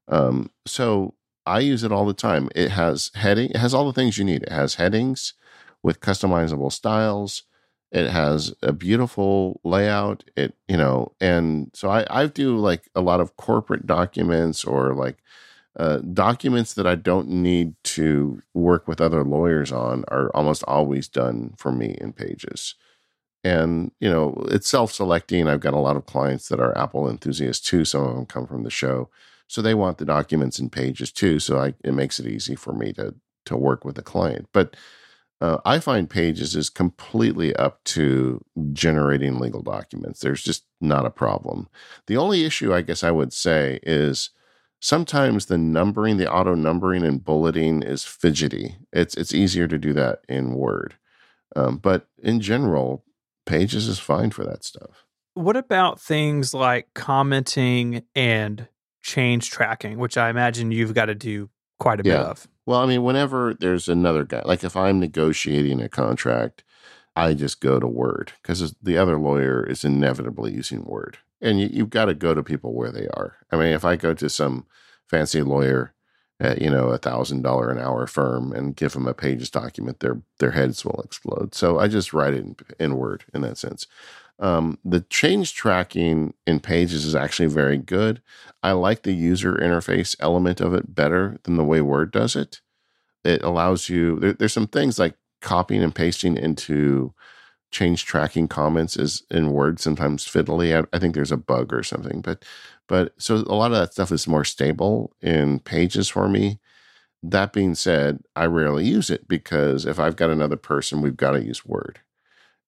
[0.08, 1.14] Um, so
[1.46, 2.48] I use it all the time.
[2.54, 3.50] It has heading.
[3.50, 4.44] It has all the things you need.
[4.44, 5.34] It has headings
[5.82, 7.44] with customizable styles.
[7.92, 10.24] It has a beautiful layout.
[10.36, 14.94] It, you know, and so I, I do like a lot of corporate documents or
[14.94, 15.18] like
[15.76, 21.08] uh, documents that I don't need to work with other lawyers on are almost always
[21.08, 22.74] done for me in pages.
[23.42, 25.48] And, you know, it's self selecting.
[25.48, 27.84] I've got a lot of clients that are Apple enthusiasts too.
[27.84, 29.08] Some of them come from the show.
[29.48, 31.40] So they want the documents in pages too.
[31.40, 33.14] So I, it makes it easy for me to,
[33.46, 34.48] to work with the client.
[34.52, 34.76] But
[35.40, 40.20] uh, I find Pages is completely up to generating legal documents.
[40.20, 41.68] There's just not a problem.
[42.06, 44.30] The only issue, I guess I would say, is
[44.80, 48.76] sometimes the numbering, the auto numbering and bulleting is fidgety.
[48.92, 50.94] It's it's easier to do that in Word,
[51.56, 53.04] um, but in general,
[53.46, 55.06] Pages is fine for that stuff.
[55.34, 58.68] What about things like commenting and
[59.00, 62.46] change tracking, which I imagine you've got to do quite a bit of?
[62.70, 66.62] Well, I mean, whenever there's another guy, like if I'm negotiating a contract,
[67.16, 71.18] I just go to Word because the other lawyer is inevitably using Word.
[71.40, 73.38] And you, you've got to go to people where they are.
[73.50, 74.66] I mean, if I go to some
[75.08, 75.94] fancy lawyer
[76.38, 79.98] at, you know, a thousand dollar an hour firm and give them a pages document,
[79.98, 81.56] their their heads will explode.
[81.56, 83.88] So I just write it in, in Word in that sense.
[84.40, 88.22] Um, the change tracking in Pages is actually very good.
[88.62, 92.62] I like the user interface element of it better than the way Word does it.
[93.22, 97.14] It allows you, there, there's some things like copying and pasting into
[97.70, 100.76] change tracking comments is in Word sometimes fiddly.
[100.76, 102.44] I, I, think there's a bug or something, but
[102.88, 106.58] but so a lot of that stuff is more stable in Pages for me.
[107.22, 111.32] That being said, I rarely use it because if I've got another person, we've got
[111.32, 112.00] to use Word.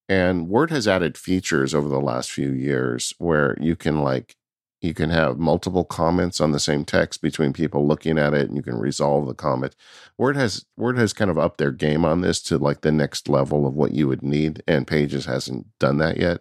[0.08, 4.36] And Word has added features over the last few years where you can like
[4.82, 8.56] you can have multiple comments on the same text between people looking at it and
[8.56, 9.76] you can resolve the comment.
[10.18, 13.28] Word has Word has kind of upped their game on this to like the next
[13.28, 16.40] level of what you would need and Pages hasn't done that yet.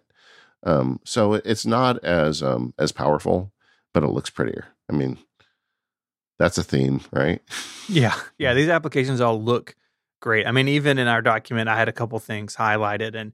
[0.64, 3.51] Um, so it's not as um, as powerful,
[3.93, 4.66] but it looks prettier.
[4.89, 5.20] I mean,
[6.39, 7.41] that's a theme, right?
[7.88, 8.16] Yeah.
[8.38, 9.76] Yeah, these applications all look
[10.20, 10.47] great.
[10.47, 13.34] I mean, even in our document I had a couple things highlighted and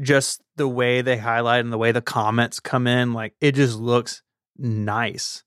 [0.00, 3.78] just the way they highlight and the way the comments come in, like it just
[3.78, 4.22] looks
[4.56, 5.42] nice.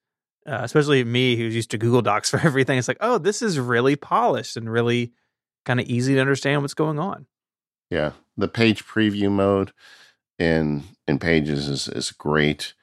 [0.46, 2.78] Uh, especially me who's used to Google Docs for everything.
[2.78, 5.12] It's like, oh, this is really polished and really
[5.66, 7.26] kind of easy to understand what's going on.
[7.90, 9.72] Yeah, the page preview mode
[10.40, 12.74] in in Pages is is great.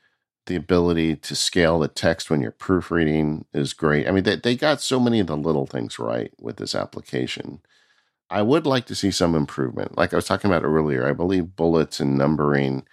[0.46, 4.06] The ability to scale the text when you're proofreading is great.
[4.06, 7.60] I mean, they they got so many of the little things right with this application.
[8.34, 9.96] I would like to see some improvement.
[9.96, 12.84] Like I was talking about earlier, I believe bullets and numbering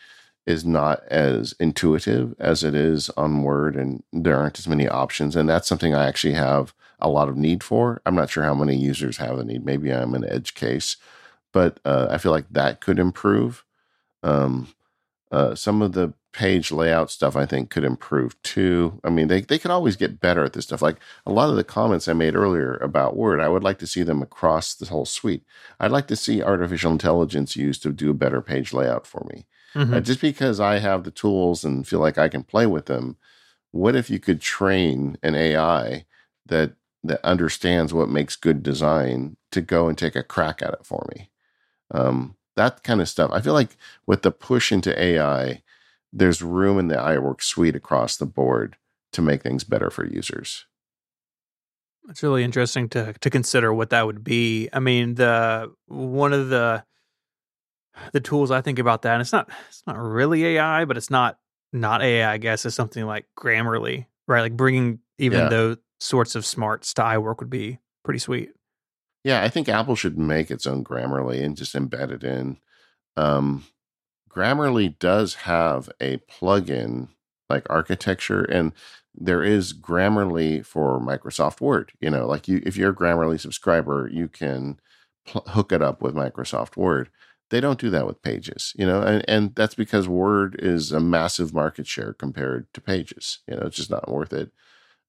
[0.46, 5.36] is not as intuitive as it is on Word, and there aren't as many options.
[5.36, 8.04] And that's something I actually have a lot of need for.
[8.06, 9.66] I'm not sure how many users have the need.
[9.66, 10.98] Maybe I'm an edge case,
[11.52, 13.66] but uh, I feel like that could improve.
[14.22, 14.68] Um,
[15.32, 19.00] uh, some of the page layout stuff I think could improve too.
[19.04, 20.82] I mean, they, they can always get better at this stuff.
[20.82, 23.88] Like a lot of the comments I made earlier about Word, I would like to
[23.88, 25.44] see them across the whole suite.
[25.80, 29.46] I'd like to see artificial intelligence used to do a better page layout for me.
[29.76, 29.94] Mm-hmm.
[29.94, 33.18] Uh, just because I have the tools and feel like I can play with them,
[33.72, 36.06] what if you could train an AI
[36.46, 36.74] that
[37.04, 41.08] that understands what makes good design to go and take a crack at it for
[41.14, 41.30] me?
[41.90, 43.32] Um, that kind of stuff.
[43.34, 43.76] I feel like
[44.06, 45.64] with the push into AI,
[46.14, 48.78] there's room in the iWork suite across the board
[49.14, 50.66] to make things better for users.
[52.10, 54.70] It's really interesting to to consider what that would be.
[54.74, 56.84] I mean, the one of the
[58.12, 61.12] the tools I think about that, and it's not it's not really AI, but it's
[61.12, 61.38] not
[61.72, 62.34] not AI.
[62.34, 64.42] I guess is something like Grammarly, right?
[64.42, 65.50] Like bringing even yeah.
[65.50, 68.52] those sorts of smarts to iWork would be pretty sweet.
[69.24, 72.58] Yeah, I think Apple should make its own Grammarly and just embed it in.
[73.16, 73.64] Um,
[74.34, 77.10] Grammarly does have a plugin
[77.50, 78.72] like architecture, and
[79.14, 81.92] there is Grammarly for Microsoft Word.
[82.00, 84.80] You know, like you, if you're a Grammarly subscriber, you can
[85.26, 87.10] pl- hook it up with Microsoft Word.
[87.50, 91.02] They don't do that with Pages, you know, and, and that's because Word is a
[91.02, 93.40] massive market share compared to Pages.
[93.48, 94.52] You know, it's just not worth it.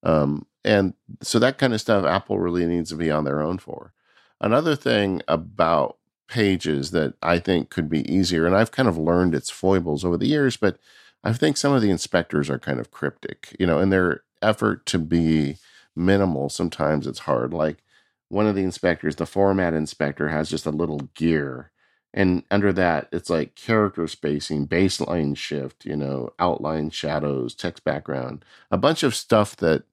[0.03, 3.57] Um, and so that kind of stuff, Apple really needs to be on their own
[3.57, 3.93] for.
[4.41, 5.97] Another thing about
[6.27, 10.17] Pages that I think could be easier, and I've kind of learned its foibles over
[10.17, 10.79] the years, but
[11.23, 14.85] I think some of the inspectors are kind of cryptic, you know, in their effort
[14.87, 15.57] to be
[15.95, 16.49] minimal.
[16.49, 17.53] Sometimes it's hard.
[17.53, 17.83] Like
[18.29, 21.71] one of the inspectors, the format inspector, has just a little gear
[22.13, 28.45] and under that it's like character spacing baseline shift you know outline shadows text background
[28.71, 29.83] a bunch of stuff that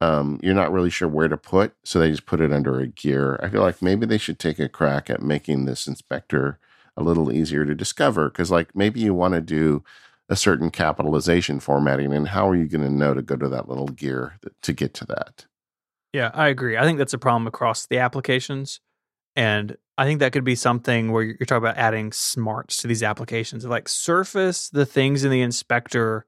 [0.00, 2.86] um, you're not really sure where to put so they just put it under a
[2.86, 3.38] gear.
[3.42, 6.58] I feel like maybe they should take a crack at making this inspector
[6.96, 9.82] a little easier to discover because like maybe you want to do
[10.28, 13.68] a certain capitalization formatting and how are you going to know to go to that
[13.68, 15.46] little gear to get to that?
[16.12, 16.76] Yeah i agree.
[16.76, 18.80] I think that's a problem across the applications
[19.36, 23.02] and I think that could be something where you're talking about adding smarts to these
[23.02, 26.26] applications, like surface the things in the inspector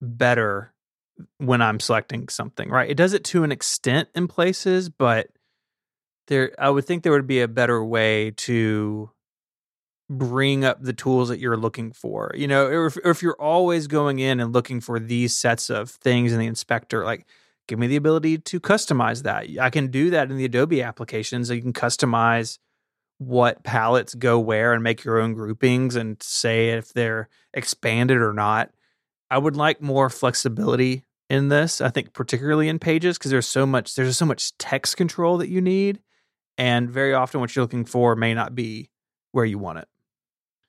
[0.00, 0.72] better
[1.38, 2.90] when I'm selecting something, right?
[2.90, 5.28] It does it to an extent in places, but
[6.28, 9.10] there I would think there would be a better way to
[10.10, 12.32] bring up the tools that you're looking for.
[12.34, 16.32] You know, if, if you're always going in and looking for these sets of things
[16.32, 17.26] in the inspector, like
[17.66, 19.46] give me the ability to customize that.
[19.60, 21.50] I can do that in the Adobe applications.
[21.50, 22.58] You can customize
[23.18, 28.32] what palettes go where and make your own groupings and say if they're expanded or
[28.32, 28.70] not.
[29.30, 31.80] I would like more flexibility in this.
[31.80, 35.48] I think particularly in pages because there's so much there's so much text control that
[35.48, 36.00] you need
[36.58, 38.90] and very often what you're looking for may not be
[39.32, 39.88] where you want it.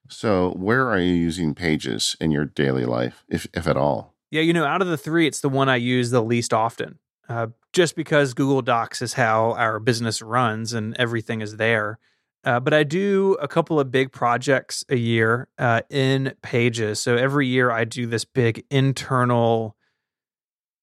[0.07, 4.15] So, where are you using pages in your daily life if if at all?
[4.31, 6.99] Yeah, you know, out of the three, it's the one I use the least often.
[7.27, 11.99] Uh, just because Google Docs is how our business runs and everything is there.
[12.43, 16.99] Uh, but I do a couple of big projects a year uh, in Pages.
[16.99, 19.75] So every year I do this big internal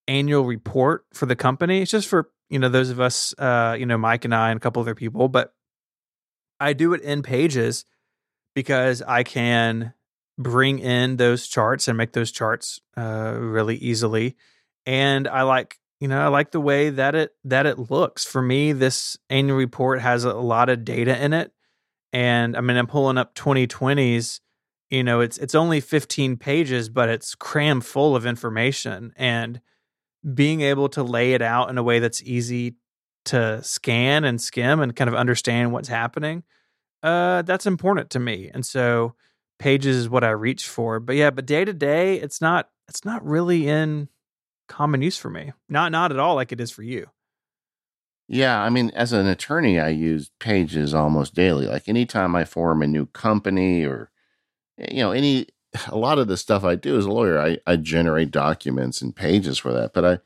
[0.09, 1.83] annual report for the company.
[1.83, 4.59] It's just for you know those of us, uh, you know, Mike and I and
[4.59, 5.29] a couple other people.
[5.29, 5.53] But
[6.61, 7.85] I do it in Pages
[8.55, 9.93] because I can
[10.39, 14.37] bring in those charts and make those charts uh, really easily.
[14.85, 18.43] And I like you know i like the way that it that it looks for
[18.43, 21.53] me this annual report has a lot of data in it
[22.13, 24.41] and i mean i'm pulling up 2020s
[24.91, 29.61] you know it's it's only 15 pages but it's crammed full of information and
[30.35, 32.75] being able to lay it out in a way that's easy
[33.25, 36.43] to scan and skim and kind of understand what's happening
[37.03, 39.15] uh that's important to me and so
[39.59, 43.05] pages is what i reach for but yeah but day to day it's not it's
[43.05, 44.09] not really in
[44.69, 45.53] common use for me.
[45.69, 47.07] Not not at all like it is for you.
[48.29, 51.67] Yeah, I mean, as an attorney, I use pages almost daily.
[51.67, 54.11] Like anytime I form a new company or
[54.79, 55.47] eh, you know, any
[55.89, 59.15] a lot of the stuff I do as a lawyer, I, I generate documents and
[59.15, 59.93] pages for that.
[59.93, 60.19] But I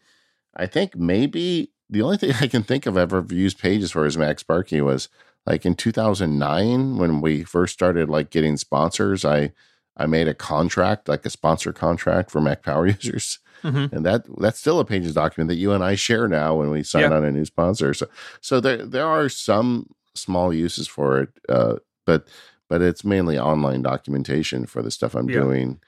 [0.57, 4.16] I think maybe the only thing I can think of ever used pages for is
[4.16, 5.09] MacSparky was
[5.46, 9.24] like in 2009 when we first started like getting sponsors.
[9.24, 9.53] I
[9.96, 13.38] I made a contract, like a sponsor contract for Mac Power users.
[13.62, 13.94] Mm-hmm.
[13.94, 16.82] And that that's still a pages document that you and I share now when we
[16.82, 17.12] sign yeah.
[17.16, 17.92] on a new sponsor.
[17.92, 18.07] So
[18.40, 21.76] so there there are some small uses for it, uh,
[22.07, 22.26] but
[22.70, 25.40] but it's mainly online documentation for the stuff I'm yeah.
[25.40, 25.80] doing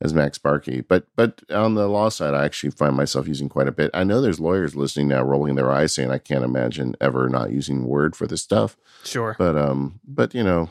[0.00, 0.82] as MacSparky.
[0.86, 3.90] But but on the law side, I actually find myself using quite a bit.
[3.94, 7.52] I know there's lawyers listening now, rolling their eyes, saying I can't imagine ever not
[7.52, 8.76] using Word for this stuff.
[9.04, 10.70] Sure, but um, but you know,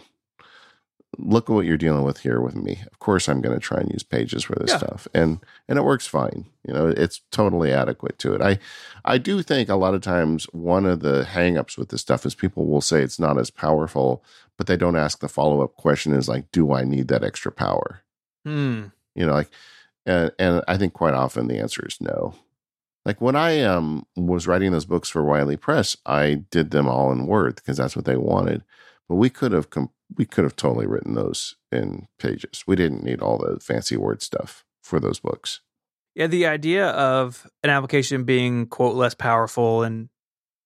[1.19, 2.81] look at what you're dealing with here with me.
[2.91, 4.77] Of course, I'm going to try and use pages for this yeah.
[4.77, 6.45] stuff, and and it works fine.
[6.67, 8.41] You know, it's totally adequate to it.
[8.41, 8.57] I
[9.05, 12.33] I do think a lot of times one of the hangups with this stuff is
[12.33, 14.23] people will say it's not as powerful,
[14.59, 17.49] but they don't ask the follow up question: is like, do I need that extra
[17.49, 18.01] power?
[18.45, 18.87] Hmm.
[19.15, 19.49] You know, like,
[20.05, 22.35] and and I think quite often the answer is no.
[23.05, 27.09] Like when I um was writing those books for Wiley Press, I did them all
[27.13, 28.63] in Word because that's what they wanted.
[29.07, 32.65] But we could have com- we could have totally written those in pages.
[32.67, 35.61] We didn't need all the fancy word stuff for those books.
[36.15, 40.09] Yeah, the idea of an application being quote less powerful and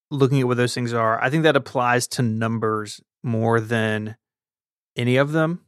[0.10, 4.18] looking at what those things are, I think that applies to numbers more than
[4.96, 5.62] any of them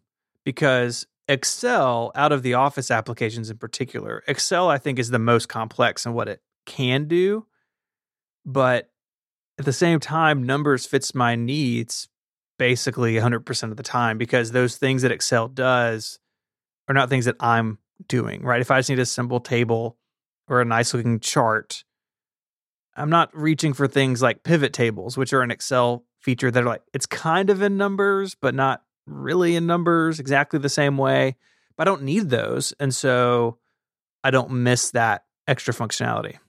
[0.44, 5.50] because Excel, out of the Office applications in particular, Excel I think is the most
[5.50, 7.46] complex in what it can do,
[8.46, 8.90] but
[9.58, 12.10] at the same time, numbers fits my needs
[12.58, 16.20] basically 100% of the time because those things that Excel does
[16.88, 18.62] are not things that I'm doing, right?
[18.62, 19.98] If I just need a simple table
[20.48, 21.84] or a nice looking chart,
[22.96, 26.68] I'm not reaching for things like pivot tables, which are an Excel feature that are
[26.68, 31.36] like, it's kind of in numbers, but not really in numbers exactly the same way.
[31.78, 32.74] But I don't need those.
[32.80, 33.60] And so
[34.24, 36.40] I don't miss that extra functionality.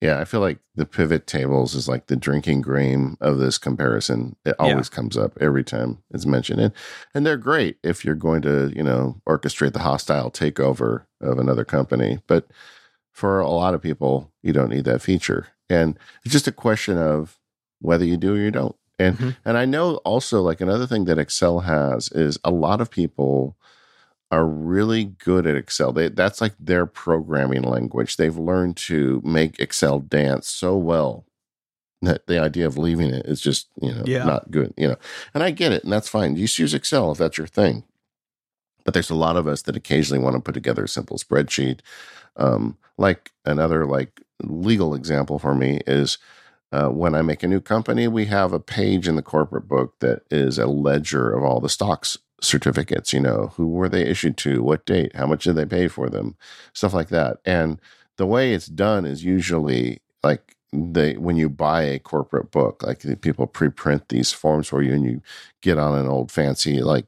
[0.00, 4.36] Yeah, I feel like the pivot tables is like the drinking game of this comparison.
[4.46, 4.96] It always yeah.
[4.96, 6.60] comes up every time it's mentioned.
[6.60, 6.72] And
[7.12, 11.66] and they're great if you're going to, you know, orchestrate the hostile takeover of another
[11.66, 12.20] company.
[12.26, 12.46] But
[13.12, 15.48] for a lot of people, you don't need that feature.
[15.68, 17.38] And it's just a question of
[17.80, 18.76] whether you do or you don't.
[19.00, 19.30] And mm-hmm.
[19.44, 23.56] and I know also like another thing that Excel has is a lot of people
[24.30, 25.92] are really good at Excel.
[25.92, 28.16] They, that's like their programming language.
[28.16, 31.24] They've learned to make Excel dance so well
[32.02, 34.24] that the idea of leaving it is just, you know, yeah.
[34.24, 34.96] not good, you know.
[35.34, 36.36] And I get it, and that's fine.
[36.36, 37.84] You use Excel if that's your thing.
[38.84, 41.80] But there's a lot of us that occasionally want to put together a simple spreadsheet.
[42.36, 46.18] Um, like another like legal example for me is
[46.72, 49.98] uh, when I make a new company, we have a page in the corporate book
[50.00, 54.36] that is a ledger of all the stocks certificates, you know, who were they issued
[54.38, 56.36] to, what date, how much did they pay for them,
[56.72, 57.38] stuff like that.
[57.44, 57.80] And
[58.16, 63.04] the way it's done is usually like they when you buy a corporate book, like
[63.20, 65.22] people pre-print these forms for you and you
[65.62, 67.06] get on an old fancy like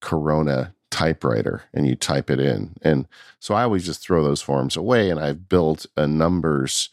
[0.00, 2.74] Corona typewriter and you type it in.
[2.82, 3.08] And
[3.40, 6.90] so I always just throw those forms away and I've built a numbers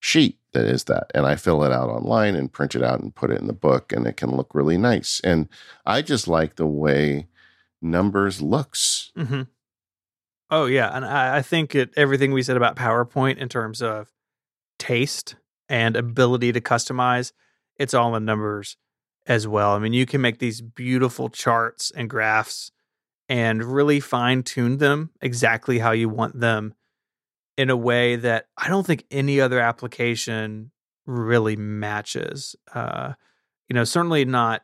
[0.00, 1.10] sheet that is that.
[1.14, 3.52] And I fill it out online and print it out and put it in the
[3.52, 5.20] book, and it can look really nice.
[5.24, 5.48] And
[5.84, 7.28] I just like the way
[7.80, 9.12] numbers looks.
[9.16, 9.42] Mm-hmm.
[10.50, 14.12] Oh yeah, and I, I think it, everything we said about PowerPoint in terms of
[14.78, 15.36] taste
[15.68, 17.32] and ability to customize,
[17.76, 18.76] it's all in numbers
[19.26, 19.72] as well.
[19.72, 22.70] I mean, you can make these beautiful charts and graphs
[23.28, 26.74] and really fine tune them exactly how you want them
[27.56, 30.70] in a way that I don't think any other application
[31.06, 32.56] really matches.
[32.74, 33.12] Uh,
[33.68, 34.62] you know, certainly not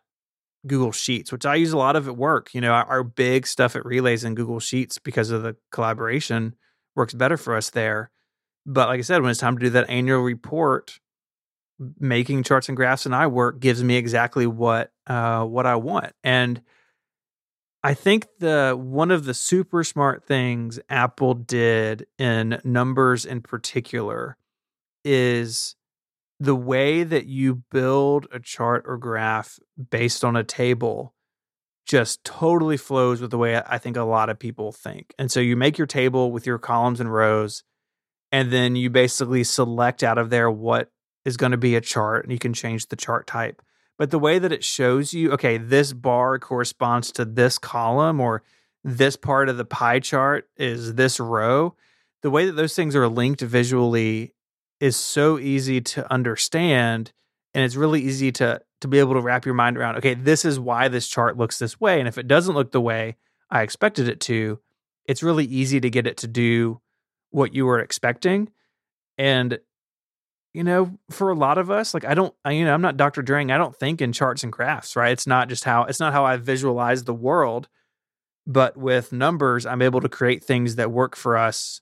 [0.67, 2.55] Google Sheets, which I use a lot of at work.
[2.55, 6.55] You know, our, our big stuff at Relays in Google Sheets because of the collaboration
[6.95, 8.11] works better for us there.
[8.67, 10.99] But like I said, when it's time to do that annual report,
[11.99, 16.13] making charts and graphs in iWork gives me exactly what uh, what I want.
[16.25, 16.61] And
[17.83, 24.37] I think the one of the super smart things Apple did in numbers in particular
[25.05, 25.77] is
[26.41, 29.59] the way that you build a chart or graph
[29.91, 31.15] based on a table
[31.87, 35.15] just totally flows with the way I think a lot of people think.
[35.19, 37.65] And so you make your table with your columns and rows,
[38.31, 40.91] and then you basically select out of there what
[41.25, 43.63] is going to be a chart, and you can change the chart type.
[43.99, 48.43] But the way that it shows you, okay, this bar corresponds to this column, or
[48.85, 51.75] this part of the pie chart is this row,
[52.23, 54.33] the way that those things are linked visually
[54.81, 57.13] is so easy to understand
[57.55, 60.45] and it's really easy to to be able to wrap your mind around okay this
[60.45, 61.99] is why this chart looks this way.
[61.99, 63.17] And if it doesn't look the way
[63.51, 64.61] i expected it to
[65.09, 66.81] it's really easy to get it to do
[67.31, 68.51] what you were expecting.
[69.17, 69.59] And
[70.55, 72.97] you know for a lot of us like i don't I, you know i'm not
[72.97, 73.51] dr Drang.
[73.51, 76.25] i don't think in charts and graphs right it's not just how it's not how
[76.25, 77.69] i visualize the world
[78.47, 81.81] but with numbers i'm able to create things that work for us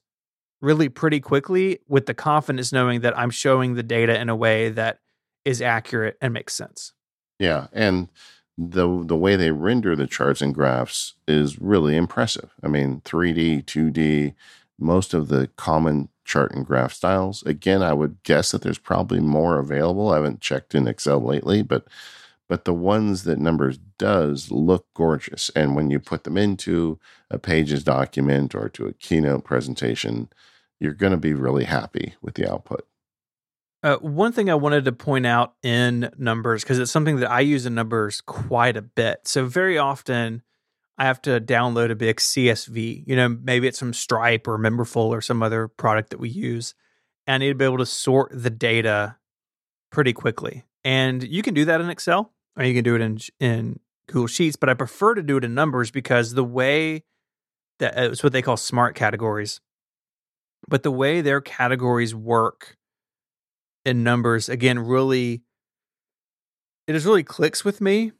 [0.61, 4.69] really pretty quickly with the confidence knowing that I'm showing the data in a way
[4.69, 4.99] that
[5.45, 6.93] is accurate and makes sense.
[7.39, 8.09] Yeah, and
[8.57, 12.53] the the way they render the charts and graphs is really impressive.
[12.63, 14.33] I mean, 3D, 2D,
[14.79, 17.41] most of the common chart and graph styles.
[17.43, 20.11] Again, I would guess that there's probably more available.
[20.11, 21.87] I haven't checked in Excel lately, but
[22.47, 26.99] but the ones that numbers does look gorgeous and when you put them into
[27.29, 30.29] a pages document or to a keynote presentation
[30.79, 32.87] you're going to be really happy with the output
[33.83, 37.39] uh, one thing i wanted to point out in numbers because it's something that i
[37.39, 40.41] use in numbers quite a bit so very often
[40.97, 45.07] i have to download a big csv you know maybe it's from stripe or memberful
[45.07, 46.73] or some other product that we use
[47.25, 49.17] and i need to be able to sort the data
[49.91, 53.19] pretty quickly and you can do that in excel or you can do it in
[53.39, 57.03] in Google Sheets, but I prefer to do it in numbers because the way
[57.79, 59.59] that uh, it's what they call smart categories.
[60.67, 62.77] But the way their categories work
[63.85, 65.43] in numbers again really
[66.87, 68.13] it just really clicks with me.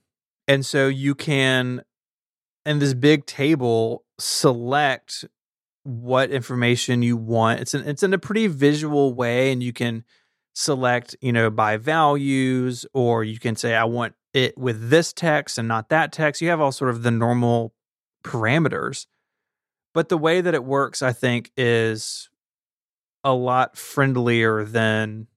[0.47, 1.82] And so you can
[2.68, 5.26] in this big table select
[5.84, 7.61] what information you want.
[7.61, 10.03] It's an, it's in a pretty visual way and you can
[10.53, 15.57] select, you know, by values or you can say I want it with this text
[15.57, 16.41] and not that text.
[16.41, 17.74] You have all sort of the normal
[18.24, 19.05] parameters.
[19.93, 22.30] But the way that it works, I think, is
[23.24, 25.28] a lot friendlier than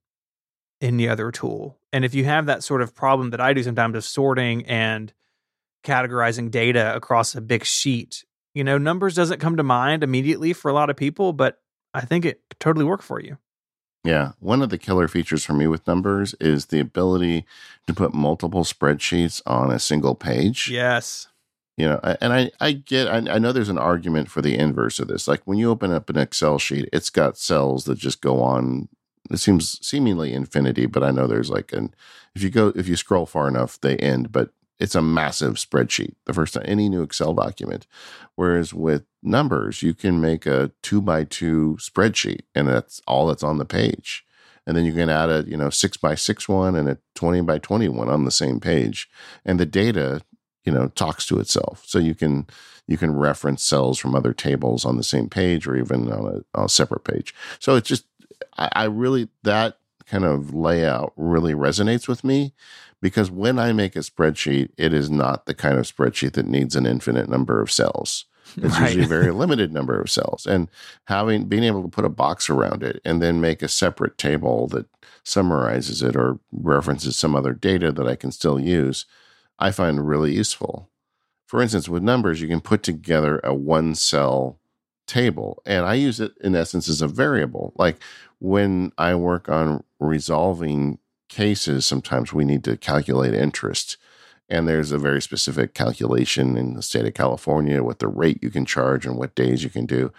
[0.81, 1.79] any other tool.
[1.93, 5.13] And if you have that sort of problem that I do sometimes of sorting and
[5.85, 8.25] categorizing data across a big sheet,
[8.55, 11.61] you know, numbers doesn't come to mind immediately for a lot of people, but
[11.95, 13.39] I think it could totally work for you.
[14.05, 14.33] Yeah.
[14.41, 17.45] One of the killer features for me with numbers is the ability
[17.87, 20.69] to put multiple spreadsheets on a single page.
[20.71, 21.29] Yes.
[21.77, 24.99] You know, and I, I get, I, I know there's an argument for the inverse
[24.99, 25.29] of this.
[25.29, 28.89] Like when you open up an Excel sheet, it's got cells that just go on.
[29.31, 31.95] It seems seemingly infinity, but I know there's like an,
[32.35, 34.33] if you go, if you scroll far enough, they end.
[34.33, 34.51] But
[34.81, 37.87] it's a massive spreadsheet the first time any new excel document.
[38.35, 43.43] Whereas with numbers you can make a two by two spreadsheet and that's all that's
[43.43, 44.25] on the page.
[44.67, 47.43] And then you can add a you know six by six one and a 20
[47.43, 49.09] by 21 on the same page
[49.45, 50.23] and the data
[50.65, 51.85] you know talks to itself.
[51.87, 52.47] So you can
[52.87, 56.59] you can reference cells from other tables on the same page or even on a,
[56.59, 57.35] on a separate page.
[57.59, 58.05] So it's just
[58.57, 62.53] I, I really that kind of layout really resonates with me
[63.01, 66.77] because when I make a spreadsheet, it is not the kind of spreadsheet that needs
[66.77, 68.27] an infinite number of cells.
[68.57, 68.87] It's right.
[68.87, 70.45] usually a very limited number of cells.
[70.45, 70.69] And
[71.05, 74.67] having being able to put a box around it and then make a separate table
[74.69, 74.87] that
[75.23, 79.07] summarizes it or references some other data that I can still use,
[79.61, 80.91] I find really useful.
[81.47, 84.59] For instance, with numbers, you can put together a one cell
[85.07, 85.63] table.
[85.67, 87.73] And I use it in essence as a variable.
[87.77, 87.99] Like
[88.41, 90.99] when I work on resolving
[91.31, 93.97] cases, sometimes we need to calculate interest.
[94.49, 98.51] And there's a very specific calculation in the state of California what the rate you
[98.51, 100.13] can charge and what days you can do.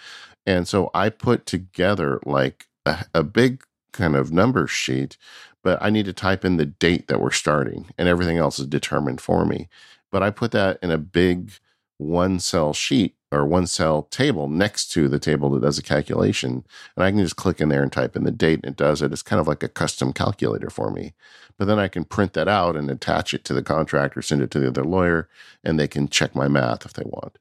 [0.46, 5.18] And so I put together like a, a big kind of number sheet,
[5.64, 8.68] but I need to type in the date that we're starting and everything else is
[8.68, 9.68] determined for me.
[10.12, 11.52] But I put that in a big
[11.98, 16.66] one cell sheet or one cell table next to the table that does a calculation.
[16.96, 19.02] And I can just click in there and type in the date and it does
[19.02, 19.14] it.
[19.14, 21.14] It's kind of like a custom calculator for me.
[21.58, 24.42] But then I can print that out and attach it to the contract or send
[24.42, 25.30] it to the other lawyer
[25.64, 27.38] and they can check my math if they want.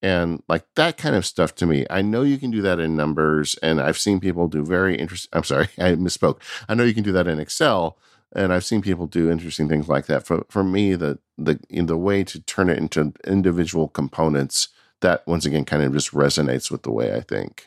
[0.00, 2.96] And like that kind of stuff to me, I know you can do that in
[2.96, 5.30] numbers and I've seen people do very interesting.
[5.32, 6.40] I'm sorry, I misspoke.
[6.68, 7.98] I know you can do that in Excel
[8.34, 10.26] and I've seen people do interesting things like that.
[10.26, 14.68] For for me, the the the way to turn it into individual components
[15.04, 17.66] that once again kind of just resonates with the way I think.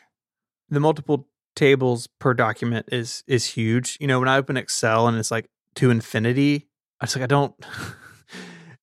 [0.68, 3.96] The multiple tables per document is is huge.
[4.00, 6.68] You know, when I open Excel and it's like to infinity,
[7.00, 7.54] I was like, I don't.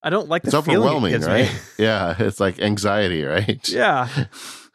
[0.03, 1.51] I don't like the it's overwhelming, it right?
[1.51, 1.59] Me.
[1.79, 3.67] Yeah, it's like anxiety, right?
[3.69, 4.07] Yeah.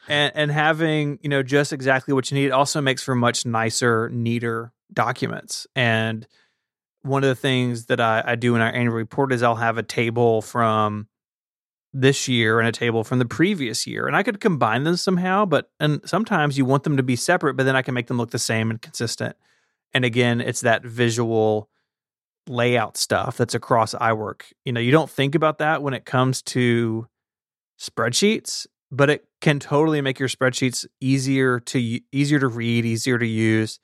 [0.09, 4.09] and and having, you know, just exactly what you need also makes for much nicer,
[4.11, 5.69] neater documents.
[5.77, 6.27] And
[7.02, 9.78] one of the things that I, I do in our annual report is I'll have
[9.78, 11.07] a table from
[11.93, 14.07] this year and a table from the previous year.
[14.07, 17.55] And I could combine them somehow, but and sometimes you want them to be separate,
[17.55, 19.37] but then I can make them look the same and consistent.
[19.93, 21.69] And again, it's that visual
[22.47, 24.43] layout stuff that's across iWork.
[24.65, 27.09] You know, you don't think about that when it comes to
[27.79, 33.27] spreadsheets, but it can totally make your spreadsheets easier to easier to read, easier to
[33.27, 33.81] use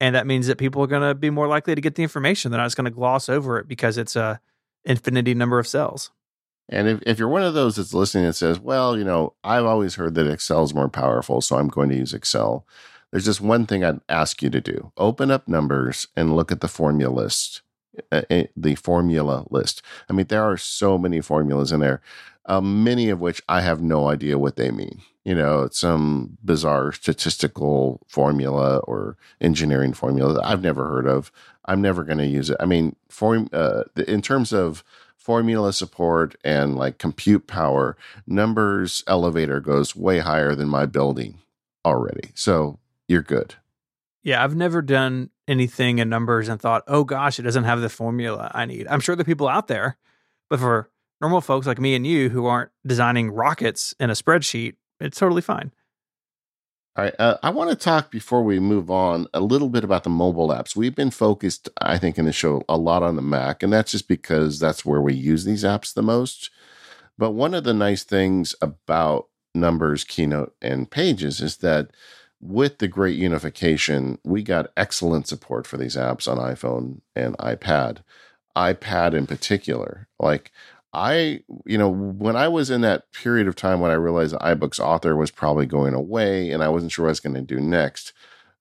[0.00, 2.50] and that means that people are going to be more likely to get the information.
[2.50, 4.40] They're not just going to gloss over it because it's a
[4.84, 6.10] infinity number of cells.
[6.68, 9.64] And if, if you're one of those that's listening and says, well, you know, I've
[9.64, 12.66] always heard that Excel is more powerful, so I'm going to use Excel.
[13.10, 16.60] There's just one thing I'd ask you to do open up numbers and look at
[16.60, 17.62] the formula list,
[18.12, 19.80] uh, uh the formula list.
[20.10, 22.02] I mean, there are so many formulas in there,
[22.44, 26.90] uh, many of which I have no idea what they mean you know, some bizarre
[26.90, 31.30] statistical formula or engineering formula that I've never heard of.
[31.66, 32.56] I'm never going to use it.
[32.60, 34.82] I mean, form uh, in terms of
[35.28, 41.38] formula support and like compute power, numbers elevator goes way higher than my building
[41.84, 42.30] already.
[42.34, 42.78] So
[43.08, 43.54] you're good.
[44.22, 47.90] Yeah, I've never done anything in numbers and thought, oh gosh, it doesn't have the
[47.90, 48.86] formula I need.
[48.86, 49.98] I'm sure there are people out there,
[50.48, 50.88] but for
[51.20, 55.42] normal folks like me and you who aren't designing rockets in a spreadsheet, it's totally
[55.42, 55.72] fine.
[56.98, 57.14] All right.
[57.20, 60.48] Uh, I want to talk before we move on a little bit about the mobile
[60.48, 60.74] apps.
[60.74, 63.92] We've been focused, I think, in the show a lot on the Mac, and that's
[63.92, 66.50] just because that's where we use these apps the most.
[67.16, 71.92] But one of the nice things about Numbers, Keynote, and Pages is that
[72.40, 77.98] with the great unification, we got excellent support for these apps on iPhone and iPad.
[78.56, 80.08] iPad in particular.
[80.18, 80.50] Like
[80.92, 84.80] I, you know, when I was in that period of time when I realized iBooks
[84.80, 87.60] Author was probably going away and I wasn't sure what I was going to do
[87.60, 88.12] next,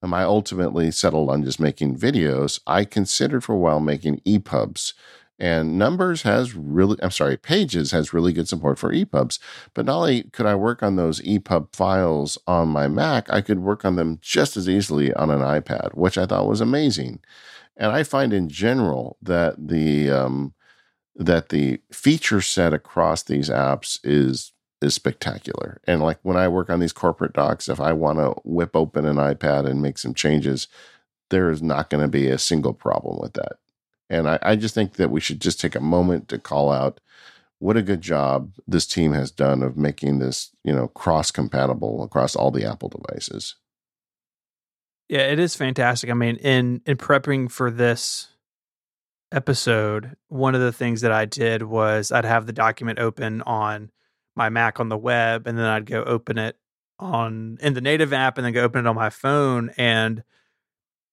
[0.04, 2.60] um, I ultimately settled on just making videos.
[2.68, 4.94] I considered for a while making EPUBs.
[5.40, 9.40] And Numbers has really, I'm sorry, Pages has really good support for EPUBs.
[9.74, 13.60] But not only could I work on those EPUB files on my Mac, I could
[13.60, 17.20] work on them just as easily on an iPad, which I thought was amazing.
[17.76, 20.54] And I find in general that the um,
[21.18, 25.82] that the feature set across these apps is is spectacular.
[25.86, 29.06] And like when I work on these corporate docs, if I want to whip open
[29.06, 30.68] an iPad and make some changes,
[31.32, 33.58] there is not going to be a single problem with that.
[34.08, 37.02] And I, I, just think that we should just take a moment to call out
[37.60, 42.04] what a good job this team has done of making this, you know, cross compatible
[42.04, 43.56] across all the Apple devices.
[45.10, 46.10] Yeah, it is fantastic.
[46.10, 48.28] I mean, in in prepping for this
[49.32, 53.92] episode, one of the things that I did was I'd have the document open on
[54.36, 56.58] my Mac on the web, and then I'd go open it
[57.00, 59.72] on in the native app, and then go open it on my phone.
[59.78, 60.24] And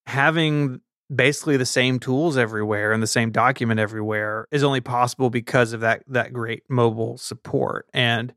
[0.06, 0.80] having
[1.14, 5.80] basically the same tools everywhere and the same document everywhere is only possible because of
[5.80, 7.86] that that great mobile support.
[7.92, 8.34] And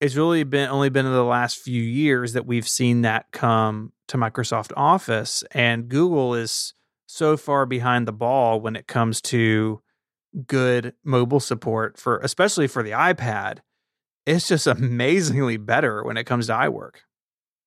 [0.00, 3.92] it's really been only been in the last few years that we've seen that come
[4.08, 6.74] to Microsoft Office, and Google is
[7.14, 9.80] so far behind the ball when it comes to
[10.48, 13.58] good mobile support for especially for the iPad.
[14.26, 16.96] It's just amazingly better when it comes to iWork.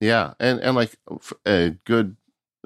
[0.02, 1.15] Yeah, and and like uh,
[1.45, 2.18] a good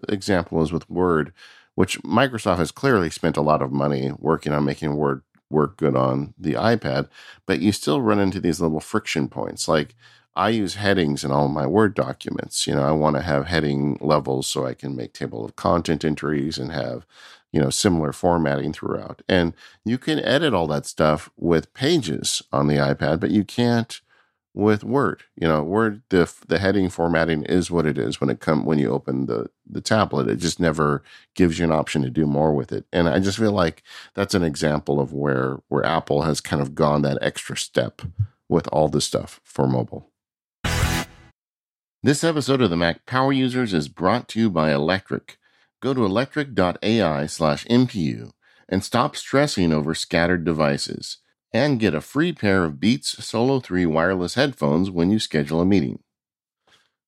[0.09, 1.33] example is with Word,
[1.75, 5.21] which Microsoft has clearly spent a lot of money working on making Word
[5.51, 7.09] work good on the iPad,
[7.45, 9.93] but you still run into these little friction points like
[10.35, 12.65] I use headings in all my Word documents.
[12.65, 16.05] You know, I want to have heading levels so I can make table of content
[16.05, 17.05] entries and have,
[17.51, 19.21] you know, similar formatting throughout.
[19.27, 19.53] And
[19.83, 23.99] you can edit all that stuff with pages on the iPad, but you can't
[24.53, 25.23] with Word.
[25.35, 28.79] You know, Word the the heading formatting is what it is when it come when
[28.79, 30.29] you open the the tablet.
[30.29, 31.03] It just never
[31.35, 32.85] gives you an option to do more with it.
[32.93, 33.83] And I just feel like
[34.13, 38.01] that's an example of where where Apple has kind of gone that extra step
[38.49, 40.10] with all this stuff for mobile.
[42.03, 45.37] This episode of the Mac Power Users is brought to you by Electric.
[45.81, 48.31] Go to electric.ai slash MPU
[48.67, 51.19] and stop stressing over scattered devices
[51.53, 55.65] and get a free pair of Beats Solo 3 wireless headphones when you schedule a
[55.65, 55.99] meeting.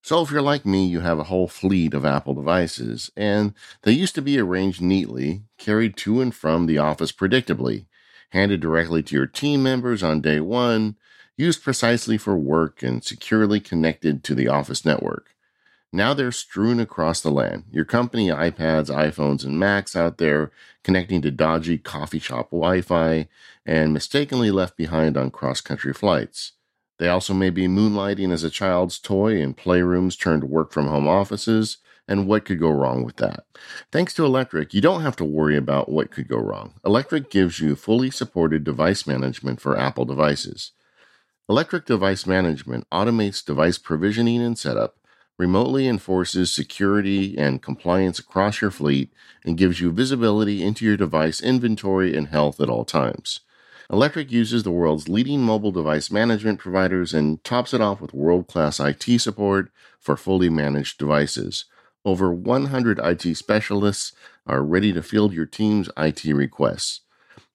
[0.04, 3.94] So, if you're like me, you have a whole fleet of Apple devices, and they
[3.94, 7.88] used to be arranged neatly, carried to and from the office predictably,
[8.30, 10.98] handed directly to your team members on day one,
[11.38, 15.34] used precisely for work, and securely connected to the office network.
[15.96, 17.66] Now they're strewn across the land.
[17.72, 20.52] Your company iPads, iPhones, and Macs out there
[20.84, 23.28] connecting to dodgy coffee shop Wi Fi
[23.66, 26.54] and mistakenly left behind on cross country flights.
[26.98, 31.08] They also may be moonlighting as a child's toy in playrooms turned work from home
[31.08, 31.78] offices,
[32.08, 33.46] and what could go wrong with that?
[33.92, 36.74] Thanks to Electric, you don't have to worry about what could go wrong.
[36.84, 40.72] Electric gives you fully supported device management for Apple devices.
[41.50, 44.96] Electric Device Management automates device provisioning and setup,
[45.38, 49.12] remotely enforces security and compliance across your fleet,
[49.44, 53.42] and gives you visibility into your device inventory and health at all times.
[53.92, 58.48] Electric uses the world's leading mobile device management providers and tops it off with world
[58.48, 61.66] class IT support for fully managed devices.
[62.06, 64.14] Over 100 IT specialists
[64.48, 67.02] are ready to field your team's IT requests.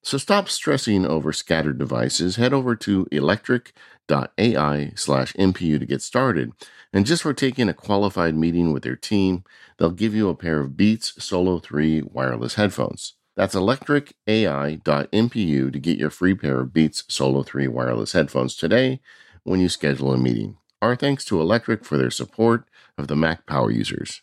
[0.03, 2.37] So stop stressing over scattered devices.
[2.37, 6.53] Head over to electric.ai slash MPU to get started.
[6.93, 9.45] And just for taking a qualified meeting with their team,
[9.77, 13.15] they'll give you a pair of Beats Solo 3 wireless headphones.
[13.37, 19.01] That's electric.ai.mpu to get your free pair of Beats Solo 3 wireless headphones today
[19.45, 20.57] when you schedule a meeting.
[20.81, 22.65] Our thanks to Electric for their support
[22.97, 24.23] of the Mac Power users.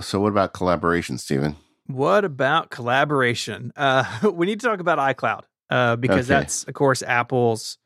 [0.00, 1.56] So, what about collaboration, Stephen?
[1.86, 3.72] What about collaboration?
[3.76, 6.40] Uh, we need to talk about iCloud uh, because okay.
[6.40, 7.78] that's, of course, Apple's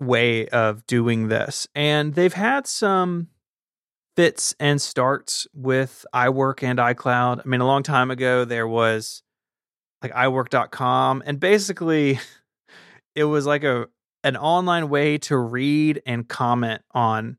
[0.00, 1.66] way of doing this.
[1.74, 3.28] And they've had some
[4.16, 7.40] fits and starts with iWork and iCloud.
[7.44, 9.22] I mean, a long time ago, there was
[10.02, 12.18] like iWork.com, and basically,
[13.14, 13.86] it was like a
[14.24, 17.36] an online way to read and comment on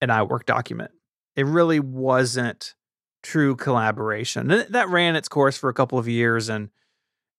[0.00, 0.92] an iWork document.
[1.34, 2.74] It really wasn't
[3.26, 4.50] true collaboration.
[4.50, 6.70] And that ran its course for a couple of years, and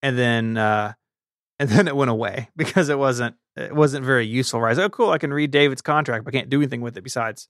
[0.02, 0.94] and then uh,
[1.60, 4.62] and then it went away because it wasn't it wasn't very useful.
[4.62, 4.78] Right?
[4.78, 5.10] oh, cool!
[5.12, 7.48] I can read David's contract, but I can't do anything with it besides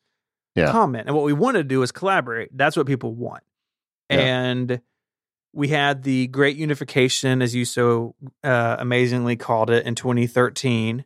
[0.56, 0.72] yeah.
[0.72, 1.08] comment.
[1.08, 2.56] And what we want to do is collaborate.
[2.56, 3.44] That's what people want.
[4.10, 4.20] Yeah.
[4.20, 4.82] And
[5.54, 11.04] we had the great unification, as you so uh, amazingly called it, in 2013.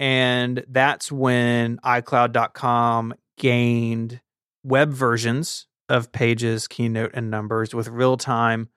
[0.00, 4.20] And that's when iCloud.com gained
[4.64, 8.68] web versions of Pages, Keynote, and Numbers with real time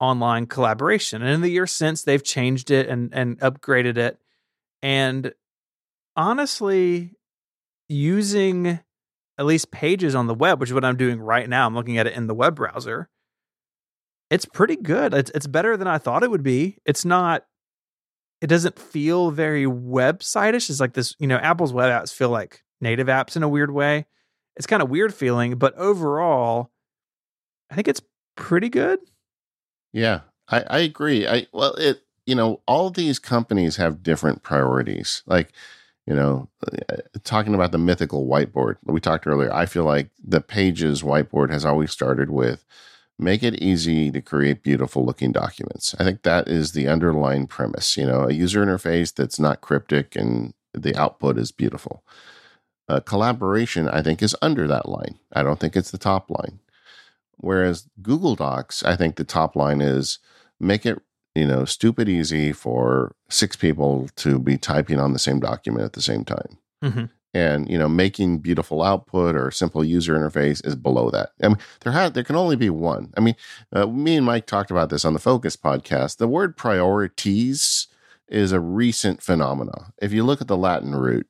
[0.00, 1.22] online collaboration.
[1.22, 4.18] And in the years since, they've changed it and, and upgraded it.
[4.82, 5.32] And
[6.16, 7.12] honestly,
[7.88, 8.80] using
[9.38, 11.98] at least pages on the web, which is what I'm doing right now, I'm looking
[11.98, 13.08] at it in the web browser.
[14.30, 15.14] It's pretty good.
[15.14, 16.78] It's, it's better than I thought it would be.
[16.84, 17.44] It's not,
[18.40, 20.70] it doesn't feel very website-ish.
[20.70, 23.70] It's like this, you know, Apple's web apps feel like native apps in a weird
[23.70, 24.06] way
[24.56, 26.70] it's kind of weird feeling, but overall,
[27.70, 28.02] I think it's
[28.36, 29.00] pretty good.
[29.92, 31.26] Yeah, I, I agree.
[31.26, 35.22] I well, it you know all these companies have different priorities.
[35.26, 35.52] Like
[36.06, 40.40] you know, uh, talking about the mythical whiteboard we talked earlier, I feel like the
[40.40, 42.64] Pages whiteboard has always started with
[43.18, 45.94] make it easy to create beautiful looking documents.
[45.98, 47.96] I think that is the underlying premise.
[47.96, 52.02] You know, a user interface that's not cryptic and the output is beautiful
[52.88, 55.18] uh, collaboration, I think, is under that line.
[55.32, 56.60] I don't think it's the top line.
[57.38, 60.18] Whereas Google Docs, I think the top line is
[60.60, 61.00] make it,
[61.34, 65.94] you know, stupid easy for six people to be typing on the same document at
[65.94, 66.58] the same time.
[66.82, 67.04] Mm-hmm.
[67.36, 71.30] And you know, making beautiful output or simple user interface is below that.
[71.42, 73.12] I mean, there had there can only be one.
[73.16, 73.34] I mean,
[73.72, 76.18] uh, me and Mike talked about this on the Focused podcast.
[76.18, 77.88] The word priorities
[78.28, 79.92] is a recent phenomena.
[80.00, 81.26] If you look at the Latin root,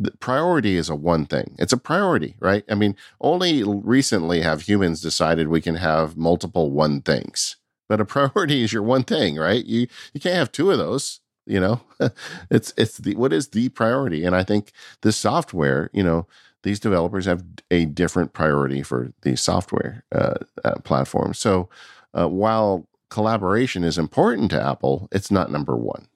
[0.00, 1.54] the priority is a one thing.
[1.58, 2.64] It's a priority, right?
[2.70, 7.56] I mean, only recently have humans decided we can have multiple one things.
[7.88, 9.64] But a priority is your one thing, right?
[9.64, 11.82] You you can't have two of those, you know.
[12.50, 14.24] it's it's the what is the priority?
[14.24, 14.72] And I think
[15.02, 16.26] this software, you know,
[16.62, 21.32] these developers have a different priority for these software uh, uh.
[21.32, 21.68] So
[22.14, 26.06] uh, while collaboration is important to Apple, it's not number one.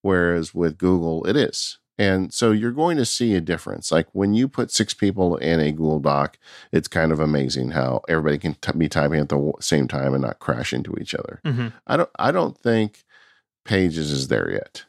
[0.00, 1.78] Whereas with Google, it is.
[1.96, 3.92] And so you're going to see a difference.
[3.92, 6.38] Like when you put six people in a Google Doc,
[6.72, 10.22] it's kind of amazing how everybody can t- be typing at the same time and
[10.22, 11.40] not crash into each other.
[11.44, 11.68] Mm-hmm.
[11.86, 12.10] I don't.
[12.18, 13.04] I don't think
[13.64, 14.84] Pages is there yet.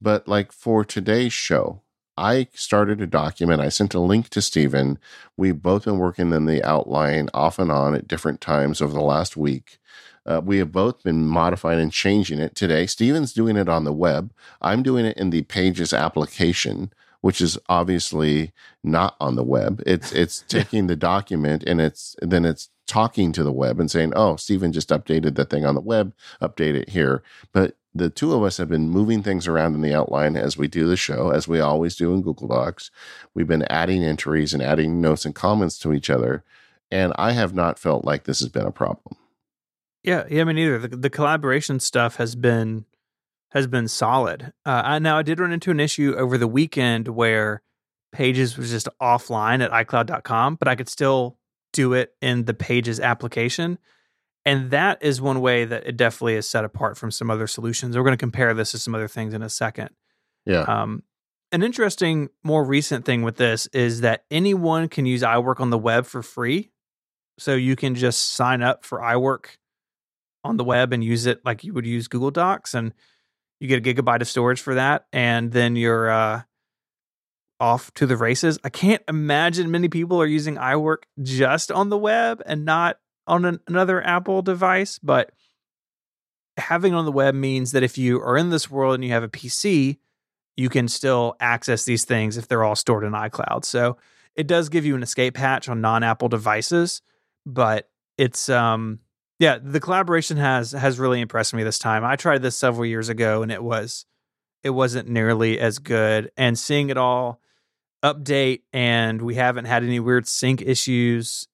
[0.00, 1.82] But like for today's show,
[2.16, 3.60] I started a document.
[3.60, 4.98] I sent a link to Stephen.
[5.36, 9.00] We've both been working in the outline off and on at different times over the
[9.00, 9.78] last week.
[10.26, 12.86] Uh, we have both been modifying and changing it today.
[12.86, 14.32] Stephen's doing it on the web.
[14.62, 18.52] I'm doing it in the Pages application, which is obviously
[18.82, 19.82] not on the web.
[19.86, 24.12] It's it's taking the document and it's then it's talking to the web and saying,
[24.16, 26.14] "Oh, Stephen just updated the thing on the web.
[26.40, 27.22] Update it here."
[27.52, 30.68] But the two of us have been moving things around in the outline as we
[30.68, 32.90] do the show, as we always do in Google Docs.
[33.34, 36.44] We've been adding entries and adding notes and comments to each other,
[36.90, 39.16] and I have not felt like this has been a problem.
[40.04, 40.78] Yeah, yeah, me neither.
[40.78, 42.84] The, the collaboration stuff has been
[43.52, 44.52] has been solid.
[44.66, 47.62] Uh, I, now I did run into an issue over the weekend where
[48.12, 51.38] Pages was just offline at iCloud.com, but I could still
[51.72, 53.78] do it in the Pages application.
[54.44, 57.96] And that is one way that it definitely is set apart from some other solutions.
[57.96, 59.90] We're going to compare this to some other things in a second.
[60.44, 60.62] Yeah.
[60.62, 61.02] Um,
[61.50, 65.78] an interesting, more recent thing with this is that anyone can use iWork on the
[65.78, 66.72] web for free.
[67.38, 69.46] So you can just sign up for iWork
[70.44, 72.92] on the web and use it like you would use Google Docs, and
[73.60, 76.42] you get a gigabyte of storage for that, and then you're uh,
[77.60, 78.58] off to the races.
[78.62, 83.44] I can't imagine many people are using iWork just on the web and not on
[83.44, 85.32] an, another Apple device, but
[86.56, 89.22] having on the web means that if you are in this world and you have
[89.22, 89.98] a PC,
[90.56, 93.64] you can still access these things if they're all stored in iCloud.
[93.64, 93.96] So
[94.36, 97.00] it does give you an escape hatch on non-Apple devices,
[97.46, 97.88] but
[98.18, 99.00] it's um
[99.38, 102.04] yeah, the collaboration has has really impressed me this time.
[102.04, 104.06] I tried this several years ago and it was
[104.62, 107.40] it wasn't nearly as good and seeing it all
[108.02, 111.48] update and we haven't had any weird sync issues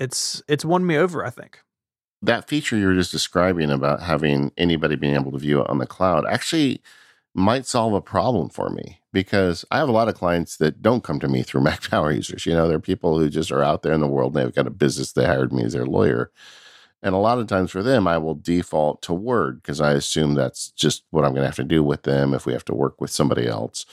[0.00, 1.60] it's it's won me over, I think.
[2.22, 5.78] That feature you were just describing about having anybody being able to view it on
[5.78, 6.82] the cloud actually
[7.34, 11.04] might solve a problem for me because I have a lot of clients that don't
[11.04, 12.46] come to me through Mac Power users.
[12.46, 14.66] You know, they're people who just are out there in the world and they've got
[14.66, 15.12] a business.
[15.12, 16.32] They hired me as their lawyer.
[17.02, 20.34] And a lot of times for them, I will default to Word because I assume
[20.34, 22.74] that's just what I'm going to have to do with them if we have to
[22.74, 23.86] work with somebody else.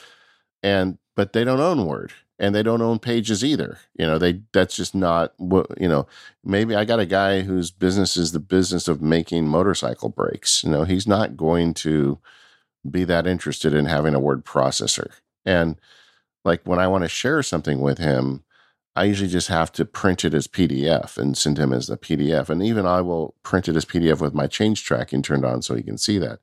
[0.62, 3.80] And, but they don't own Word and they don't own pages either.
[3.98, 6.08] You know, they that's just not what you know.
[6.44, 10.64] Maybe I got a guy whose business is the business of making motorcycle brakes.
[10.64, 12.20] You know, he's not going to
[12.90, 15.12] be that interested in having a word processor.
[15.46, 15.80] And
[16.46, 18.44] like when I want to share something with him,
[18.98, 22.50] I usually just have to print it as PDF and send him as a PDF.
[22.50, 25.76] And even I will print it as PDF with my change tracking turned on so
[25.76, 26.40] he can see that.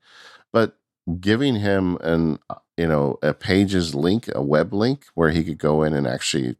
[0.52, 0.78] But
[1.20, 2.38] giving him an
[2.76, 6.56] you know, a pages link, a web link where he could go in and actually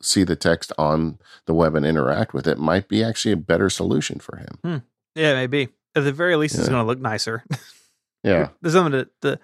[0.00, 3.70] see the text on the web and interact with it might be actually a better
[3.70, 4.58] solution for him.
[4.62, 4.76] Hmm.
[5.14, 5.68] Yeah, maybe.
[5.94, 6.60] At the very least, yeah.
[6.60, 7.44] it's going to look nicer.
[8.22, 8.48] yeah.
[8.60, 9.40] There's something to, to,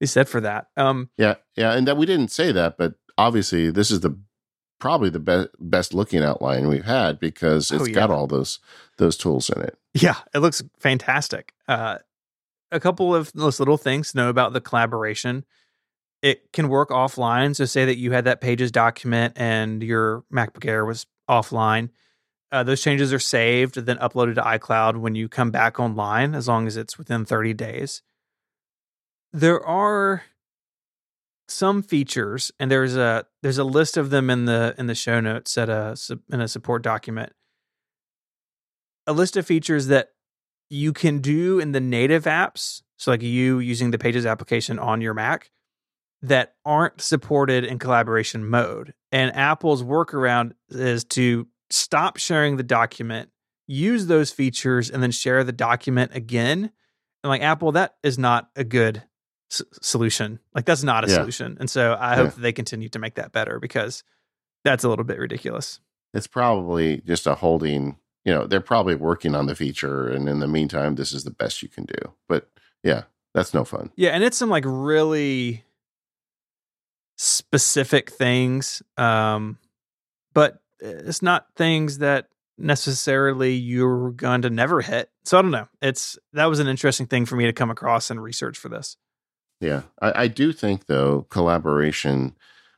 [0.00, 0.68] be said for that.
[0.76, 1.36] Um, yeah.
[1.56, 1.72] Yeah.
[1.72, 4.18] And that we didn't say that, but obviously this is the
[4.84, 7.94] probably the best best looking outline we've had because oh, it's oh, yeah.
[7.94, 8.58] got all those
[8.98, 9.78] those tools in it.
[9.94, 11.54] Yeah, it looks fantastic.
[11.66, 11.98] Uh,
[12.70, 15.46] a couple of those little things to know about the collaboration.
[16.20, 17.56] It can work offline.
[17.56, 21.88] So, say that you had that Pages document and your MacBook Air was offline.
[22.52, 26.34] Uh, those changes are saved, and then uploaded to iCloud when you come back online,
[26.34, 28.02] as long as it's within 30 days.
[29.32, 30.24] There are
[31.54, 35.20] some features, and there's a there's a list of them in the in the show
[35.20, 35.96] notes at a
[36.32, 37.32] in a support document.
[39.06, 40.10] A list of features that
[40.70, 45.00] you can do in the native apps, so like you using the Pages application on
[45.00, 45.50] your Mac,
[46.22, 48.94] that aren't supported in collaboration mode.
[49.12, 53.30] And Apple's workaround is to stop sharing the document,
[53.66, 56.70] use those features, and then share the document again.
[57.22, 59.02] And like Apple, that is not a good
[59.54, 60.40] s- solution.
[60.54, 61.16] Like that's not a yeah.
[61.16, 61.56] solution.
[61.60, 62.42] And so I hope yeah.
[62.42, 64.04] they continue to make that better because
[64.64, 65.80] that's a little bit ridiculous.
[66.12, 70.08] It's probably just a holding you know, they're probably working on the feature.
[70.08, 72.14] And in the meantime, this is the best you can do.
[72.28, 72.48] But
[72.82, 73.02] yeah,
[73.34, 73.90] that's no fun.
[73.96, 74.10] Yeah.
[74.10, 75.64] And it's some like really
[77.16, 78.82] specific things.
[78.96, 79.58] Um,
[80.32, 85.10] but it's not things that necessarily you're going to never hit.
[85.24, 85.68] So I don't know.
[85.82, 88.96] It's that was an interesting thing for me to come across and research for this.
[89.64, 89.82] Yeah.
[90.00, 92.36] I, I do think though, collaboration,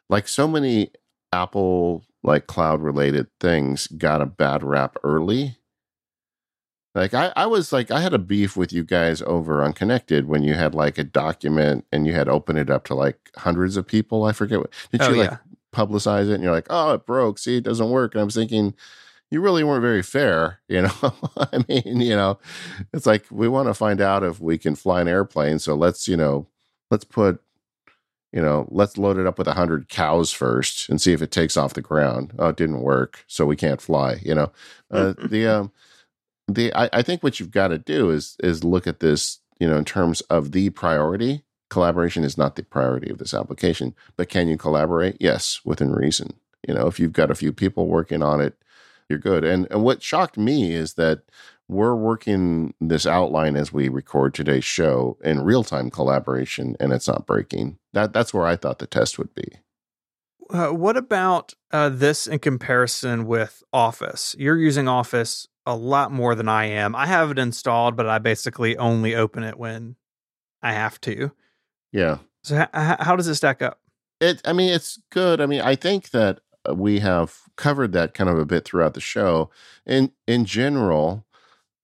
[0.08, 0.90] like so many
[1.32, 5.56] Apple like cloud related things got a bad rap early.
[6.94, 10.26] Like I, I was like I had a beef with you guys over on Connected
[10.26, 13.76] when you had like a document and you had opened it up to like hundreds
[13.76, 14.24] of people.
[14.24, 15.38] I forget what did oh, you like yeah.
[15.74, 18.14] publicize it and you're like, oh it broke, see it doesn't work.
[18.14, 18.74] And I was thinking,
[19.30, 21.14] you really weren't very fair, you know.
[21.36, 22.38] I mean, you know,
[22.92, 26.08] it's like we want to find out if we can fly an airplane, so let's,
[26.08, 26.46] you know,
[26.90, 27.40] let's put
[28.32, 31.30] you know, let's load it up with a hundred cows first and see if it
[31.30, 32.34] takes off the ground.
[32.38, 34.20] Oh, it didn't work, so we can't fly.
[34.22, 34.52] You know,
[34.90, 35.72] uh, the um,
[36.46, 39.66] the I, I think what you've got to do is is look at this, you
[39.66, 41.44] know, in terms of the priority.
[41.70, 45.16] Collaboration is not the priority of this application, but can you collaborate?
[45.18, 46.34] Yes, within reason.
[46.68, 48.54] You know, if you've got a few people working on it,
[49.08, 49.44] you're good.
[49.44, 51.22] And and what shocked me is that
[51.68, 57.08] we're working this outline as we record today's show in real time collaboration, and it's
[57.08, 57.78] not breaking.
[57.92, 59.58] That that's where I thought the test would be.
[60.48, 64.36] Uh, what about uh, this in comparison with Office?
[64.38, 66.94] You're using Office a lot more than I am.
[66.94, 69.96] I have it installed, but I basically only open it when
[70.62, 71.32] I have to.
[71.92, 72.18] Yeah.
[72.44, 73.80] So h- how does it stack up?
[74.20, 74.40] It.
[74.44, 75.40] I mean, it's good.
[75.40, 78.94] I mean, I think that uh, we have covered that kind of a bit throughout
[78.94, 79.50] the show.
[79.84, 81.25] In in general,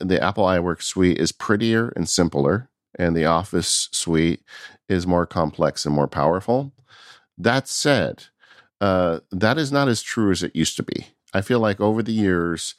[0.02, 2.68] the Apple iWork suite is prettier and simpler,
[2.98, 4.42] and the Office suite
[4.88, 6.72] is more complex and more powerful.
[7.38, 8.24] That said,
[8.80, 11.06] uh, that is not as true as it used to be.
[11.32, 12.74] I feel like over the years,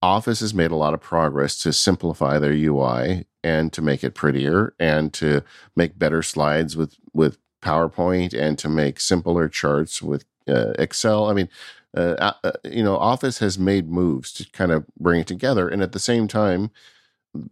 [0.00, 4.14] Office has made a lot of progress to simplify their UI and to make it
[4.14, 5.42] prettier and to
[5.76, 11.30] make better slides with with PowerPoint and to make simpler charts with uh, Excel.
[11.30, 11.48] I mean,
[11.96, 15.82] uh, uh, you know, Office has made moves to kind of bring it together, and
[15.82, 16.70] at the same time,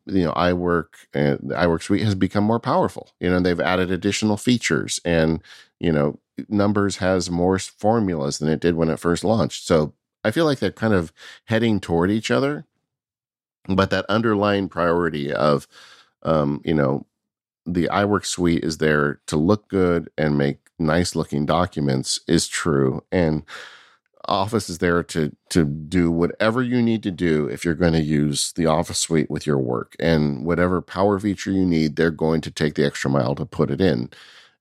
[0.07, 3.11] you know, iWork and iWork suite has become more powerful.
[3.21, 5.43] You know, they've added additional features, and
[5.79, 6.19] you know,
[6.49, 9.67] Numbers has more formulas than it did when it first launched.
[9.67, 9.95] So
[10.25, 11.12] I feel like they're kind of
[11.47, 12.67] heading toward each other,
[13.69, 15.67] but that underlying priority of,
[16.23, 17.07] um, you know,
[17.67, 23.03] the iWork suite is there to look good and make nice looking documents is true.
[23.12, 23.45] And
[24.31, 28.01] Office is there to to do whatever you need to do if you're going to
[28.01, 29.97] use the Office suite with your work.
[29.98, 33.70] And whatever power feature you need, they're going to take the extra mile to put
[33.70, 34.11] it in.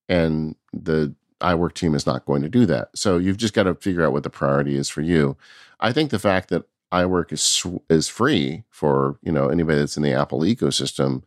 [0.09, 2.89] And the iWork team is not going to do that.
[2.95, 5.37] So you've just got to figure out what the priority is for you.
[5.79, 10.03] I think the fact that iWork is is free for you know anybody that's in
[10.03, 11.21] the Apple ecosystem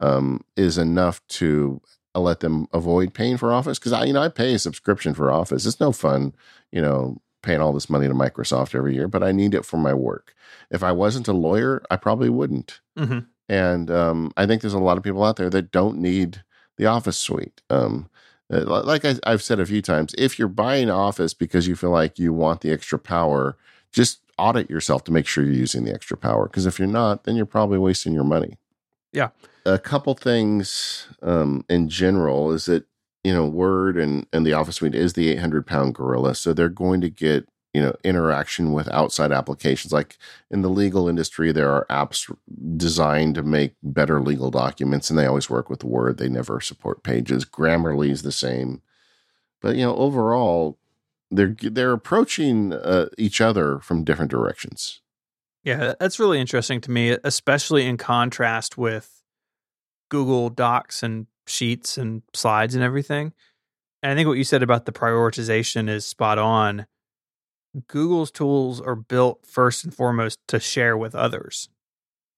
[0.00, 1.80] um, is enough to
[2.14, 5.30] let them avoid paying for Office because I you know I pay a subscription for
[5.30, 5.66] Office.
[5.66, 6.34] It's no fun,
[6.70, 9.76] you know, paying all this money to Microsoft every year, but I need it for
[9.76, 10.34] my work.
[10.70, 12.80] If I wasn't a lawyer, I probably wouldn't.
[12.96, 13.20] Mm-hmm.
[13.48, 16.42] And um, I think there's a lot of people out there that don't need
[16.76, 17.60] the Office suite.
[17.68, 18.08] Um,
[18.52, 21.90] uh, like I, have said a few times, if you're buying Office because you feel
[21.90, 23.56] like you want the extra power,
[23.90, 26.46] just audit yourself to make sure you're using the extra power.
[26.46, 28.58] Because if you're not, then you're probably wasting your money.
[29.12, 29.28] Yeah
[29.64, 32.84] a couple things um, in general is that
[33.24, 36.68] you know Word and and the Office Suite is the 800 pound gorilla, so they're
[36.68, 39.92] going to get you know interaction with outside applications.
[39.92, 40.18] Like
[40.50, 42.32] in the legal industry, there are apps
[42.76, 46.18] designed to make better legal documents, and they always work with Word.
[46.18, 47.44] They never support Pages.
[47.44, 48.82] Grammarly is the same,
[49.60, 50.78] but you know overall,
[51.30, 55.00] they're they're approaching uh, each other from different directions.
[55.64, 59.22] Yeah, that's really interesting to me, especially in contrast with
[60.08, 63.32] Google Docs and Sheets and slides and everything.
[64.02, 66.86] And I think what you said about the prioritization is spot on.
[67.88, 71.68] Google's tools are built first and foremost to share with others.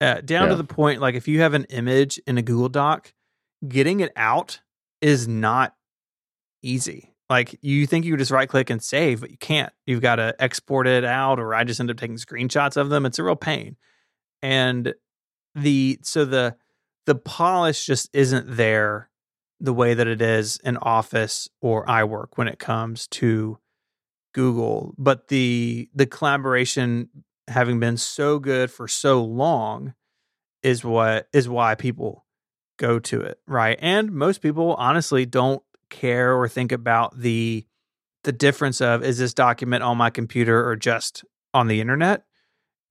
[0.01, 0.51] Uh, down yeah.
[0.51, 3.12] to the point, like if you have an image in a Google Doc,
[3.66, 4.60] getting it out
[5.01, 5.74] is not
[6.62, 7.14] easy.
[7.31, 9.72] Like you think you just right click and save, but you can't.
[9.86, 13.06] You've got to export it out, or I just end up taking screenshots of them.
[13.06, 13.76] It's a real pain.
[14.43, 14.94] And
[15.55, 16.56] the so the
[17.06, 19.10] the polish just isn't there
[19.60, 23.59] the way that it is in Office or iWork when it comes to
[24.35, 24.94] Google.
[24.98, 27.09] But the the collaboration
[27.48, 29.94] having been so good for so long
[30.62, 32.24] is what is why people
[32.78, 33.78] go to it, right?
[33.81, 37.64] And most people honestly don't care or think about the
[38.24, 42.24] the difference of is this document on my computer or just on the internet?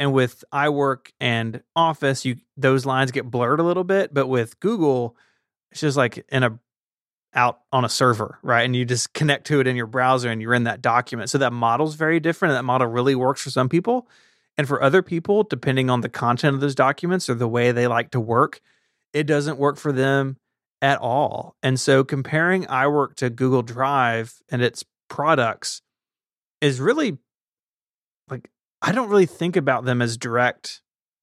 [0.03, 4.59] And with iWork and Office, you those lines get blurred a little bit, but with
[4.59, 5.15] Google,
[5.71, 6.59] it's just like in a
[7.33, 8.63] out on a server, right?
[8.63, 11.29] And you just connect to it in your browser and you're in that document.
[11.29, 12.49] So that model's very different.
[12.51, 14.09] And that model really works for some people.
[14.57, 17.87] And for other people, depending on the content of those documents or the way they
[17.87, 18.59] like to work,
[19.13, 20.35] it doesn't work for them
[20.81, 21.55] at all.
[21.63, 25.81] And so comparing iWork to Google Drive and its products
[26.59, 27.19] is really
[28.83, 30.81] I don't really think about them as direct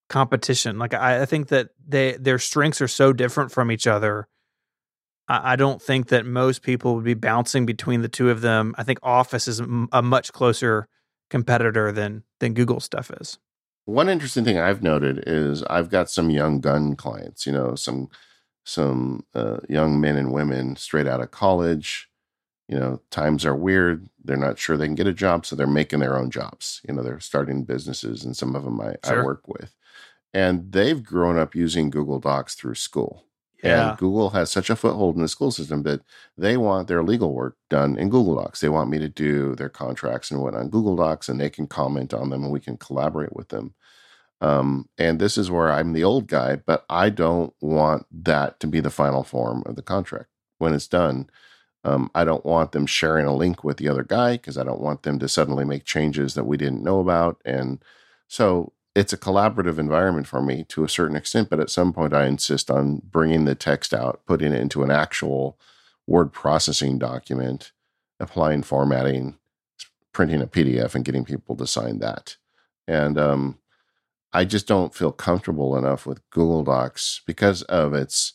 [0.09, 0.79] competition.
[0.79, 4.27] Like I, I think that they their strengths are so different from each other.
[5.29, 8.75] I, I, don't think that most people would be bouncing between the two of them.
[8.79, 10.89] I think Office is a much closer
[11.29, 13.39] competitor than than Google stuff is.
[13.85, 17.47] One interesting thing I've noted is I've got some young gun clients.
[17.47, 18.09] You know, some
[18.65, 22.10] some uh, young men and women straight out of college
[22.71, 24.09] you know, times are weird.
[24.25, 26.81] They're not sure they can get a job, so they're making their own jobs.
[26.87, 29.23] You know, they're starting businesses, and some of them I, sure.
[29.23, 29.75] I work with.
[30.33, 33.25] And they've grown up using Google Docs through school.
[33.65, 33.91] Yeah.
[33.91, 36.03] And Google has such a foothold in the school system that
[36.39, 38.61] they want their legal work done in Google Docs.
[38.61, 41.67] They want me to do their contracts and what on Google Docs, and they can
[41.67, 43.75] comment on them and we can collaborate with them.
[44.41, 48.69] Um, and this is where I'm the old guy, but I don't want that to
[48.69, 50.29] be the final form of the contract.
[50.59, 51.29] When it's done,
[51.85, 54.81] um, I don't want them sharing a link with the other guy because I don't
[54.81, 57.41] want them to suddenly make changes that we didn't know about.
[57.45, 57.83] And
[58.29, 62.13] so it's a collaborative environment for me to a certain extent, but at some point
[62.13, 65.59] I insist on bringing the text out, putting it into an actual
[66.07, 67.73] word processing document,
[68.19, 69.39] applying formatting,
[70.13, 72.37] printing a PDF, and getting people to sign that.
[72.87, 73.59] And um,
[74.33, 78.35] I just don't feel comfortable enough with Google Docs because of its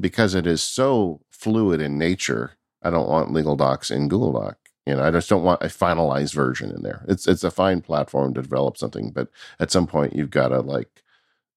[0.00, 4.58] because it is so fluid in nature I don't want legal docs in Google Doc.
[4.86, 7.04] You know, I just don't want a finalized version in there.
[7.06, 9.28] It's it's a fine platform to develop something, but
[9.58, 11.02] at some point you've got to like,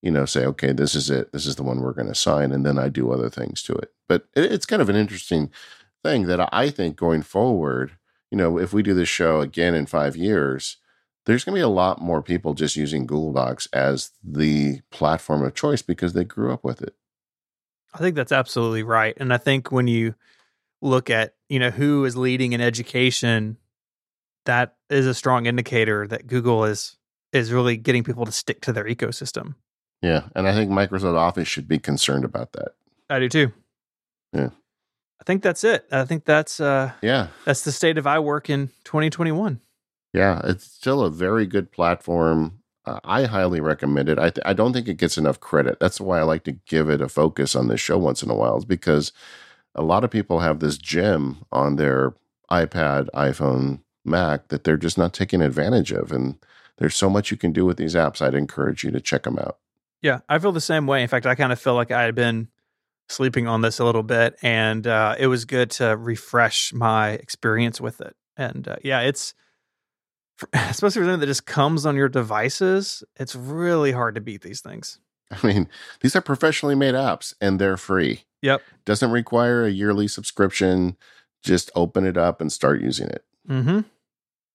[0.02, 1.32] you know, say, okay, this is it.
[1.32, 3.74] This is the one we're going to sign, and then I do other things to
[3.74, 3.94] it.
[4.08, 5.50] But it, it's kind of an interesting
[6.04, 7.94] thing that I think going forward,
[8.30, 10.78] you know, if we do this show again in five years,
[11.26, 15.44] there's going to be a lot more people just using Google Docs as the platform
[15.44, 16.94] of choice because they grew up with it.
[17.94, 20.16] I think that's absolutely right, and I think when you
[20.84, 23.58] look at you know who is leading in education
[24.46, 26.98] that is a strong indicator that google is
[27.32, 29.56] is really getting people to stick to their ecosystem.
[30.02, 32.74] Yeah and i think microsoft office should be concerned about that.
[33.10, 33.52] I do too.
[34.34, 34.50] Yeah.
[35.22, 35.86] I think that's it.
[35.92, 37.28] I think that's uh yeah.
[37.46, 39.62] that's the state of iWork in 2021
[40.14, 42.60] yeah it's still a very good platform.
[42.86, 44.20] Uh, I highly recommend it.
[44.20, 45.80] I, th- I don't think it gets enough credit.
[45.80, 48.36] That's why I like to give it a focus on this show once in a
[48.36, 49.14] while, is because
[49.76, 52.14] a lot of people have this gem on their
[52.52, 56.12] iPad, iPhone, Mac that they're just not taking advantage of.
[56.12, 56.38] And
[56.78, 58.22] there's so much you can do with these apps.
[58.22, 59.58] I'd encourage you to check them out.
[60.02, 61.02] Yeah, I feel the same way.
[61.02, 62.50] In fact, I kind of feel like I had been
[63.08, 67.80] sleeping on this a little bit, and uh, it was good to refresh my experience
[67.80, 68.16] with it.
[68.36, 69.34] And uh, yeah, it's
[70.54, 73.04] especially for something that just comes on your devices.
[73.16, 75.00] It's really hard to beat these things.
[75.32, 75.70] I mean,
[76.02, 78.26] these are professionally made apps, and they're free.
[78.44, 78.62] Yep.
[78.86, 80.98] Doesn't require a yearly subscription.
[81.42, 83.24] Just open it up and start using it.
[83.50, 83.80] Mm-hmm.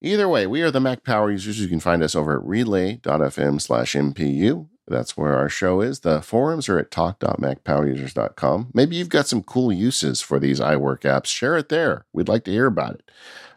[0.00, 1.60] Either way, we are the Mac Power users.
[1.60, 4.68] You can find us over at relay.fm slash MPU.
[4.86, 6.00] That's where our show is.
[6.00, 8.70] The forums are at talk.macpowerusers.com.
[8.72, 11.26] Maybe you've got some cool uses for these iWork apps.
[11.26, 12.06] Share it there.
[12.12, 13.10] We'd like to hear about it.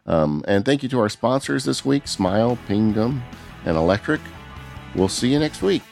[0.05, 3.21] Um, and thank you to our sponsors this week Smile, Pingdom,
[3.65, 4.21] and Electric.
[4.95, 5.83] We'll see you next week.